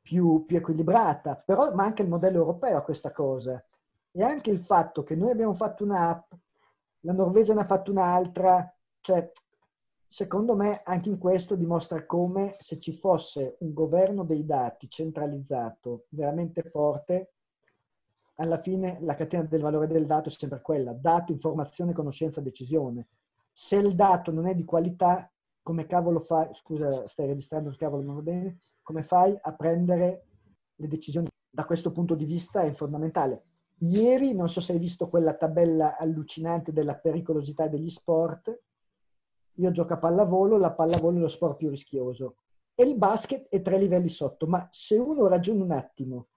più, 0.07 0.45
più 0.47 0.59
equilibrata, 0.59 1.35
però 1.35 1.75
manca 1.75 2.03
il 2.03 2.09
modello 2.09 2.39
europeo 2.39 2.77
a 2.77 2.83
questa 2.83 3.11
cosa. 3.11 3.61
E 4.13 4.23
anche 4.23 4.51
il 4.51 4.61
fatto 4.61 5.03
che 5.03 5.17
noi 5.17 5.31
abbiamo 5.31 5.53
fatto 5.53 5.83
un'app, 5.83 6.33
la 7.01 7.13
Norvegia 7.13 7.55
ne 7.55 7.63
ha 7.63 7.65
fatto 7.65 7.91
un'altra, 7.91 8.73
cioè 9.01 9.33
secondo 10.07 10.55
me 10.55 10.83
anche 10.85 11.09
in 11.09 11.19
questo 11.19 11.57
dimostra 11.57 12.07
come 12.07 12.55
se 12.61 12.79
ci 12.79 12.93
fosse 12.93 13.57
un 13.61 13.73
governo 13.73 14.23
dei 14.23 14.47
dati 14.47 14.89
centralizzato 14.89 16.05
veramente 16.11 16.63
forte, 16.63 17.33
alla 18.37 18.61
fine 18.61 18.99
la 19.01 19.17
catena 19.17 19.43
del 19.43 19.61
valore 19.61 19.89
del 19.89 20.07
dato 20.07 20.29
è 20.29 20.33
sempre 20.33 20.61
quella, 20.61 20.93
dato, 20.93 21.33
informazione, 21.33 21.93
conoscenza, 21.93 22.41
decisione 22.41 23.09
se 23.59 23.77
il 23.77 23.95
dato 23.95 24.31
non 24.31 24.47
è 24.47 24.55
di 24.55 24.67
qualità, 24.67 25.33
come 25.67 25.87
cavolo 25.87 26.21
fai, 26.21 26.49
scusa 26.55 27.09
stai 27.09 27.27
registrando 27.27 27.71
il 27.71 27.77
cavolo 27.77 28.01
non 28.01 28.15
va 28.15 28.23
bene, 28.23 28.61
come 28.85 29.03
fai 29.03 29.37
a 29.43 29.53
prendere 29.53 30.27
le 30.77 30.87
decisioni? 30.87 31.27
Da 31.51 31.65
questo 31.65 31.91
punto 31.91 32.15
di 32.15 32.25
vista 32.25 32.63
è 32.63 32.71
fondamentale. 32.71 33.47
Ieri, 33.79 34.33
non 34.33 34.49
so 34.49 34.61
se 34.61 34.75
hai 34.75 34.79
visto 34.79 35.09
quella 35.09 35.35
tabella 35.35 35.97
allucinante 35.97 36.73
della 36.73 36.95
pericolosità 36.95 37.67
degli 37.67 37.91
sport, 37.91 38.63
io 39.55 39.71
gioco 39.73 39.95
a 39.95 39.99
pallavolo, 39.99 40.57
la 40.57 40.73
pallavolo 40.73 41.17
è 41.17 41.21
lo 41.23 41.27
sport 41.27 41.57
più 41.57 41.69
rischioso 41.69 42.37
e 42.73 42.85
il 42.85 42.97
basket 42.97 43.49
è 43.49 43.61
tre 43.61 43.77
livelli 43.77 44.09
sotto, 44.09 44.47
ma 44.47 44.69
se 44.71 44.97
uno 44.97 45.27
ragiona 45.27 45.65
un 45.65 45.73
attimo, 45.73 46.29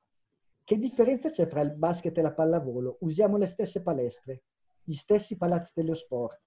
che 0.63 0.79
differenza 0.79 1.29
c'è 1.29 1.45
fra 1.45 1.61
il 1.61 1.75
basket 1.75 2.17
e 2.17 2.21
la 2.23 2.33
pallavolo? 2.33 2.97
Usiamo 3.01 3.37
le 3.37 3.45
stesse 3.45 3.83
palestre, 3.83 4.41
gli 4.81 4.95
stessi 4.95 5.37
palazzi 5.37 5.73
dello 5.75 5.93
sport, 5.93 6.41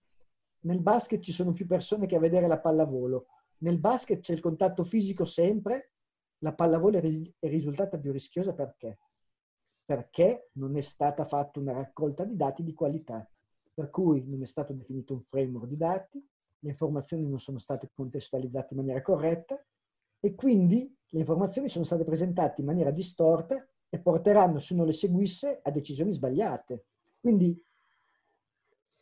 nel 0.62 0.80
basket 0.80 1.20
ci 1.20 1.32
sono 1.32 1.52
più 1.52 1.66
persone 1.66 2.06
che 2.06 2.16
a 2.16 2.20
vedere 2.20 2.46
la 2.46 2.60
pallavolo. 2.60 3.26
Nel 3.58 3.78
basket 3.78 4.20
c'è 4.20 4.32
il 4.32 4.40
contatto 4.40 4.84
fisico 4.84 5.24
sempre, 5.24 5.92
la 6.38 6.54
pallavolo 6.54 6.98
è 6.98 7.48
risultata 7.48 7.98
più 7.98 8.12
rischiosa 8.12 8.54
perché? 8.54 8.98
Perché 9.84 10.50
non 10.52 10.76
è 10.76 10.80
stata 10.80 11.24
fatta 11.24 11.60
una 11.60 11.72
raccolta 11.72 12.24
di 12.24 12.36
dati 12.36 12.62
di 12.62 12.74
qualità, 12.74 13.28
per 13.72 13.90
cui 13.90 14.24
non 14.26 14.42
è 14.42 14.46
stato 14.46 14.72
definito 14.72 15.14
un 15.14 15.22
framework 15.22 15.66
di 15.66 15.76
dati, 15.76 16.28
le 16.58 16.68
informazioni 16.68 17.26
non 17.26 17.40
sono 17.40 17.58
state 17.58 17.90
contestualizzate 17.92 18.68
in 18.74 18.80
maniera 18.80 19.02
corretta 19.02 19.60
e 20.20 20.34
quindi 20.34 20.94
le 21.08 21.18
informazioni 21.18 21.68
sono 21.68 21.84
state 21.84 22.04
presentate 22.04 22.60
in 22.60 22.66
maniera 22.66 22.90
distorta 22.90 23.66
e 23.88 23.98
porteranno, 23.98 24.58
se 24.58 24.74
uno 24.74 24.84
le 24.84 24.92
seguisse, 24.92 25.60
a 25.62 25.70
decisioni 25.70 26.12
sbagliate. 26.12 26.86
Quindi 27.20 27.60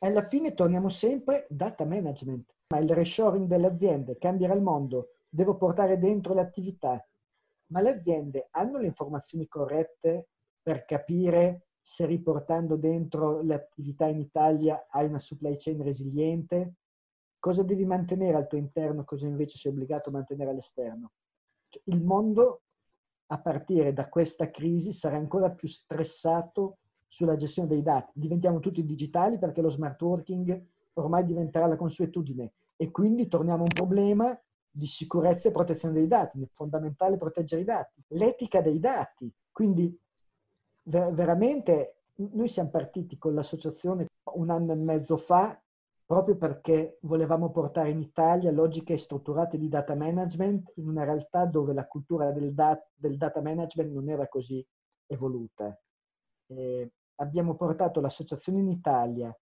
alla 0.07 0.27
fine 0.27 0.55
torniamo 0.55 0.89
sempre 0.89 1.47
data 1.49 1.85
management. 1.85 2.55
Ma 2.69 2.79
il 2.79 2.91
reshoring 2.91 3.47
delle 3.47 3.67
aziende 3.67 4.19
cambierà 4.19 4.55
il 4.55 4.63
mondo, 4.63 5.11
devo 5.29 5.57
portare 5.57 5.99
dentro 5.99 6.35
le 6.35 6.41
attività. 6.41 7.05
Ma 7.67 7.81
le 7.81 7.91
aziende 7.91 8.49
hanno 8.51 8.79
le 8.79 8.87
informazioni 8.87 9.47
corrette 9.47 10.29
per 10.63 10.85
capire 10.85 11.67
se 11.81 12.07
riportando 12.07 12.77
dentro 12.77 13.43
le 13.43 13.55
attività 13.55 14.07
in 14.07 14.21
Italia 14.21 14.87
hai 14.89 15.07
una 15.07 15.19
supply 15.19 15.57
chain 15.57 15.83
resiliente? 15.83 16.75
Cosa 17.39 17.63
devi 17.63 17.85
mantenere 17.85 18.37
al 18.37 18.47
tuo 18.47 18.59
interno, 18.59 19.05
cosa 19.05 19.27
invece 19.27 19.59
sei 19.59 19.73
obbligato 19.73 20.11
a 20.11 20.13
mantenere 20.13 20.51
all'esterno? 20.51 21.13
Cioè, 21.69 21.83
il 21.87 22.03
mondo 22.03 22.63
a 23.33 23.41
partire 23.41 23.93
da 23.93 24.09
questa 24.09 24.51
crisi 24.51 24.93
sarà 24.93 25.17
ancora 25.17 25.51
più 25.51 25.69
stressato 25.69 26.79
sulla 27.11 27.37
gestione 27.37 27.69
dei 27.69 27.83
dati. 27.83 28.13
Diventiamo 28.15 28.61
tutti 28.61 28.85
digitali 28.85 29.39
perché 29.39 29.61
lo 29.61 29.69
smart 29.69 30.01
working 30.01 30.65
ormai 30.95 31.25
diventerà 31.25 31.67
la 31.67 31.77
consuetudine 31.77 32.53
e 32.77 32.91
quindi 32.91 33.27
torniamo 33.29 33.65
a 33.65 33.67
un 33.67 33.75
problema 33.75 34.41
di 34.71 34.87
sicurezza 34.87 35.49
e 35.49 35.53
protezione 35.53 35.95
dei 35.95 36.07
dati. 36.07 36.41
È 36.41 36.47
fondamentale 36.53 37.17
proteggere 37.17 37.63
i 37.63 37.65
dati. 37.65 38.01
L'etica 38.09 38.63
dei 38.63 38.79
dati. 38.79 39.31
Quindi 39.51 39.99
ver- 40.85 41.13
veramente 41.13 41.97
noi 42.15 42.49
siamo 42.49 42.71
partiti 42.71 43.19
con 43.19 43.35
l'associazione 43.35 44.07
un 44.35 44.51
anno 44.51 44.73
e 44.73 44.77
mezzo 44.77 45.17
fa 45.17 45.61
proprio 46.05 46.37
perché 46.37 46.99
volevamo 47.03 47.51
portare 47.51 47.91
in 47.91 48.01
Italia 48.01 48.51
logiche 48.53 48.97
strutturate 48.97 49.59
di 49.59 49.69
data 49.69 49.95
management 49.95 50.73
in 50.77 50.89
una 50.89 51.05
realtà 51.05 51.45
dove 51.47 51.73
la 51.73 51.87
cultura 51.87 52.31
del, 52.31 52.53
dat- 52.55 52.89
del 52.95 53.17
data 53.17 53.41
management 53.41 53.93
non 53.93 54.09
era 54.09 54.29
così 54.29 54.65
evoluta. 55.07 55.77
Eh, 56.47 56.91
abbiamo 57.21 57.55
portato 57.55 58.01
l'associazione 58.01 58.59
in 58.59 58.69
Italia. 58.69 59.35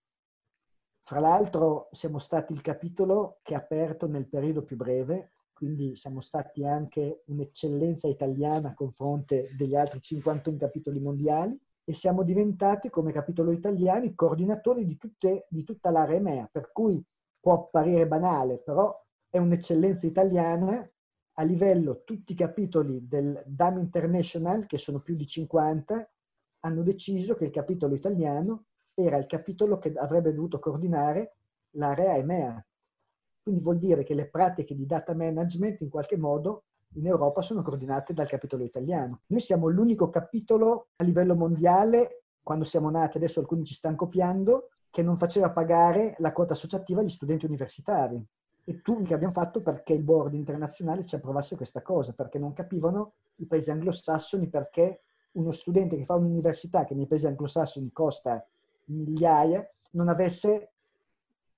Fra 1.03 1.21
l'altro 1.21 1.89
siamo 1.93 2.19
stati 2.19 2.53
il 2.53 2.61
capitolo 2.61 3.39
che 3.43 3.55
ha 3.55 3.59
aperto 3.59 4.07
nel 4.07 4.29
periodo 4.29 4.63
più 4.63 4.77
breve, 4.77 5.33
quindi 5.53 5.97
siamo 5.97 6.21
stati 6.21 6.65
anche 6.65 7.23
un'eccellenza 7.27 8.07
italiana 8.07 8.69
a 8.69 8.75
confronto 8.75 9.35
degli 9.57 9.75
altri 9.75 10.01
51 10.01 10.57
capitoli 10.57 11.01
mondiali 11.01 11.59
e 11.83 11.93
siamo 11.95 12.23
diventati 12.23 12.91
come 12.91 13.13
capitolo 13.13 13.51
italiano 13.51 14.05
i 14.05 14.15
coordinatori 14.15 14.85
di, 14.85 14.97
tutte, 14.97 15.47
di 15.49 15.65
tutta 15.65 15.91
l'area 15.91 16.19
EMEA, 16.19 16.49
per 16.53 16.71
cui 16.71 17.03
può 17.41 17.55
apparire 17.55 18.07
banale, 18.07 18.59
però 18.59 18.95
è 19.31 19.39
un'eccellenza 19.39 20.07
italiana 20.07 20.89
a 21.33 21.43
livello 21.43 22.03
tutti 22.05 22.33
i 22.33 22.37
capitoli 22.37 23.07
del 23.09 23.43
DAM 23.47 23.79
International, 23.79 24.67
che 24.67 24.77
sono 24.77 25.01
più 25.01 25.15
di 25.17 25.27
50, 25.27 26.11
hanno 26.61 26.83
deciso 26.83 27.35
che 27.35 27.45
il 27.45 27.51
capitolo 27.51 27.95
italiano 27.95 28.65
era 28.95 29.17
il 29.17 29.27
capitolo 29.27 29.79
che 29.79 29.93
avrebbe 29.95 30.33
dovuto 30.33 30.59
coordinare 30.59 31.37
l'area 31.73 32.17
EMEA. 32.17 32.67
Quindi 33.43 33.63
vuol 33.63 33.79
dire 33.79 34.03
che 34.03 34.15
le 34.15 34.29
pratiche 34.29 34.75
di 34.75 34.87
data 34.87 35.15
management 35.15 35.81
in 35.81 35.89
qualche 35.89 36.17
modo 36.17 36.65
in 36.95 37.07
Europa 37.07 37.43
sono 37.43 37.63
coordinate 37.63 38.13
dal 38.13 38.29
capitolo 38.29 38.65
italiano. 38.65 39.23
Noi 39.27 39.41
siamo 39.41 39.69
l'unico 39.69 40.11
capitolo 40.11 40.89
a 40.97 41.05
livello 41.05 41.35
mondiale, 41.35 42.23
quando 42.43 42.65
siamo 42.65 42.91
nati, 42.91 43.19
adesso 43.19 43.41
alcuni 43.41 43.65
ci 43.65 43.75
stanno 43.75 43.97
copiando, 43.97 44.71
che 44.91 45.03
non 45.03 45.17
faceva 45.17 45.51
pagare 45.51 46.17
la 46.19 46.33
quota 46.33 46.55
associativa 46.55 47.01
agli 47.01 47.11
studenti 47.11 47.45
universitari. 47.45 48.25
E 48.65 48.83
tu 48.83 49.03
che 49.03 49.15
abbiamo 49.15 49.33
fatto 49.33 49.63
perché 49.63 49.93
il 49.93 50.03
board 50.03 50.35
internazionale 50.35 51.05
ci 51.05 51.15
approvasse 51.15 51.57
questa 51.57 51.83
cosa, 51.83 52.13
perché 52.13 52.39
non 52.39 52.53
capivano 52.53 53.15
i 53.37 53.47
paesi 53.47 53.71
anglosassoni 53.71 54.49
perché 54.49 55.05
uno 55.39 55.51
studente 55.53 55.97
che 55.97 56.05
fa 56.05 56.17
un'università 56.17 56.85
che 56.85 56.95
nei 56.95 57.07
paesi 57.07 57.27
anglosassoni 57.27 57.93
costa 57.93 58.45
migliaia 58.87 59.67
non 59.93 60.09
avesse 60.09 60.73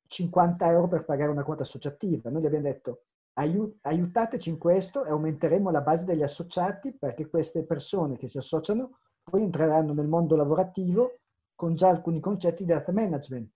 50 0.07 0.71
euro 0.71 0.89
per 0.89 1.05
pagare 1.05 1.31
una 1.31 1.43
quota 1.43 1.63
associativa. 1.63 2.31
Noi 2.31 2.43
gli 2.43 2.47
abbiamo 2.47 2.67
detto 2.67 3.03
aiutateci 3.33 4.51
in 4.51 4.59
questo 4.59 5.05
e 5.05 5.11
aumenteremo 5.11 5.71
la 5.71 5.81
base 5.81 6.05
degli 6.05 6.23
associati 6.23 6.95
perché 6.95 7.29
queste 7.29 7.65
persone 7.65 8.17
che 8.17 8.29
si 8.29 8.37
associano 8.37 8.99
poi 9.23 9.43
entreranno 9.43 9.93
nel 9.95 10.09
mondo 10.09 10.37
lavorativo 10.37 11.21
con 11.55 11.75
già 11.75 11.89
alcuni 11.89 12.21
concetti 12.21 12.65
di 12.65 12.73
data 12.73 12.93
management. 12.93 13.49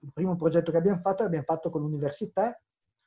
Il 0.00 0.12
primo 0.12 0.36
progetto 0.36 0.70
che 0.70 0.76
abbiamo 0.76 0.98
fatto 0.98 1.22
l'abbiamo 1.22 1.44
fatto 1.44 1.70
con 1.70 1.80
l'università 1.80 2.60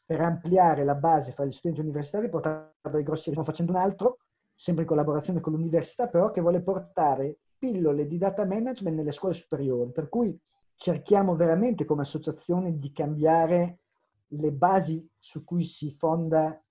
per 0.03 0.21
ampliare 0.21 0.83
la 0.83 0.95
base 0.95 1.31
fra 1.31 1.45
gli 1.45 1.51
studenti 1.51 1.81
universitari, 1.81 2.29
portando 2.29 2.73
ai 2.81 3.03
grossi, 3.03 3.29
stiamo 3.29 3.43
facendo 3.43 3.71
un 3.71 3.77
altro 3.79 4.19
sempre 4.55 4.83
in 4.83 4.89
collaborazione 4.89 5.41
con 5.41 5.53
l'università, 5.53 6.07
però 6.07 6.31
che 6.31 6.41
vuole 6.41 6.61
portare 6.61 7.39
pillole 7.57 8.07
di 8.07 8.17
data 8.17 8.45
management 8.45 8.95
nelle 8.95 9.11
scuole 9.11 9.33
superiori, 9.33 9.91
per 9.91 10.09
cui 10.09 10.37
cerchiamo 10.75 11.35
veramente 11.35 11.85
come 11.85 12.01
associazione 12.01 12.77
di 12.77 12.91
cambiare 12.91 13.79
le 14.27 14.51
basi 14.51 15.07
su 15.17 15.43
cui 15.43 15.63
si 15.63 15.91
fonda 15.91 16.61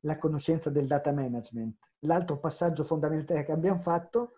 la 0.00 0.18
conoscenza 0.18 0.70
del 0.70 0.86
data 0.86 1.12
management. 1.12 1.76
L'altro 2.00 2.38
passaggio 2.38 2.84
fondamentale 2.84 3.44
che 3.44 3.52
abbiamo 3.52 3.80
fatto, 3.80 4.32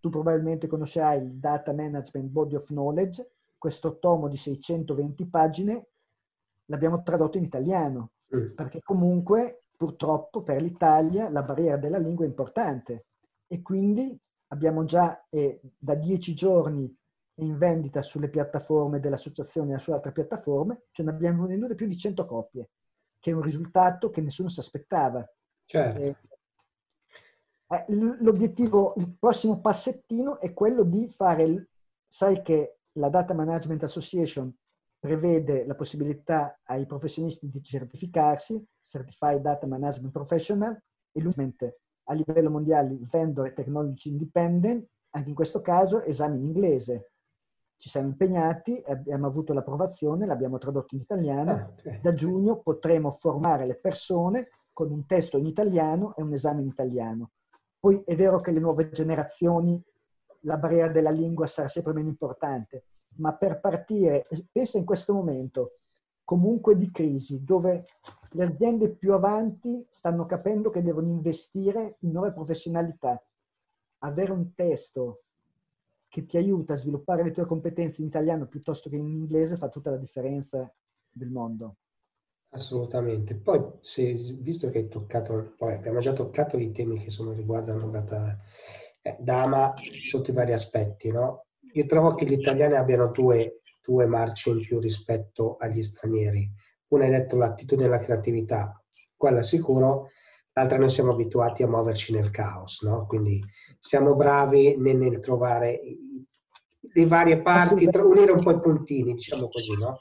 tu 0.00 0.08
probabilmente 0.08 0.66
conoscerai 0.66 1.18
il 1.18 1.34
Data 1.34 1.74
Management 1.74 2.30
Body 2.30 2.54
of 2.54 2.66
Knowledge, 2.68 3.30
questo 3.58 3.98
tomo 3.98 4.28
di 4.28 4.38
620 4.38 5.26
pagine, 5.26 5.88
l'abbiamo 6.66 7.02
tradotto 7.02 7.36
in 7.36 7.44
italiano, 7.44 8.12
mm. 8.34 8.54
perché 8.54 8.80
comunque 8.82 9.59
purtroppo 9.80 10.42
per 10.42 10.60
l'Italia 10.60 11.30
la 11.30 11.42
barriera 11.42 11.78
della 11.78 11.96
lingua 11.96 12.26
è 12.26 12.28
importante 12.28 13.06
e 13.46 13.62
quindi 13.62 14.14
abbiamo 14.48 14.84
già 14.84 15.24
eh, 15.30 15.58
da 15.78 15.94
dieci 15.94 16.34
giorni 16.34 16.94
in 17.36 17.56
vendita 17.56 18.02
sulle 18.02 18.28
piattaforme 18.28 19.00
dell'associazione 19.00 19.72
e 19.72 19.78
su 19.78 19.90
altre 19.92 20.12
piattaforme, 20.12 20.82
ce 20.90 21.02
ne 21.02 21.08
abbiamo 21.08 21.46
vendute 21.46 21.76
più 21.76 21.86
di 21.86 21.96
100 21.96 22.26
copie, 22.26 22.68
che 23.18 23.30
è 23.30 23.34
un 23.34 23.40
risultato 23.40 24.10
che 24.10 24.20
nessuno 24.20 24.50
si 24.50 24.60
aspettava. 24.60 25.26
Certo. 25.64 25.98
Eh, 25.98 26.16
eh 27.68 27.84
l'obiettivo, 27.88 28.92
il 28.98 29.16
prossimo 29.18 29.62
passettino 29.62 30.40
è 30.40 30.52
quello 30.52 30.82
di 30.82 31.08
fare, 31.08 31.70
sai 32.06 32.42
che 32.42 32.80
la 32.98 33.08
Data 33.08 33.32
Management 33.32 33.84
Association 33.84 34.54
prevede 35.00 35.64
la 35.64 35.74
possibilità 35.74 36.60
ai 36.64 36.84
professionisti 36.86 37.48
di 37.48 37.62
certificarsi, 37.62 38.62
Certified 38.82 39.40
Data 39.40 39.66
Management 39.66 40.12
Professional, 40.12 40.78
e 41.10 41.20
lui 41.20 41.32
a 42.04 42.14
livello 42.14 42.50
mondiale 42.50 42.98
Vendor 43.10 43.52
Technology 43.52 44.10
Independent, 44.10 44.86
anche 45.10 45.28
in 45.30 45.34
questo 45.34 45.60
caso 45.62 46.02
esame 46.02 46.36
in 46.36 46.44
inglese. 46.44 47.12
Ci 47.76 47.88
siamo 47.88 48.08
impegnati, 48.08 48.82
abbiamo 48.86 49.26
avuto 49.26 49.54
l'approvazione, 49.54 50.26
l'abbiamo 50.26 50.58
tradotto 50.58 50.94
in 50.94 51.00
italiano. 51.00 51.50
Ah. 51.50 51.98
Da 52.02 52.12
giugno 52.12 52.60
potremo 52.60 53.10
formare 53.10 53.66
le 53.66 53.76
persone 53.76 54.48
con 54.72 54.90
un 54.90 55.06
testo 55.06 55.38
in 55.38 55.46
italiano 55.46 56.14
e 56.14 56.22
un 56.22 56.34
esame 56.34 56.60
in 56.60 56.66
italiano. 56.66 57.30
Poi 57.78 58.02
è 58.04 58.14
vero 58.14 58.38
che 58.40 58.50
le 58.50 58.60
nuove 58.60 58.90
generazioni, 58.90 59.82
la 60.42 60.58
barriera 60.58 60.88
della 60.88 61.10
lingua 61.10 61.46
sarà 61.46 61.68
sempre 61.68 61.94
meno 61.94 62.08
importante, 62.08 62.84
ma 63.16 63.34
per 63.36 63.60
partire, 63.60 64.26
pensa 64.50 64.78
in 64.78 64.84
questo 64.84 65.12
momento 65.12 65.78
comunque 66.24 66.76
di 66.76 66.90
crisi, 66.90 67.42
dove 67.42 67.86
le 68.32 68.44
aziende 68.44 68.90
più 68.90 69.12
avanti 69.12 69.84
stanno 69.88 70.26
capendo 70.26 70.70
che 70.70 70.82
devono 70.82 71.08
investire 71.08 71.96
in 72.00 72.12
nuove 72.12 72.32
professionalità. 72.32 73.20
Avere 74.02 74.32
un 74.32 74.54
testo 74.54 75.22
che 76.08 76.26
ti 76.26 76.36
aiuta 76.36 76.74
a 76.74 76.76
sviluppare 76.76 77.22
le 77.22 77.32
tue 77.32 77.46
competenze 77.46 78.00
in 78.00 78.08
italiano 78.08 78.46
piuttosto 78.46 78.88
che 78.88 78.96
in 78.96 79.08
inglese 79.08 79.56
fa 79.56 79.68
tutta 79.68 79.90
la 79.90 79.96
differenza 79.96 80.72
del 81.10 81.30
mondo. 81.30 81.76
Assolutamente. 82.50 83.36
Poi, 83.36 83.60
se, 83.80 84.12
visto 84.12 84.70
che 84.70 84.78
hai 84.78 84.88
toccato, 84.88 85.54
poi 85.56 85.74
abbiamo 85.74 86.00
già 86.00 86.12
toccato 86.12 86.56
i 86.58 86.72
temi 86.72 86.98
che 86.98 87.10
sono, 87.10 87.32
riguardano 87.32 87.90
la 87.90 88.38
eh, 89.02 89.16
Dama 89.20 89.74
sotto 90.04 90.30
i 90.30 90.34
vari 90.34 90.52
aspetti, 90.52 91.10
no? 91.10 91.46
Io 91.72 91.86
trovo 91.86 92.14
che 92.14 92.24
gli 92.24 92.32
italiani 92.32 92.74
abbiano 92.74 93.08
due, 93.08 93.60
due 93.80 94.06
marce 94.06 94.50
in 94.50 94.60
più 94.60 94.80
rispetto 94.80 95.56
agli 95.58 95.82
stranieri. 95.82 96.50
Una 96.88 97.04
hai 97.04 97.10
detto 97.10 97.36
l'attitudine 97.36 97.86
e 97.86 97.90
la 97.90 98.00
creatività, 98.00 98.82
quella 99.16 99.42
sicuro, 99.42 100.08
l'altra 100.52 100.78
noi 100.78 100.90
siamo 100.90 101.12
abituati 101.12 101.62
a 101.62 101.68
muoverci 101.68 102.12
nel 102.12 102.30
caos, 102.30 102.82
no? 102.82 103.06
Quindi 103.06 103.40
siamo 103.78 104.16
bravi 104.16 104.76
nel, 104.76 104.96
nel 104.96 105.20
trovare 105.20 105.80
le 106.92 107.06
varie 107.06 107.40
parti, 107.40 107.88
unire 107.92 108.32
un 108.32 108.42
po' 108.42 108.50
i 108.50 108.60
puntini, 108.60 109.14
diciamo 109.14 109.48
così, 109.48 109.76
no? 109.76 109.98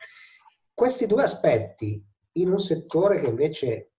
Questi 0.74 1.06
due 1.06 1.24
aspetti 1.24 2.04
in 2.34 2.52
un 2.52 2.60
settore 2.60 3.20
che 3.20 3.28
invece, 3.28 3.92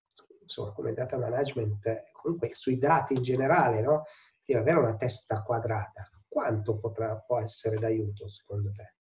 insomma, 0.42 0.72
come 0.72 0.92
data 0.92 1.16
management, 1.16 2.10
comunque 2.10 2.50
sui 2.52 2.78
dati 2.78 3.14
in 3.14 3.22
generale, 3.22 3.80
no? 3.82 4.02
Deve 4.44 4.60
avere 4.60 4.78
una 4.78 4.96
testa 4.96 5.42
quadrata 5.42 6.09
quanto 6.30 6.78
potrà, 6.78 7.16
può 7.16 7.40
essere 7.40 7.76
d'aiuto 7.76 8.28
secondo 8.28 8.70
te? 8.72 8.94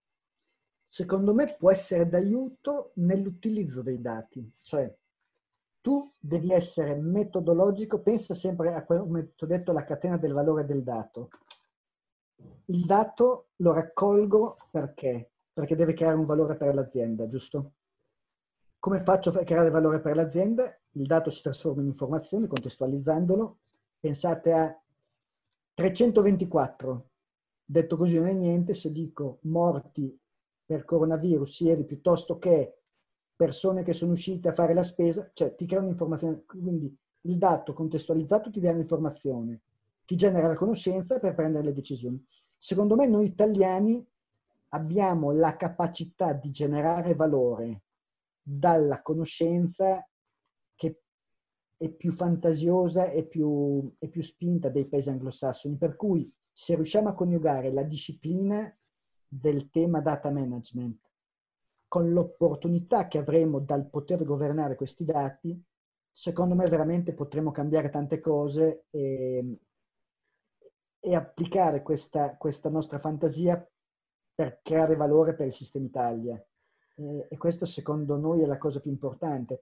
Secondo 0.88 1.36
me 1.36 1.56
può 1.56 1.70
essere 1.70 2.10
d'aiuto 2.10 2.92
nell'utilizzo 2.96 3.84
dei 3.84 4.02
dati, 4.02 4.52
cioè 4.62 4.92
tu 5.82 6.12
devi 6.18 6.52
essere 6.52 6.96
metodologico, 6.96 8.00
pensa 8.02 8.34
sempre 8.34 8.74
a 8.74 8.84
come 8.84 9.34
ti 9.36 9.44
ho 9.44 9.48
detto, 9.48 9.72
la 9.72 9.84
catena 9.84 10.18
del 10.18 10.34
valore 10.34 10.66
del 10.66 10.84
dato. 10.84 11.30
Il 12.66 12.86
dato 12.86 13.50
lo 13.58 13.74
raccolgo 13.74 14.58
perché? 14.72 15.32
Perché 15.54 15.76
deve 15.76 15.94
creare 15.94 16.18
un 16.18 16.26
valore 16.26 16.58
per 16.58 16.74
l'azienda, 16.74 17.28
giusto? 17.28 17.74
Come 18.80 19.02
faccio 19.02 19.30
a 19.30 19.44
creare 19.44 19.70
valore 19.70 20.02
per 20.02 20.16
l'azienda? 20.16 20.76
Il 20.94 21.06
dato 21.06 21.30
si 21.30 21.42
trasforma 21.44 21.82
in 21.82 21.88
informazione 21.88 22.48
contestualizzandolo. 22.48 23.58
Pensate 24.00 24.54
a 24.54 24.82
324 25.74 27.10
Detto 27.72 27.98
così 27.98 28.18
non 28.18 28.26
è 28.26 28.34
niente 28.34 28.74
se 28.74 28.92
dico 28.92 29.38
morti 29.44 30.20
per 30.66 30.86
coronavirus 30.86 31.60
ieri 31.60 31.86
piuttosto 31.86 32.40
che 32.40 32.80
persone 33.36 33.84
che 33.84 33.94
sono 33.94 34.14
uscite 34.14 34.50
a 34.50 34.54
fare 34.54 34.74
la 34.74 34.82
spesa, 34.82 35.30
cioè 35.36 35.54
ti 35.54 35.68
crea 35.68 35.82
un'informazione, 35.82 36.46
quindi 36.48 36.92
il 37.22 37.38
dato 37.38 37.74
contestualizzato 37.74 38.50
ti 38.50 38.60
dà 38.60 38.72
l'informazione, 38.72 39.62
ti 40.04 40.16
genera 40.16 40.48
la 40.48 40.56
conoscenza 40.56 41.20
per 41.20 41.36
prendere 41.36 41.66
le 41.66 41.74
decisioni. 41.74 42.26
Secondo 42.58 42.96
me 42.96 43.06
noi 43.06 43.28
italiani 43.28 44.04
abbiamo 44.70 45.32
la 45.32 45.56
capacità 45.56 46.34
di 46.34 46.50
generare 46.50 47.14
valore 47.14 47.84
dalla 48.42 49.04
conoscenza 49.04 50.04
che 50.74 51.02
è 51.78 51.90
più 51.90 52.12
fantasiosa 52.12 53.12
e 53.12 53.28
più, 53.28 53.94
più 54.10 54.24
spinta 54.24 54.70
dei 54.70 54.88
paesi 54.88 55.12
anglosassoni, 55.12 55.78
per 55.78 55.96
cui 55.96 56.34
se 56.60 56.76
riusciamo 56.76 57.08
a 57.08 57.14
coniugare 57.14 57.72
la 57.72 57.84
disciplina 57.84 58.70
del 59.26 59.70
tema 59.70 60.02
data 60.02 60.30
management 60.30 61.00
con 61.88 62.12
l'opportunità 62.12 63.08
che 63.08 63.18
avremo 63.18 63.60
dal 63.60 63.88
poter 63.90 64.26
governare 64.26 64.76
questi 64.76 65.06
dati, 65.06 65.58
secondo 66.12 66.56
me 66.56 66.66
veramente 66.66 67.14
potremo 67.14 67.52
cambiare 67.52 67.90
tante 67.90 68.20
cose 68.20 68.88
e, 68.90 69.58
e 71.00 71.16
applicare 71.16 71.82
questa, 71.82 72.36
questa, 72.36 72.68
nostra 72.68 73.00
fantasia 73.00 73.66
per 74.36 74.60
creare 74.62 74.98
valore 74.98 75.36
per 75.36 75.48
il 75.48 75.54
sistema 75.54 75.86
Italia. 75.86 76.46
E, 76.96 77.28
e 77.30 77.38
questo 77.38 77.64
secondo 77.64 78.18
noi 78.18 78.42
è 78.42 78.46
la 78.46 78.58
cosa 78.58 78.82
più 78.82 78.92
importante. 78.92 79.62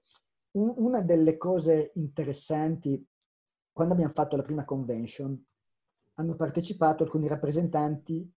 Un, 0.56 0.74
una 0.78 1.00
delle 1.00 1.36
cose 1.36 1.92
interessanti, 1.94 3.06
quando 3.70 3.94
abbiamo 3.94 4.12
fatto 4.12 4.34
la 4.34 4.42
prima 4.42 4.64
convention, 4.64 5.46
hanno 6.18 6.34
partecipato 6.34 7.04
alcuni 7.04 7.28
rappresentanti 7.28 8.30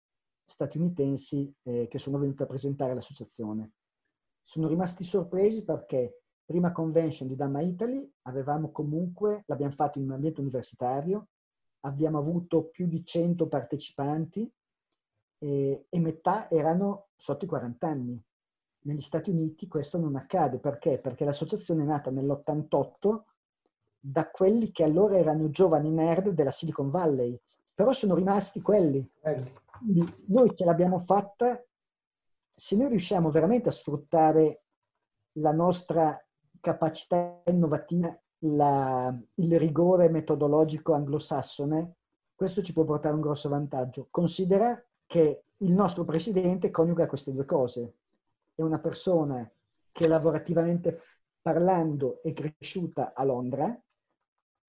statunitensi 0.45 1.53
eh, 1.63 1.87
che 1.87 1.97
sono 1.97 2.19
venuti 2.19 2.43
a 2.43 2.47
presentare 2.47 2.93
l'associazione. 2.93 3.71
Sono 4.41 4.67
rimasti 4.67 5.03
sorpresi 5.03 5.63
perché 5.63 6.21
prima 6.45 6.71
convention 6.71 7.27
di 7.27 7.35
Dama 7.35 7.61
Italy 7.61 8.11
avevamo 8.23 8.71
comunque, 8.71 9.43
l'abbiamo 9.47 9.73
fatto 9.73 9.97
in 9.97 10.05
un 10.05 10.11
ambiente 10.11 10.41
universitario, 10.41 11.29
abbiamo 11.81 12.19
avuto 12.19 12.65
più 12.65 12.87
di 12.87 13.03
100 13.03 13.47
partecipanti 13.47 14.51
eh, 15.39 15.85
e 15.89 15.99
metà 15.99 16.49
erano 16.49 17.07
sotto 17.15 17.45
i 17.45 17.47
40 17.47 17.87
anni. 17.87 18.23
Negli 18.83 19.01
Stati 19.01 19.29
Uniti 19.29 19.67
questo 19.67 19.97
non 19.97 20.15
accade 20.15 20.59
perché? 20.59 20.99
Perché 20.99 21.23
l'associazione 21.23 21.83
è 21.83 21.85
nata 21.85 22.11
nell'88 22.11 23.21
da 23.99 24.29
quelli 24.29 24.71
che 24.71 24.83
allora 24.83 25.17
erano 25.17 25.49
giovani 25.49 25.91
nerd 25.91 26.29
della 26.29 26.51
Silicon 26.51 26.89
Valley 26.89 27.39
però 27.81 27.93
sono 27.93 28.13
rimasti 28.13 28.61
quelli. 28.61 29.03
Quindi 29.79 30.23
noi 30.27 30.55
ce 30.55 30.65
l'abbiamo 30.65 30.99
fatta, 30.99 31.59
se 32.53 32.75
noi 32.75 32.89
riusciamo 32.89 33.31
veramente 33.31 33.69
a 33.69 33.71
sfruttare 33.71 34.65
la 35.39 35.51
nostra 35.51 36.23
capacità 36.59 37.41
innovativa, 37.47 38.15
la, 38.43 39.19
il 39.33 39.57
rigore 39.57 40.09
metodologico 40.09 40.93
anglosassone, 40.93 41.95
questo 42.35 42.61
ci 42.61 42.71
può 42.71 42.83
portare 42.83 43.15
un 43.15 43.21
grosso 43.21 43.49
vantaggio. 43.49 44.09
Considera 44.11 44.79
che 45.07 45.45
il 45.57 45.71
nostro 45.71 46.05
presidente 46.05 46.69
coniuga 46.69 47.07
queste 47.07 47.31
due 47.31 47.45
cose. 47.45 47.95
È 48.53 48.61
una 48.61 48.77
persona 48.77 49.51
che 49.91 50.07
lavorativamente 50.07 51.01
parlando 51.41 52.21
è 52.21 52.31
cresciuta 52.31 53.13
a 53.15 53.23
Londra, 53.23 53.75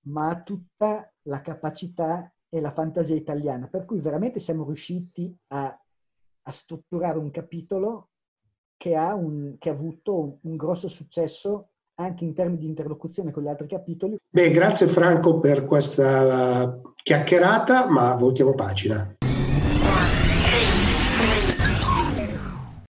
ma 0.06 0.30
ha 0.30 0.42
tutta 0.42 1.12
la 1.24 1.42
capacità 1.42 2.32
e 2.54 2.60
la 2.60 2.70
fantasia 2.70 3.14
italiana, 3.14 3.66
per 3.66 3.86
cui 3.86 3.98
veramente 3.98 4.38
siamo 4.38 4.64
riusciti 4.66 5.34
a, 5.48 5.66
a 6.42 6.50
strutturare 6.50 7.18
un 7.18 7.30
capitolo 7.30 8.10
che 8.76 8.94
ha, 8.94 9.14
un, 9.14 9.56
che 9.58 9.70
ha 9.70 9.72
avuto 9.72 10.18
un, 10.18 10.36
un, 10.42 10.56
grosso 10.56 10.86
successo 10.86 11.70
anche 11.94 12.24
in 12.24 12.34
termini 12.34 12.58
di 12.58 12.66
interlocuzione 12.66 13.30
con 13.30 13.42
gli 13.42 13.48
altri 13.48 13.66
capitoli. 13.66 14.18
Beh, 14.28 14.50
grazie 14.50 14.86
Franco 14.86 15.40
per 15.40 15.64
questa 15.64 16.78
chiacchierata, 16.94 17.88
ma 17.88 18.14
voltiamo 18.16 18.54
pagina. 18.54 19.16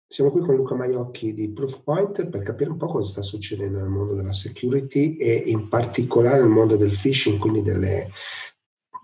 Siamo 0.08 0.30
qui 0.30 0.40
con 0.40 0.56
Luca 0.56 0.74
Maiocchi 0.74 1.32
di 1.32 1.50
Proofpoint 1.50 2.26
per 2.26 2.42
capire 2.42 2.70
un 2.70 2.76
po' 2.76 2.86
cosa 2.86 3.08
sta 3.08 3.22
succedendo 3.22 3.78
nel 3.78 3.88
mondo 3.88 4.14
della 4.14 4.32
security 4.32 5.16
e 5.16 5.34
in 5.46 5.68
particolare 5.68 6.40
nel 6.40 6.50
mondo 6.50 6.76
del 6.76 6.90
phishing, 6.90 7.38
quindi 7.38 7.62
delle, 7.62 8.10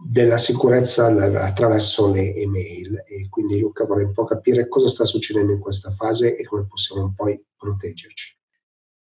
della 0.01 0.39
sicurezza 0.39 1.07
attraverso 1.07 2.11
le 2.13 2.35
email 2.35 3.05
e 3.07 3.29
quindi 3.29 3.59
Luca 3.59 3.85
vorrei 3.85 4.05
un 4.05 4.13
po' 4.13 4.25
capire 4.25 4.69
cosa 4.69 4.89
sta 4.89 5.05
succedendo 5.05 5.53
in 5.53 5.59
questa 5.59 5.91
fase 5.91 6.37
e 6.37 6.45
come 6.45 6.67
possiamo 6.67 7.13
poi 7.17 7.41
proteggerci. 7.57 8.37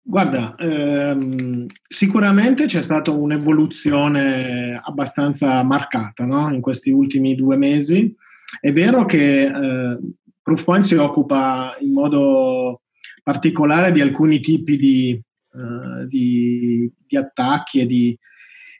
Guarda, 0.03 0.55
ehm, 0.55 1.67
sicuramente 1.87 2.65
c'è 2.65 2.81
stata 2.81 3.11
un'evoluzione 3.11 4.81
abbastanza 4.83 5.61
marcata 5.61 6.25
no? 6.25 6.51
in 6.51 6.59
questi 6.59 6.89
ultimi 6.89 7.35
due 7.35 7.55
mesi. 7.55 8.13
È 8.59 8.71
vero 8.71 9.05
che 9.05 9.43
eh, 9.43 9.99
Proofpoint 10.41 10.83
si 10.83 10.95
occupa 10.95 11.75
in 11.79 11.93
modo 11.93 12.81
particolare 13.21 13.91
di 13.91 14.01
alcuni 14.01 14.39
tipi 14.39 14.77
di, 14.77 15.21
uh, 15.51 16.05
di, 16.07 16.91
di 17.05 17.15
attacchi 17.15 17.81
e 17.81 17.85
di, 17.85 18.17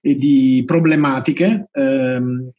e 0.02 0.16
di 0.16 0.64
problematiche. 0.66 1.70
Um, 1.74 2.52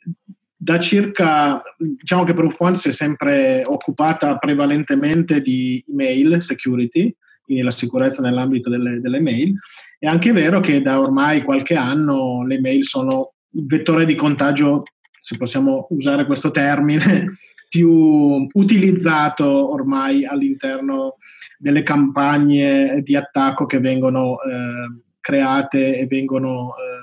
da 0.62 0.78
circa, 0.78 1.60
diciamo 1.76 2.22
che 2.22 2.34
Proofpoint 2.34 2.76
si 2.76 2.90
è 2.90 2.92
sempre 2.92 3.62
occupata 3.66 4.38
prevalentemente 4.38 5.42
di 5.42 5.84
email 5.90 6.40
security, 6.40 7.12
quindi 7.42 7.64
la 7.64 7.72
sicurezza 7.72 8.22
nell'ambito 8.22 8.70
delle, 8.70 9.00
delle 9.00 9.20
mail. 9.20 9.58
È 9.98 10.06
anche 10.06 10.30
vero 10.30 10.60
che 10.60 10.80
da 10.80 11.00
ormai 11.00 11.42
qualche 11.42 11.74
anno 11.74 12.46
le 12.46 12.60
mail 12.60 12.84
sono 12.84 13.32
il 13.54 13.66
vettore 13.66 14.06
di 14.06 14.14
contagio, 14.14 14.84
se 15.20 15.36
possiamo 15.36 15.88
usare 15.90 16.26
questo 16.26 16.52
termine, 16.52 17.32
più 17.68 18.46
utilizzato 18.52 19.72
ormai 19.72 20.24
all'interno 20.24 21.16
delle 21.58 21.82
campagne 21.82 23.00
di 23.02 23.16
attacco 23.16 23.66
che 23.66 23.80
vengono 23.80 24.34
eh, 24.42 25.00
create 25.20 25.98
e 25.98 26.06
vengono 26.06 26.74
eh, 26.76 27.01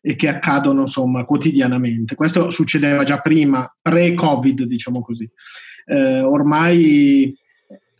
e 0.00 0.14
che 0.16 0.28
accadono 0.28 0.82
insomma 0.82 1.24
quotidianamente. 1.24 2.14
Questo 2.14 2.50
succedeva 2.50 3.04
già 3.04 3.18
prima, 3.18 3.72
pre-Covid, 3.80 4.62
diciamo 4.64 5.02
così. 5.02 5.28
Eh, 5.86 6.20
ormai 6.20 7.34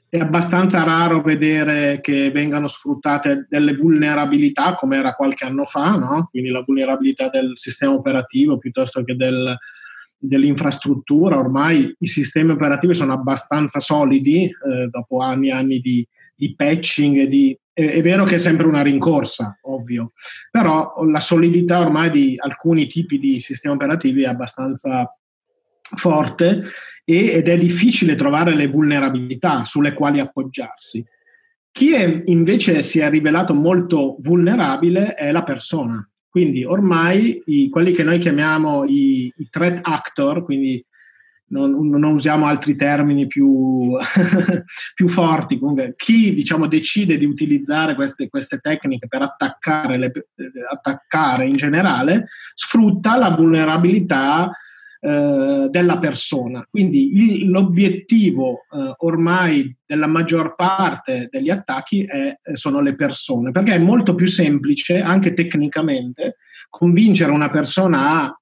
è 0.09 0.19
abbastanza 0.19 0.83
raro 0.83 1.23
vedere 1.23 2.01
che 2.01 2.33
vengano 2.33 2.67
sfruttate 2.67 3.47
delle 3.49 3.75
vulnerabilità 3.75 4.75
come 4.75 4.97
era 4.97 5.15
qualche 5.15 5.45
anno 5.45 5.63
fa, 5.63 5.91
no? 5.91 6.29
quindi 6.31 6.51
la 6.51 6.65
vulnerabilità 6.67 7.29
del 7.29 7.53
sistema 7.55 7.93
operativo 7.93 8.59
piuttosto 8.59 9.05
che 9.05 9.15
del, 9.15 9.57
dell'infrastruttura. 10.19 11.39
Ormai 11.39 11.95
i 11.97 12.07
sistemi 12.09 12.51
operativi 12.51 12.93
sono 12.93 13.13
abbastanza 13.13 13.79
solidi 13.79 14.45
eh, 14.45 14.89
dopo 14.91 15.19
anni 15.19 15.49
e 15.49 15.53
anni 15.53 15.79
di, 15.79 16.05
di 16.35 16.57
patching 16.57 17.19
e 17.19 17.29
di 17.29 17.57
è 17.89 18.03
vero 18.03 18.25
che 18.25 18.37
è 18.37 18.39
sempre 18.39 18.67
una 18.67 18.83
rincorsa, 18.83 19.59
ovvio, 19.63 20.13
però 20.51 20.93
la 21.05 21.21
solidità 21.21 21.81
ormai 21.81 22.11
di 22.11 22.35
alcuni 22.39 22.87
tipi 22.87 23.19
di 23.19 23.41
sistemi 23.41 23.75
operativi 23.75 24.23
è 24.23 24.29
abbastanza 24.29 25.15
forte 25.97 26.63
ed 27.05 27.49
è 27.49 27.59
difficile 27.59 28.15
trovare 28.15 28.55
le 28.55 28.69
vulnerabilità 28.69 29.65
sulle 29.65 29.95
quali 29.95 30.21
appoggiarsi. 30.21 31.05
Chi 31.73 31.93
è, 31.93 32.23
invece 32.27 32.83
si 32.83 32.99
è 32.99 33.09
rivelato 33.09 33.55
molto 33.55 34.17
vulnerabile 34.21 35.15
è 35.15 35.31
la 35.33 35.43
persona. 35.43 36.05
Quindi 36.29 36.65
ormai 36.65 37.43
i, 37.47 37.69
quelli 37.69 37.93
che 37.93 38.05
noi 38.05 38.19
chiamiamo 38.19 38.85
i, 38.85 39.33
i 39.37 39.49
threat 39.51 39.81
actor, 39.83 40.45
quindi 40.45 40.85
non, 41.51 41.89
non, 41.89 42.05
usiamo 42.05 42.47
altri 42.47 42.77
termini 42.77 43.27
più, 43.27 43.93
più 44.95 45.09
forti. 45.09 45.59
Comunque, 45.59 45.95
chi 45.97 46.35
diciamo, 46.35 46.67
decide 46.67 47.19
di 47.19 47.25
utilizzare 47.25 47.95
queste, 47.95 48.29
queste 48.29 48.59
tecniche 48.59 49.09
per 49.09 49.23
attaccare, 49.23 49.99
le, 49.99 50.13
attaccare, 50.71 51.47
in 51.47 51.57
generale 51.57 52.27
sfrutta 52.55 53.17
la 53.17 53.31
vulnerabilità 53.31 54.51
eh, 55.01 55.69
della 55.71 55.99
persona. 55.99 56.67
Quindi 56.71 57.17
il, 57.17 57.49
l'obiettivo 57.49 58.67
eh, 58.71 58.95
ormai 58.99 59.75
della 59.85 60.07
maggior 60.07 60.55
parte 60.55 61.29
degli 61.31 61.51
attacchi 61.51 62.05
è, 62.05 62.39
sono 62.53 62.81
le 62.81 62.95
persone, 62.95 63.51
perché 63.51 63.75
è 63.75 63.79
molto 63.79 64.15
più 64.15 64.27
semplice, 64.27 65.01
anche 65.01 65.33
tecnicamente, 65.35 66.37
convincere 66.69 67.33
una 67.33 67.51
persona 67.51 68.25
a 68.25 68.40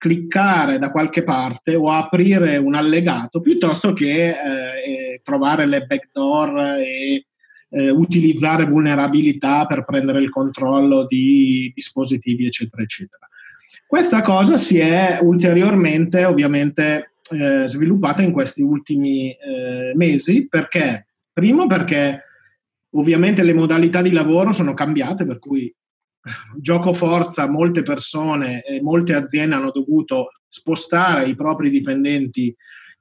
cliccare 0.00 0.78
da 0.78 0.90
qualche 0.90 1.22
parte 1.22 1.74
o 1.74 1.90
aprire 1.90 2.56
un 2.56 2.74
allegato 2.74 3.42
piuttosto 3.42 3.92
che 3.92 4.30
eh, 4.30 5.20
trovare 5.22 5.66
le 5.66 5.84
backdoor 5.84 6.58
e 6.78 7.26
eh, 7.68 7.90
utilizzare 7.90 8.64
vulnerabilità 8.64 9.66
per 9.66 9.84
prendere 9.84 10.22
il 10.22 10.30
controllo 10.30 11.06
di 11.06 11.70
dispositivi, 11.74 12.46
eccetera, 12.46 12.82
eccetera. 12.82 13.28
Questa 13.86 14.22
cosa 14.22 14.56
si 14.56 14.78
è 14.78 15.18
ulteriormente, 15.20 16.24
ovviamente, 16.24 17.12
eh, 17.32 17.64
sviluppata 17.66 18.22
in 18.22 18.32
questi 18.32 18.62
ultimi 18.62 19.32
eh, 19.32 19.92
mesi 19.94 20.48
perché, 20.48 21.08
primo, 21.30 21.66
perché 21.66 22.22
ovviamente 22.92 23.42
le 23.42 23.52
modalità 23.52 24.00
di 24.00 24.12
lavoro 24.12 24.52
sono 24.52 24.72
cambiate, 24.72 25.26
per 25.26 25.38
cui 25.38 25.70
gioco 26.60 26.92
forza 26.92 27.48
molte 27.48 27.82
persone 27.82 28.62
e 28.62 28.80
molte 28.82 29.14
aziende 29.14 29.54
hanno 29.54 29.70
dovuto 29.70 30.28
spostare 30.48 31.28
i 31.28 31.34
propri 31.34 31.70
dipendenti 31.70 32.54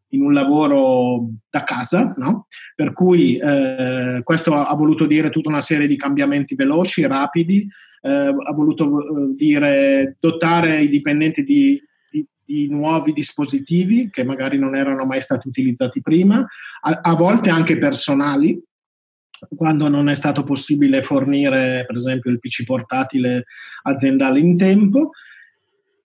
in 0.09 0.21
un 0.21 0.33
lavoro 0.33 1.29
da 1.49 1.63
casa, 1.63 2.13
no? 2.17 2.47
per 2.75 2.93
cui 2.93 3.37
eh, 3.37 4.21
questo 4.23 4.55
ha 4.55 4.73
voluto 4.73 5.05
dire 5.05 5.29
tutta 5.29 5.49
una 5.49 5.61
serie 5.61 5.87
di 5.87 5.97
cambiamenti 5.97 6.55
veloci, 6.55 7.05
rapidi, 7.05 7.67
eh, 8.01 8.09
ha 8.09 8.53
voluto 8.53 8.85
eh, 8.85 9.35
dire 9.35 10.17
dotare 10.19 10.79
i 10.79 10.89
dipendenti 10.89 11.43
di, 11.43 11.79
di, 12.09 12.25
di, 12.43 12.67
nuovi 12.69 13.13
dispositivi 13.13 14.09
che 14.09 14.23
magari 14.23 14.57
non 14.57 14.75
erano 14.75 15.05
mai 15.05 15.21
stati 15.21 15.47
utilizzati 15.47 16.01
prima, 16.01 16.45
a, 16.81 16.99
a 17.01 17.13
volte 17.15 17.49
anche 17.49 17.77
personali, 17.77 18.59
quando 19.55 19.87
non 19.87 20.09
è 20.09 20.15
stato 20.15 20.43
possibile 20.43 21.01
fornire 21.01 21.83
per 21.85 21.95
esempio 21.95 22.31
il 22.31 22.39
PC 22.39 22.63
portatile 22.63 23.45
aziendale 23.83 24.39
in 24.39 24.57
tempo. 24.57 25.11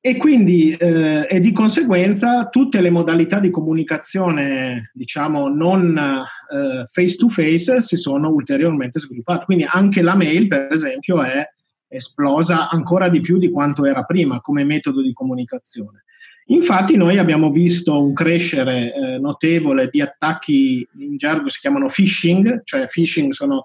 E 0.01 0.17
quindi 0.17 0.73
eh, 0.73 1.27
e 1.27 1.41
di 1.41 1.51
conseguenza 1.53 2.49
tutte 2.49 2.83
le 2.83 2.91
modalità 2.91 3.41
di 3.41 3.49
comunicazione 3.49 4.91
diciamo 4.93 5.49
non 5.49 5.99
face 6.91 7.17
to 7.17 7.29
face 7.29 7.81
si 7.81 7.97
sono 7.97 8.29
ulteriormente 8.29 9.01
sviluppate. 9.01 9.47
Quindi 9.47 9.67
anche 9.67 10.03
la 10.03 10.15
mail 10.15 10.47
per 10.47 10.71
esempio 10.71 11.23
è 11.23 11.45
esplosa 11.89 12.69
ancora 12.69 13.09
di 13.09 13.21
più 13.21 13.39
di 13.39 13.51
quanto 13.51 13.85
era 13.87 14.03
prima 14.03 14.41
come 14.41 14.65
metodo 14.65 15.01
di 15.01 15.13
comunicazione 15.13 16.05
Infatti 16.47 16.97
noi 16.97 17.19
abbiamo 17.19 17.51
visto 17.51 17.99
un 18.01 18.13
crescere 18.13 18.93
eh, 18.93 19.19
notevole 19.19 19.89
di 19.91 20.01
attacchi, 20.01 20.87
in 20.99 21.17
gergo 21.17 21.49
si 21.49 21.59
chiamano 21.59 21.87
phishing, 21.87 22.63
cioè 22.65 22.87
phishing 22.87 23.33
sono 23.33 23.63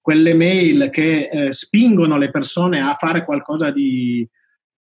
quelle 0.00 0.34
mail 0.34 0.88
che 0.90 1.28
eh, 1.30 1.52
spingono 1.52 2.16
le 2.16 2.30
persone 2.30 2.80
a 2.80 2.96
fare 2.98 3.24
qualcosa 3.24 3.70
di 3.70 4.26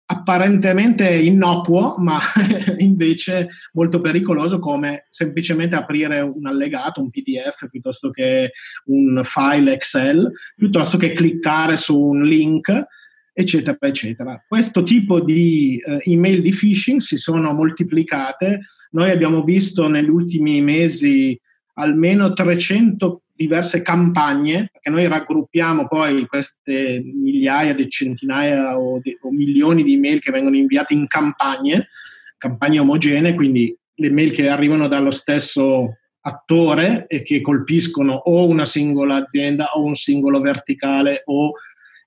apparentemente 0.06 1.10
innocuo, 1.10 1.96
ma 1.98 2.20
invece 2.78 3.50
molto 3.74 4.00
pericoloso 4.00 4.60
come 4.60 5.08
semplicemente 5.10 5.76
aprire 5.76 6.22
un 6.22 6.46
allegato, 6.46 7.02
un 7.02 7.10
PDF 7.10 7.68
piuttosto 7.70 8.10
che 8.10 8.52
un 8.86 9.22
file 9.24 9.74
Excel, 9.74 10.32
piuttosto 10.56 10.98
che 10.98 11.12
cliccare 11.12 11.78
su 11.78 12.00
un 12.00 12.24
link 12.24 12.86
eccetera, 13.34 13.78
eccetera. 13.80 14.44
Questo 14.48 14.84
tipo 14.84 15.20
di 15.20 15.82
eh, 15.84 16.00
email 16.12 16.42
di 16.42 16.52
phishing 16.52 17.00
si 17.00 17.18
sono 17.18 17.52
moltiplicate. 17.54 18.62
Noi 18.92 19.10
abbiamo 19.10 19.44
visto 19.44 19.88
negli 19.88 20.10
ultimi 20.10 20.62
mesi 20.62 21.40
almeno 21.76 22.34
300 22.34 23.24
diverse 23.36 23.82
campagne, 23.82 24.70
perché 24.72 24.90
noi 24.90 25.08
raggruppiamo 25.08 25.88
poi 25.88 26.28
queste 26.28 27.02
migliaia 27.04 27.76
centinaia 27.88 28.80
o, 28.80 29.00
di, 29.02 29.18
o 29.22 29.32
milioni 29.32 29.84
di 29.84 29.94
email 29.94 30.20
che 30.20 30.32
vengono 30.32 30.56
inviate 30.56 30.94
in 30.94 31.08
campagne, 31.08 31.90
campagne 32.38 32.80
omogenee, 32.80 33.34
quindi 33.34 33.76
le 33.96 34.12
mail 34.12 34.32
che 34.32 34.48
arrivano 34.48 34.88
dallo 34.88 35.12
stesso 35.12 35.98
attore 36.26 37.06
e 37.08 37.22
che 37.22 37.42
colpiscono 37.42 38.14
o 38.14 38.48
una 38.48 38.66
singola 38.66 39.16
azienda 39.16 39.72
o 39.74 39.84
un 39.84 39.96
singolo 39.96 40.40
verticale 40.40 41.24
o 41.26 41.54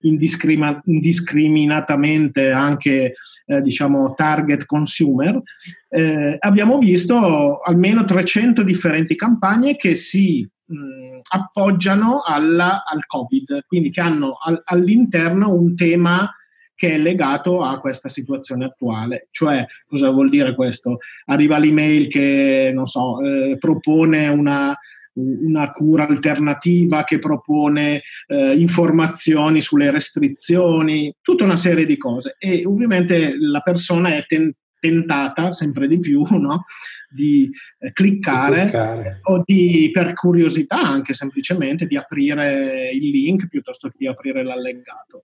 indiscrima- 0.01 0.81
indiscriminatamente 0.85 2.51
anche 2.51 3.15
eh, 3.47 3.61
diciamo 3.63 4.15
target 4.15 4.67
consumer, 4.67 5.41
eh, 5.89 6.37
abbiamo 6.39 6.79
visto 6.79 7.61
almeno 7.61 8.05
300 8.05 8.63
differenti 8.63 9.15
campagne 9.15 9.77
che 9.77 9.95
si 9.95 10.49
mh, 10.67 11.21
appoggiano 11.31 12.23
alla, 12.23 12.85
al 12.85 13.07
Covid, 13.07 13.65
quindi 13.67 13.91
che 13.91 14.01
hanno 14.01 14.37
al, 14.43 14.61
all'interno 14.65 15.55
un 15.55 15.75
tema 15.75 16.31
che 16.75 16.91
è 16.91 16.99
legato 16.99 17.63
a 17.63 17.81
questa 17.81 18.09
situazione 18.09 18.67
attuale. 18.67 19.29
Cioè, 19.31 19.65
cosa 19.87 20.11
vuol 20.11 20.29
dire 20.29 20.55
questo? 20.55 20.99
Arriva 21.25 21.59
l'email 21.59 22.07
che, 22.07 22.71
non 22.75 22.87
so, 22.87 23.19
eh, 23.23 23.57
propone 23.59 24.29
una, 24.29 24.77
una 25.17 25.71
cura 25.71 26.07
alternativa 26.07 27.05
che 27.05 27.19
propone 27.19 28.03
eh, 28.27 28.55
informazioni 28.57 29.61
sulle 29.61 29.91
restrizioni, 29.91 31.14
tutta 31.21 31.45
una 31.45 31.57
serie 31.57 31.87
di 31.87 31.97
cose 31.97 32.37
e 32.39 32.64
ovviamente 32.67 33.35
la 33.39 33.61
persona 33.61 34.14
è 34.14 34.25
ten- 34.27 34.53
tentata 34.79 35.51
sempre 35.51 35.89
di 35.89 35.99
più 35.99 36.23
no? 36.39 36.64
di 37.09 37.51
eh, 37.79 37.93
cliccare, 37.93 38.62
cliccare, 38.62 39.21
o 39.25 39.43
di, 39.45 39.91
per 39.93 40.12
curiosità 40.12 40.81
anche 40.81 41.14
semplicemente 41.14 41.87
di 41.87 41.97
aprire 41.97 42.91
il 42.93 43.09
link 43.09 43.49
piuttosto 43.49 43.89
che 43.89 43.97
di 43.99 44.07
aprire 44.07 44.43
l'allegato. 44.43 45.23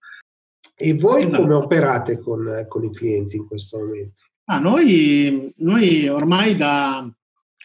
E 0.75 0.95
voi 0.95 1.25
esatto. 1.25 1.43
come 1.43 1.55
operate 1.55 2.19
con, 2.19 2.65
con, 2.67 2.85
i 2.85 2.93
clienti 2.93 3.37
in 3.37 3.47
questo 3.47 3.79
momento? 3.79 4.23
Ah, 4.47 4.59
noi, 4.59 5.53
noi 5.59 6.09
ormai 6.09 6.57
da 6.57 7.09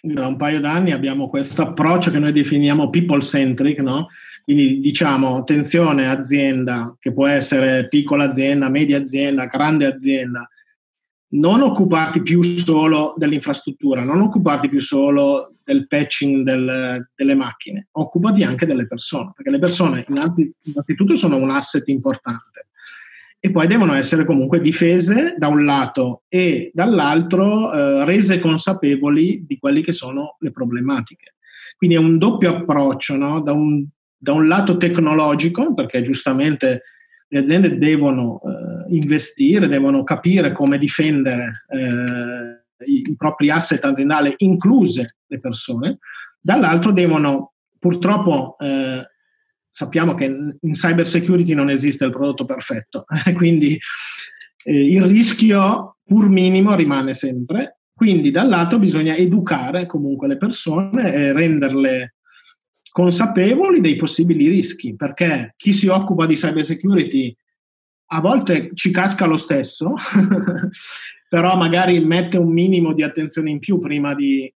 da 0.01 0.27
un 0.27 0.35
paio 0.35 0.59
d'anni 0.59 0.91
abbiamo 0.91 1.29
questo 1.29 1.61
approccio 1.61 2.11
che 2.11 2.19
noi 2.19 2.31
definiamo 2.31 2.89
people 2.89 3.21
centric, 3.21 3.79
no? 3.79 4.07
Quindi 4.43 4.79
diciamo 4.79 5.37
attenzione 5.37 6.07
azienda, 6.07 6.95
che 6.99 7.11
può 7.11 7.27
essere 7.27 7.87
piccola 7.87 8.25
azienda, 8.25 8.69
media 8.69 8.97
azienda, 8.97 9.45
grande 9.45 9.85
azienda, 9.85 10.47
non 11.29 11.61
occuparti 11.61 12.21
più 12.21 12.41
solo 12.41 13.13
dell'infrastruttura, 13.17 14.03
non 14.03 14.21
occuparti 14.21 14.69
più 14.69 14.79
solo 14.79 15.55
del 15.63 15.87
patching 15.87 16.45
del, 16.45 17.09
delle 17.13 17.35
macchine, 17.35 17.87
occupati 17.91 18.43
anche 18.43 18.65
delle 18.65 18.87
persone, 18.87 19.31
perché 19.35 19.51
le 19.51 19.59
persone 19.59 20.05
innanzitutto 20.07 21.15
sono 21.15 21.35
un 21.35 21.49
asset 21.49 21.85
importante 21.89 22.66
e 23.39 23.51
poi 23.51 23.67
devono 23.67 23.93
essere 23.93 24.25
comunque 24.25 24.59
difese 24.59 25.35
da 25.37 25.47
un 25.47 25.63
lato 25.63 26.23
e 26.27 26.71
dall'altro 26.73 27.71
eh, 27.71 28.05
rese 28.05 28.39
consapevoli 28.39 29.45
di 29.45 29.57
quelle 29.59 29.81
che 29.81 29.91
sono 29.91 30.37
le 30.39 30.51
problematiche. 30.51 31.35
Quindi 31.77 31.95
è 31.95 31.99
un 31.99 32.17
doppio 32.17 32.55
approccio, 32.55 33.15
no? 33.15 33.39
da, 33.41 33.51
un, 33.53 33.85
da, 34.17 34.33
un, 34.33 34.47
lato 34.47 34.77
tecnologico, 34.77 35.75
perché 35.75 36.01
giustamente 36.01 36.83
le 37.27 37.39
aziende 37.39 37.77
devono 37.77 38.41
eh, 38.41 38.95
investire, 38.95 39.67
devono 39.67 40.03
capire 40.03 40.51
come 40.51 40.79
difendere 40.79 41.65
eh, 41.69 42.85
i, 42.85 43.01
i, 43.11 43.15
propri 43.15 43.51
asset 43.51 43.83
aziendali, 43.85 44.33
incluse 44.37 45.17
le 45.27 45.39
persone, 45.39 45.99
dall'altro 46.39 46.91
devono 46.91 47.53
purtroppo 47.77 48.55
eh, 48.57 49.05
sappiamo 49.77 50.15
che 50.15 50.25
in 50.25 50.71
cyber 50.71 51.07
security 51.07 51.53
non 51.53 51.69
esiste 51.69 52.03
il 52.03 52.09
prodotto 52.09 52.45
perfetto, 52.45 53.05
quindi 53.35 53.77
eh, 54.63 54.91
il 54.91 55.03
rischio 55.03 55.97
pur 56.03 56.29
minimo 56.29 56.73
rimane 56.73 57.13
sempre. 57.13 57.81
Quindi 57.93 58.31
dal 58.31 58.47
lato 58.47 58.79
bisogna 58.79 59.15
educare 59.15 59.85
comunque 59.85 60.27
le 60.27 60.37
persone 60.37 61.13
e 61.13 61.31
renderle 61.31 62.15
consapevoli 62.89 63.79
dei 63.79 63.95
possibili 63.97 64.47
rischi, 64.47 64.95
perché 64.95 65.53
chi 65.55 65.73
si 65.73 65.85
occupa 65.85 66.25
di 66.25 66.33
cyber 66.33 66.65
security 66.65 67.35
a 68.13 68.19
volte 68.19 68.71
ci 68.73 68.89
casca 68.89 69.27
lo 69.27 69.37
stesso, 69.37 69.93
però 71.29 71.55
magari 71.55 72.03
mette 72.03 72.37
un 72.37 72.51
minimo 72.51 72.93
di 72.93 73.03
attenzione 73.03 73.51
in 73.51 73.59
più 73.59 73.77
prima 73.77 74.15
di 74.15 74.51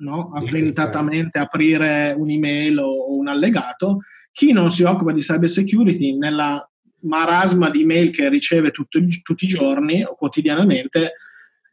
no, 0.00 0.32
avventatamente 0.34 1.38
aprire 1.38 2.12
un'email 2.18 2.78
o 2.78 3.16
un 3.16 3.28
allegato. 3.28 3.98
Chi 4.38 4.52
non 4.52 4.70
si 4.70 4.84
occupa 4.84 5.10
di 5.10 5.20
cyber 5.20 5.50
security 5.50 6.16
nella 6.16 6.64
marasma 7.00 7.70
di 7.70 7.82
email 7.82 8.10
che 8.10 8.28
riceve 8.28 8.70
tutto, 8.70 9.00
tutti 9.24 9.46
i 9.46 9.48
giorni 9.48 10.04
o 10.04 10.14
quotidianamente 10.14 11.14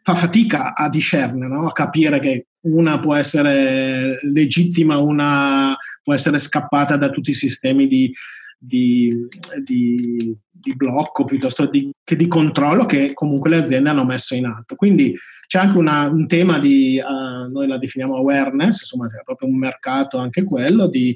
fa 0.01 0.16
fatica 0.16 0.74
a 0.74 0.89
discernere, 0.89 1.47
no? 1.47 1.68
a 1.68 1.72
capire 1.72 2.20
che 2.20 2.47
una 2.61 2.99
può 2.99 3.13
essere 3.13 4.18
legittima, 4.24 4.97
una 4.97 5.78
può 6.01 6.16
essere 6.16 6.39
scappata 6.39 6.97
da 6.97 7.11
tutti 7.11 7.30
i 7.30 7.36
sistemi 7.36 7.86
di, 7.86 8.11
di, 8.57 9.16
di, 9.61 10.36
di 10.49 10.76
blocco 10.76 11.24
piuttosto 11.24 11.70
che 11.70 12.16
di 12.16 12.28
controllo 12.28 12.88
che 12.88 13.13
comunque 13.13 13.51
le 13.51 13.57
aziende 13.57 13.89
hanno 13.89 14.05
messo 14.05 14.34
in 14.34 14.47
atto. 14.47 14.74
Quindi 14.74 15.16
c'è 15.45 15.59
anche 15.59 15.78
una, 15.78 16.07
un 16.07 16.26
tema 16.26 16.57
di, 16.57 16.99
uh, 16.99 17.47
noi 17.47 17.68
la 17.68 17.78
definiamo 17.78 18.16
awareness, 18.16 18.80
insomma 18.80 19.07
c'è 19.07 19.22
proprio 19.24 19.49
un 19.49 19.59
mercato 19.59 20.18
anche 20.18 20.43
quello 20.43 20.88
di 20.88 21.16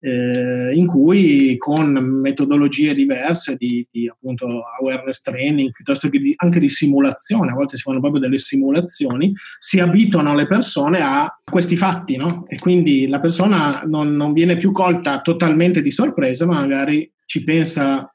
eh, 0.00 0.72
in 0.74 0.86
cui 0.86 1.56
con 1.56 1.92
metodologie 1.92 2.94
diverse 2.94 3.56
di, 3.56 3.86
di, 3.90 4.08
appunto 4.08 4.62
awareness 4.78 5.22
training 5.22 5.70
piuttosto 5.70 6.08
che 6.08 6.18
di, 6.18 6.34
anche 6.36 6.60
di 6.60 6.68
simulazione, 6.68 7.50
a 7.50 7.54
volte 7.54 7.76
si 7.76 7.82
fanno 7.82 8.00
proprio 8.00 8.20
delle 8.20 8.38
simulazioni, 8.38 9.32
si 9.58 9.80
abituano 9.80 10.34
le 10.34 10.46
persone 10.46 11.00
a 11.00 11.28
questi 11.42 11.76
fatti, 11.76 12.16
no? 12.16 12.44
E 12.46 12.58
quindi 12.58 13.08
la 13.08 13.20
persona 13.20 13.82
non, 13.86 14.14
non 14.14 14.32
viene 14.32 14.56
più 14.56 14.70
colta 14.70 15.20
totalmente 15.20 15.82
di 15.82 15.90
sorpresa, 15.90 16.46
ma 16.46 16.60
magari 16.60 17.10
ci 17.24 17.42
pensa 17.42 18.10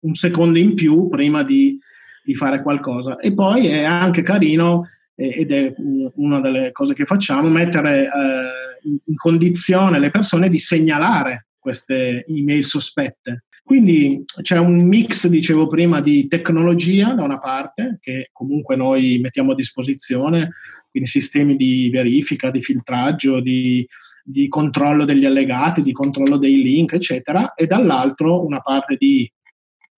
un 0.00 0.14
secondo 0.14 0.58
in 0.58 0.74
più 0.74 1.08
prima 1.08 1.42
di, 1.42 1.78
di 2.24 2.34
fare 2.34 2.62
qualcosa. 2.62 3.16
E 3.18 3.32
poi 3.34 3.66
è 3.66 3.82
anche 3.84 4.22
carino 4.22 4.88
ed 5.14 5.52
è 5.52 5.72
una 6.16 6.40
delle 6.40 6.72
cose 6.72 6.94
che 6.94 7.04
facciamo, 7.04 7.48
mettere 7.48 8.04
eh, 8.04 8.71
in 8.84 9.16
condizione 9.16 9.98
le 9.98 10.10
persone 10.10 10.48
di 10.48 10.58
segnalare 10.58 11.46
queste 11.58 12.24
email 12.26 12.64
sospette. 12.64 13.44
Quindi 13.62 14.24
c'è 14.42 14.58
un 14.58 14.86
mix, 14.86 15.28
dicevo 15.28 15.68
prima, 15.68 16.00
di 16.00 16.26
tecnologia 16.26 17.14
da 17.14 17.22
una 17.22 17.38
parte, 17.38 17.98
che 18.00 18.30
comunque 18.32 18.74
noi 18.74 19.18
mettiamo 19.20 19.52
a 19.52 19.54
disposizione, 19.54 20.50
quindi 20.90 21.08
sistemi 21.08 21.56
di 21.56 21.88
verifica, 21.90 22.50
di 22.50 22.60
filtraggio, 22.60 23.40
di, 23.40 23.86
di 24.24 24.48
controllo 24.48 25.04
degli 25.04 25.24
allegati, 25.24 25.82
di 25.82 25.92
controllo 25.92 26.36
dei 26.36 26.60
link, 26.62 26.94
eccetera, 26.94 27.54
e 27.54 27.66
dall'altro 27.66 28.44
una 28.44 28.60
parte 28.60 28.96
di 28.98 29.30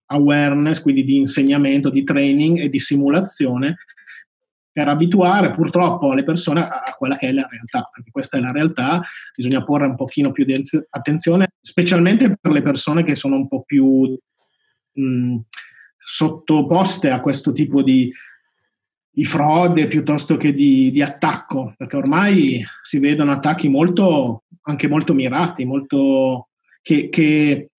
awareness, 0.07 0.81
quindi 0.81 1.03
di 1.03 1.17
insegnamento, 1.17 1.89
di 1.89 2.05
training 2.05 2.61
e 2.61 2.69
di 2.69 2.79
simulazione 2.79 3.77
per 4.75 4.89
abituare 4.89 5.55
purtroppo 5.55 6.13
le 6.13 6.25
persone 6.25 6.65
a 6.65 6.97
quella 6.99 7.15
che 7.15 7.29
è 7.29 7.33
la 7.33 7.47
realtà, 7.49 7.89
perché 7.93 8.11
questa 8.11 8.39
è 8.39 8.41
la 8.41 8.51
realtà, 8.51 9.01
bisogna 9.33 9.63
porre 9.63 9.87
un 9.87 9.95
pochino 9.95 10.33
più 10.33 10.45
di 10.45 10.61
attenzione, 10.91 11.51
specialmente 11.61 12.37
per 12.41 12.51
le 12.51 12.61
persone 12.61 13.05
che 13.05 13.15
sono 13.15 13.37
un 13.37 13.47
po' 13.47 13.63
più 13.63 14.19
mh, 14.95 15.37
sottoposte 15.97 17.11
a 17.11 17.21
questo 17.21 17.53
tipo 17.53 17.83
di, 17.83 18.13
di 19.09 19.25
frode 19.25 19.87
piuttosto 19.87 20.37
che 20.37 20.53
di, 20.53 20.91
di, 20.91 21.03
attacco, 21.03 21.75
perché 21.77 21.95
ormai 21.95 22.67
si 22.83 22.99
vedono 22.99 23.31
attacchi 23.31 23.69
molto, 23.69 24.43
anche 24.63 24.89
molto 24.89 25.15
mirati, 25.15 25.65
molto, 25.65 26.49
che, 26.83 27.09
che 27.11 27.71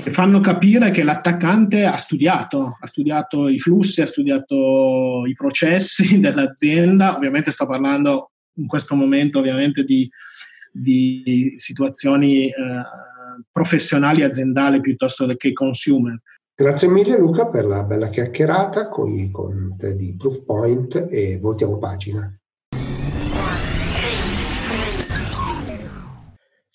che 0.00 0.12
fanno 0.12 0.40
capire 0.40 0.90
che 0.90 1.02
l'attaccante 1.02 1.84
ha 1.84 1.96
studiato, 1.96 2.76
ha 2.80 2.86
studiato 2.86 3.48
i 3.48 3.58
flussi, 3.58 4.00
ha 4.00 4.06
studiato 4.06 5.24
i 5.26 5.34
processi 5.34 6.18
dell'azienda, 6.20 7.14
ovviamente 7.14 7.50
sto 7.50 7.66
parlando 7.66 8.32
in 8.54 8.66
questo 8.66 8.94
momento 8.94 9.38
ovviamente 9.38 9.84
di, 9.84 10.08
di 10.72 11.52
situazioni 11.56 12.46
eh, 12.46 12.52
professionali 13.50 14.22
aziendali 14.22 14.80
piuttosto 14.80 15.26
che 15.36 15.52
consumer. 15.52 16.20
Grazie 16.54 16.88
mille 16.88 17.16
Luca 17.16 17.46
per 17.46 17.64
la 17.64 17.82
bella 17.84 18.08
chiacchierata 18.08 18.88
con, 18.88 19.30
con 19.30 19.76
te 19.78 19.94
di 19.96 20.14
Proofpoint 20.16 21.08
e 21.10 21.38
voltiamo 21.40 21.78
pagina. 21.78 22.39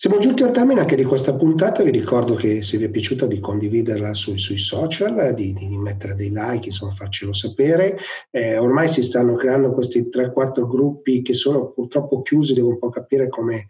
Siamo 0.05 0.19
giunti 0.19 0.43
al 0.43 0.51
termine 0.51 0.81
anche 0.81 0.95
di 0.95 1.03
questa 1.03 1.33
puntata, 1.33 1.81
vi 1.81 1.89
ricordo 1.89 2.35
che 2.35 2.61
se 2.61 2.77
vi 2.77 2.83
è 2.83 2.89
piaciuta 2.89 3.25
di 3.25 3.39
condividerla 3.39 4.13
sui, 4.13 4.37
sui 4.37 4.59
social, 4.59 5.33
di, 5.33 5.51
di, 5.51 5.77
mettere 5.77 6.13
dei 6.13 6.29
like, 6.31 6.67
insomma 6.67 6.93
farcelo 6.93 7.33
sapere. 7.33 7.97
Eh, 8.29 8.55
ormai 8.59 8.87
si 8.87 9.01
stanno 9.01 9.33
creando 9.33 9.73
questi 9.73 10.07
3-4 10.07 10.67
gruppi 10.67 11.23
che 11.23 11.33
sono 11.33 11.71
purtroppo 11.71 12.21
chiusi, 12.21 12.53
devo 12.53 12.69
un 12.69 12.77
po' 12.77 12.89
capire 12.89 13.29
come, 13.29 13.65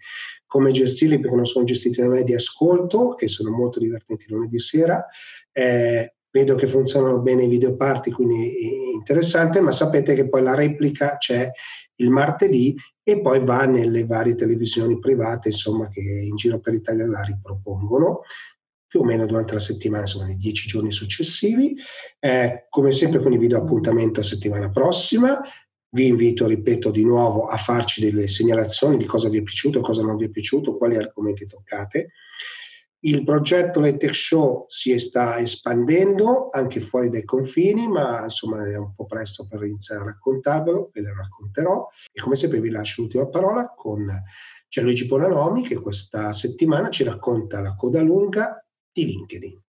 come 0.45 0.71
gestirli 0.71 1.21
perché 1.21 1.37
non 1.37 1.45
sono 1.45 1.63
gestiti 1.63 2.01
da 2.01 2.09
me 2.09 2.25
di 2.25 2.35
ascolto, 2.35 3.15
che 3.15 3.29
sono 3.29 3.51
molto 3.51 3.79
divertenti 3.79 4.25
lunedì 4.27 4.59
sera. 4.59 5.05
Eh, 5.53 6.15
vedo 6.29 6.55
che 6.55 6.67
funzionano 6.67 7.19
bene 7.19 7.45
i 7.45 7.47
video 7.47 7.77
party, 7.77 8.11
quindi 8.11 8.91
interessante, 8.93 9.61
ma 9.61 9.71
sapete 9.71 10.13
che 10.15 10.27
poi 10.27 10.43
la 10.43 10.53
replica 10.53 11.15
c'è 11.15 11.49
il 11.95 12.09
martedì 12.09 12.75
e 13.07 13.21
poi 13.21 13.45
va 13.45 13.65
nelle 13.65 14.03
varie 14.03 14.33
televisioni 14.33 14.97
private, 14.97 15.49
insomma, 15.49 15.87
che 15.89 16.01
in 16.01 16.35
giro 16.35 16.59
per 16.59 16.73
l'Italia 16.73 17.05
la 17.05 17.21
ripropongono 17.21 18.21
più 18.87 19.01
o 19.01 19.03
meno 19.03 19.27
durante 19.27 19.53
la 19.53 19.59
settimana, 19.59 20.01
insomma, 20.01 20.25
nei 20.25 20.37
dieci 20.37 20.67
giorni 20.67 20.91
successivi. 20.91 21.77
Eh, 22.19 22.65
come 22.67 22.91
sempre 22.91 23.19
con 23.19 23.31
il 23.31 23.37
video 23.37 23.59
appuntamento 23.59 24.21
a 24.21 24.23
settimana 24.23 24.71
prossima. 24.71 25.39
Vi 25.89 26.07
invito, 26.07 26.47
ripeto 26.47 26.89
di 26.89 27.03
nuovo, 27.03 27.45
a 27.45 27.57
farci 27.57 28.01
delle 28.01 28.27
segnalazioni 28.27 28.97
di 28.97 29.05
cosa 29.05 29.29
vi 29.29 29.37
è 29.37 29.43
piaciuto, 29.43 29.81
cosa 29.81 30.01
non 30.01 30.17
vi 30.17 30.25
è 30.25 30.29
piaciuto, 30.29 30.75
quali 30.75 30.97
argomenti 30.97 31.45
toccate. 31.45 32.09
Il 33.05 33.23
progetto 33.23 33.81
Tech 33.81 34.15
Show 34.15 34.65
si 34.67 34.97
sta 34.97 35.37
espandendo 35.37 36.49
anche 36.49 36.79
fuori 36.79 37.11
dai 37.11 37.23
confini, 37.23 37.87
ma 37.87 38.23
insomma 38.23 38.67
è 38.67 38.75
un 38.75 38.95
po' 38.95 39.05
presto 39.05 39.45
per 39.47 39.61
iniziare 39.63 40.01
a 40.01 40.05
raccontarvelo, 40.05 40.89
ve 40.91 41.01
lo 41.01 41.13
racconterò. 41.13 41.87
E 42.11 42.19
come 42.19 42.35
sempre 42.35 42.59
vi 42.59 42.71
lascio 42.71 43.01
l'ultima 43.01 43.27
parola 43.27 43.71
con 43.75 44.07
Gianluigi 44.67 45.05
Bonanomi 45.05 45.61
che 45.61 45.75
questa 45.75 46.33
settimana 46.33 46.89
ci 46.89 47.03
racconta 47.03 47.61
la 47.61 47.75
coda 47.75 48.01
lunga 48.01 48.65
di 48.91 49.05
LinkedIn. 49.05 49.61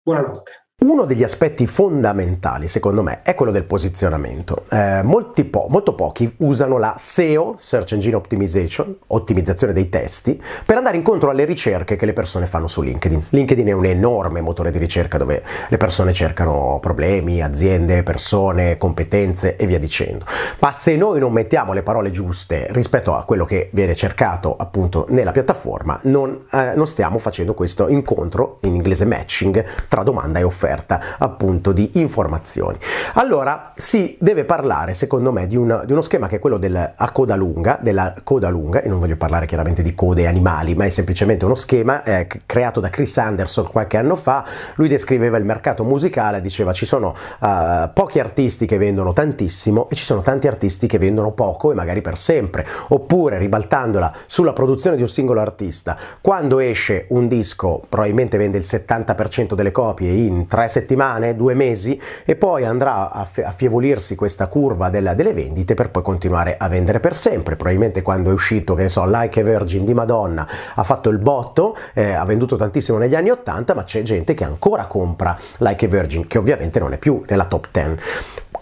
Buonanotte. 0.00 0.65
Uno 0.78 1.06
degli 1.06 1.22
aspetti 1.22 1.66
fondamentali, 1.66 2.68
secondo 2.68 3.02
me, 3.02 3.22
è 3.22 3.34
quello 3.34 3.50
del 3.50 3.64
posizionamento. 3.64 4.66
Eh, 4.68 5.02
po- 5.50 5.68
molto 5.70 5.94
pochi 5.94 6.30
usano 6.40 6.76
la 6.76 6.96
SEO, 6.98 7.54
Search 7.58 7.92
Engine 7.92 8.14
Optimization, 8.14 8.94
ottimizzazione 9.06 9.72
dei 9.72 9.88
testi, 9.88 10.38
per 10.66 10.76
andare 10.76 10.98
incontro 10.98 11.30
alle 11.30 11.46
ricerche 11.46 11.96
che 11.96 12.04
le 12.04 12.12
persone 12.12 12.44
fanno 12.44 12.66
su 12.66 12.82
LinkedIn. 12.82 13.28
LinkedIn 13.30 13.68
è 13.68 13.72
un 13.72 13.86
enorme 13.86 14.42
motore 14.42 14.70
di 14.70 14.76
ricerca 14.76 15.16
dove 15.16 15.42
le 15.66 15.76
persone 15.78 16.12
cercano 16.12 16.76
problemi, 16.78 17.42
aziende, 17.42 18.02
persone, 18.02 18.76
competenze 18.76 19.56
e 19.56 19.64
via 19.64 19.78
dicendo. 19.78 20.26
Ma 20.58 20.72
se 20.72 20.94
noi 20.94 21.18
non 21.20 21.32
mettiamo 21.32 21.72
le 21.72 21.82
parole 21.82 22.10
giuste 22.10 22.66
rispetto 22.72 23.16
a 23.16 23.24
quello 23.24 23.46
che 23.46 23.70
viene 23.72 23.96
cercato 23.96 24.54
appunto 24.58 25.06
nella 25.08 25.32
piattaforma, 25.32 25.98
non, 26.02 26.44
eh, 26.52 26.72
non 26.74 26.86
stiamo 26.86 27.18
facendo 27.18 27.54
questo 27.54 27.88
incontro, 27.88 28.58
in 28.64 28.74
inglese 28.74 29.06
matching, 29.06 29.64
tra 29.88 30.02
domanda 30.02 30.38
e 30.38 30.42
offerta 30.42 30.64
offerta 30.66 31.00
appunto 31.18 31.72
di 31.72 31.90
informazioni. 31.94 32.78
Allora 33.14 33.72
si 33.76 34.16
deve 34.18 34.44
parlare 34.44 34.94
secondo 34.94 35.30
me 35.30 35.46
di, 35.46 35.56
un, 35.56 35.82
di 35.86 35.92
uno 35.92 36.02
schema 36.02 36.26
che 36.26 36.36
è 36.36 36.38
quello 36.38 36.58
della 36.58 36.94
coda 37.12 37.36
lunga, 37.36 37.78
della 37.80 38.14
coda 38.24 38.48
lunga, 38.48 38.82
e 38.82 38.88
non 38.88 38.98
voglio 38.98 39.16
parlare 39.16 39.46
chiaramente 39.46 39.82
di 39.82 39.94
code 39.94 40.26
animali, 40.26 40.74
ma 40.74 40.84
è 40.84 40.88
semplicemente 40.88 41.44
uno 41.44 41.54
schema 41.54 42.02
eh, 42.02 42.26
creato 42.44 42.80
da 42.80 42.88
Chris 42.88 43.16
Anderson 43.16 43.68
qualche 43.70 43.96
anno 43.96 44.16
fa, 44.16 44.44
lui 44.74 44.88
descriveva 44.88 45.36
il 45.36 45.44
mercato 45.44 45.84
musicale, 45.84 46.40
diceva 46.40 46.72
ci 46.72 46.86
sono 46.86 47.14
uh, 47.40 47.90
pochi 47.92 48.18
artisti 48.18 48.66
che 48.66 48.78
vendono 48.78 49.12
tantissimo 49.12 49.88
e 49.88 49.94
ci 49.94 50.04
sono 50.04 50.20
tanti 50.20 50.48
artisti 50.48 50.86
che 50.86 50.98
vendono 50.98 51.30
poco 51.30 51.70
e 51.70 51.74
magari 51.74 52.00
per 52.00 52.18
sempre, 52.18 52.66
oppure 52.88 53.38
ribaltandola 53.38 54.12
sulla 54.26 54.52
produzione 54.52 54.96
di 54.96 55.02
un 55.02 55.08
singolo 55.08 55.40
artista, 55.40 55.96
quando 56.20 56.58
esce 56.58 57.06
un 57.10 57.28
disco 57.28 57.82
probabilmente 57.88 58.36
vende 58.36 58.58
il 58.58 58.64
70% 58.66 59.54
delle 59.54 59.72
copie 59.76 60.10
in 60.10 60.46
tre 60.56 60.68
settimane, 60.68 61.36
due 61.36 61.52
mesi 61.52 62.00
e 62.24 62.34
poi 62.34 62.64
andrà 62.64 63.10
a 63.10 63.28
affievolirsi 63.44 64.14
questa 64.14 64.46
curva 64.46 64.88
della, 64.88 65.12
delle 65.12 65.34
vendite 65.34 65.74
per 65.74 65.90
poi 65.90 66.02
continuare 66.02 66.56
a 66.58 66.66
vendere 66.68 66.98
per 66.98 67.14
sempre. 67.14 67.56
Probabilmente 67.56 68.00
quando 68.00 68.30
è 68.30 68.32
uscito, 68.32 68.74
che 68.74 68.82
ne 68.82 68.88
so, 68.88 69.04
Like 69.06 69.38
a 69.40 69.42
Virgin 69.42 69.84
di 69.84 69.92
Madonna 69.92 70.48
ha 70.74 70.82
fatto 70.82 71.10
il 71.10 71.18
botto, 71.18 71.76
eh, 71.92 72.12
ha 72.12 72.24
venduto 72.24 72.56
tantissimo 72.56 72.96
negli 72.96 73.14
anni 73.14 73.28
80, 73.28 73.74
ma 73.74 73.84
c'è 73.84 74.00
gente 74.00 74.32
che 74.32 74.44
ancora 74.44 74.86
compra 74.86 75.36
Like 75.58 75.84
a 75.84 75.88
Virgin, 75.88 76.26
che 76.26 76.38
ovviamente 76.38 76.78
non 76.78 76.94
è 76.94 76.96
più 76.96 77.22
nella 77.28 77.44
top 77.44 77.68
10. 77.70 77.96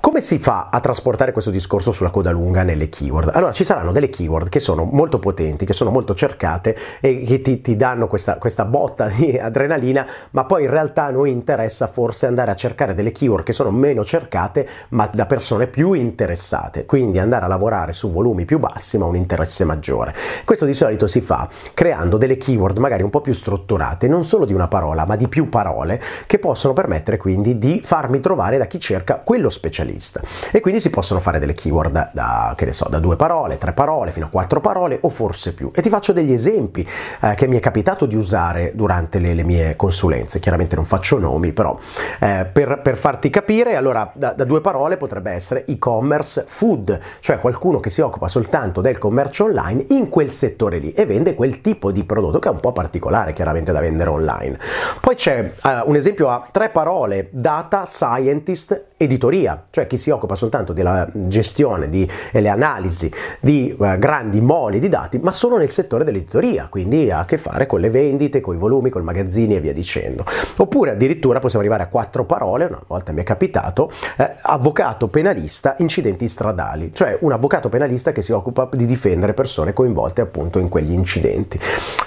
Come 0.05 0.20
si 0.20 0.38
fa 0.38 0.68
a 0.70 0.80
trasportare 0.80 1.32
questo 1.32 1.50
discorso 1.50 1.90
sulla 1.90 2.11
coda 2.11 2.30
lunga 2.30 2.62
nelle 2.62 2.90
keyword? 2.90 3.30
Allora 3.32 3.52
ci 3.52 3.64
saranno 3.64 3.90
delle 3.90 4.11
keyword 4.11 4.50
che 4.50 4.61
sono 4.61 4.84
molto 4.84 5.18
potenti, 5.18 5.64
che 5.64 5.72
sono 5.72 5.90
molto 5.90 6.14
cercate 6.14 6.76
e 7.00 7.22
che 7.22 7.40
ti, 7.40 7.62
ti 7.62 7.74
danno 7.74 8.07
questa, 8.07 8.36
questa, 8.36 8.66
botta 8.66 9.07
di 9.07 9.38
adrenalina, 9.38 10.07
ma 10.32 10.44
poi 10.44 10.64
in 10.64 10.70
realtà 10.70 11.05
a 11.05 11.11
noi 11.11 11.30
interessa 11.30 11.86
forse 11.86 12.26
andare 12.26 12.50
a 12.50 12.55
cercare 12.55 12.92
delle 12.92 13.12
keyword 13.12 13.44
che 13.44 13.55
sono 13.55 13.70
meno 13.70 14.05
cercate 14.05 14.68
ma 14.90 15.09
da 15.11 15.24
persone 15.24 15.68
più 15.68 15.94
interessate, 15.94 16.84
quindi 16.84 17.18
andare 17.18 17.46
a 17.46 17.48
lavorare 17.48 17.94
su 17.94 18.12
volumi 18.12 18.44
più 18.44 18.59
bassi 18.59 18.98
ma 18.98 19.07
un 19.07 19.16
interesse 19.16 19.64
maggiore. 19.64 20.14
Questo 20.44 20.66
di 20.66 20.74
solito 20.74 21.07
si 21.07 21.22
fa 21.22 21.48
creando 21.72 22.18
delle 22.18 22.36
keyword 22.36 22.76
magari 22.76 23.02
un 23.02 23.11
po' 23.11 23.22
più 23.22 23.32
strutturate, 23.32 24.07
non 24.07 24.22
solo 24.22 24.44
di 24.44 24.52
una 24.52 24.68
parola 24.68 25.07
ma 25.07 25.16
di 25.16 25.28
più 25.28 25.48
parole, 25.48 25.98
che 26.26 26.38
possono 26.38 26.74
permettere 26.74 27.16
quindi 27.16 27.57
di 27.57 27.80
farmi 27.82 28.20
trovare 28.20 28.59
da 28.59 28.66
chi 28.66 28.78
cerca 28.78 29.22
quello 29.24 29.48
specialista 29.48 29.92
lista. 29.95 30.20
E 30.51 30.61
quindi 30.61 30.80
si 30.80 30.90
possono 30.90 31.20
fare 31.20 31.38
delle 31.38 31.55
keyword 31.55 32.11
da, 32.12 32.53
che 32.57 32.64
ne 32.64 32.72
so, 32.72 32.86
da 32.90 32.99
due 32.99 33.16
parole, 33.16 33.59
tre 33.59 33.72
parole, 33.72 34.11
fino 34.11 34.26
a 34.26 34.28
quattro 34.28 34.61
parole 34.61 34.99
o 35.01 35.09
forse 35.09 35.55
più. 35.55 35.70
E 35.74 35.80
ti 35.80 35.88
faccio 35.88 36.12
degli 36.12 36.32
esempi 36.32 36.86
eh, 37.20 37.34
che 37.34 37.47
mi 37.47 37.57
è 37.57 37.61
capitato 37.61 38.07
di 38.07 38.16
usare 38.16 38.72
durante 38.74 39.18
le, 39.18 39.34
le, 39.34 39.45
mie 39.45 39.76
consulenze. 39.76 40.40
Chiaramente 40.40 40.74
non 40.76 40.84
faccio 40.84 41.18
nomi, 41.18 41.53
però 41.53 41.78
eh, 42.20 42.49
per, 42.53 42.80
per, 42.82 42.97
farti 42.97 43.30
capire, 43.30 43.76
allora 43.76 44.11
da, 44.14 44.32
da 44.32 44.45
due 44.45 44.61
parole 44.61 44.97
potrebbe 44.97 45.30
essere 45.30 45.64
e-commerce 45.64 46.45
food, 46.47 46.99
cioè 47.20 47.38
qualcuno 47.38 47.80
che 47.80 47.90
si 47.90 48.01
occupa 48.01 48.28
soltanto 48.28 48.80
del 48.80 48.99
commercio 48.99 49.45
online 49.45 49.84
in 49.90 50.09
quel 50.09 50.30
settore 50.30 50.78
lì 50.78 50.92
e 50.92 51.07
vende 51.07 51.34
quel 51.34 51.61
tipo 51.61 51.90
di 51.90 52.05
prodotto 52.05 52.38
che 52.38 52.49
è 52.49 52.53
un 52.53 52.61
po' 52.61 52.72
particolare 52.72 53.32
chiaramente 53.32 53.72
da 53.72 53.80
vendere 53.80 54.11
online. 54.11 54.59
Poi 55.01 55.14
c'è 55.14 55.53
uh, 55.62 55.68
un 55.88 55.97
esempio 55.97 56.28
a 56.28 56.49
tre 56.51 56.70
parole, 56.70 57.28
data 57.30 57.84
scientist 57.84 58.86
editoria, 58.97 59.64
cioè 59.70 59.84
cioè 59.85 59.87
chi 59.87 59.97
si 59.97 60.11
occupa 60.11 60.35
soltanto 60.35 60.72
della 60.72 61.09
gestione 61.12 61.89
di, 61.89 62.09
e 62.32 62.41
le 62.41 62.49
analisi 62.49 63.11
di 63.41 63.74
uh, 63.76 63.99
grandi 63.99 64.41
moli 64.41 64.78
di 64.78 64.89
dati, 64.89 65.18
ma 65.18 65.32
solo 65.32 65.59
nel 65.59 65.70
settore 65.70 66.05
dell'editoria, 66.05 66.66
quindi 66.68 67.11
ha 67.11 67.20
a 67.20 67.24
che 67.24 67.39
fare 67.39 67.66
con 67.66 67.80
le 67.80 67.91
vendite, 67.91 68.41
con 68.41 68.55
i 68.55 68.59
volumi, 68.59 68.91
con 68.91 69.03
i 69.03 69.05
magazzini 69.05 69.57
e 69.57 69.61
via 69.61 69.72
dicendo. 69.72 70.24
Oppure 70.57 70.93
addirittura 70.93 71.39
possiamo 71.39 71.64
arrivare 71.64 71.85
a 71.85 71.89
quattro 71.91 72.24
parole, 72.24 72.64
una 72.66 72.82
volta 72.87 73.12
mi 73.12 73.20
è 73.20 73.24
capitato, 73.24 73.91
eh, 74.16 74.37
avvocato 74.43 75.09
penalista 75.09 75.74
incidenti 75.78 76.28
stradali, 76.28 76.93
cioè 76.95 77.18
un 77.20 77.32
avvocato 77.32 77.68
penalista 77.68 78.12
che 78.12 78.22
si 78.22 78.32
occupa 78.32 78.68
di 78.72 78.87
difendere 78.87 79.35
persone 79.35 79.72
coinvolte 79.72 80.20
appunto 80.20 80.59
in 80.59 80.68
quegli 80.68 80.93
incidenti. 80.93 81.59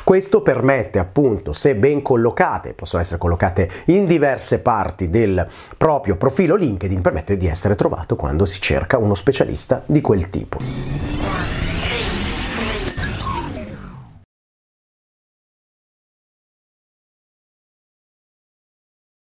Questo 0.03 0.41
permette 0.41 0.99
appunto, 0.99 1.53
se 1.53 1.75
ben 1.75 2.01
collocate, 2.01 2.73
possono 2.73 3.01
essere 3.01 3.17
collocate 3.17 3.69
in 3.85 4.05
diverse 4.05 4.59
parti 4.61 5.09
del 5.09 5.45
proprio 5.77 6.15
profilo 6.15 6.55
LinkedIn, 6.55 7.01
permette 7.01 7.37
di 7.37 7.47
essere 7.67 7.75
trovato 7.75 8.15
quando 8.15 8.45
si 8.45 8.61
cerca 8.61 8.97
uno 8.97 9.13
specialista 9.13 9.83
di 9.85 9.99
quel 9.99 10.29
tipo. 10.29 10.57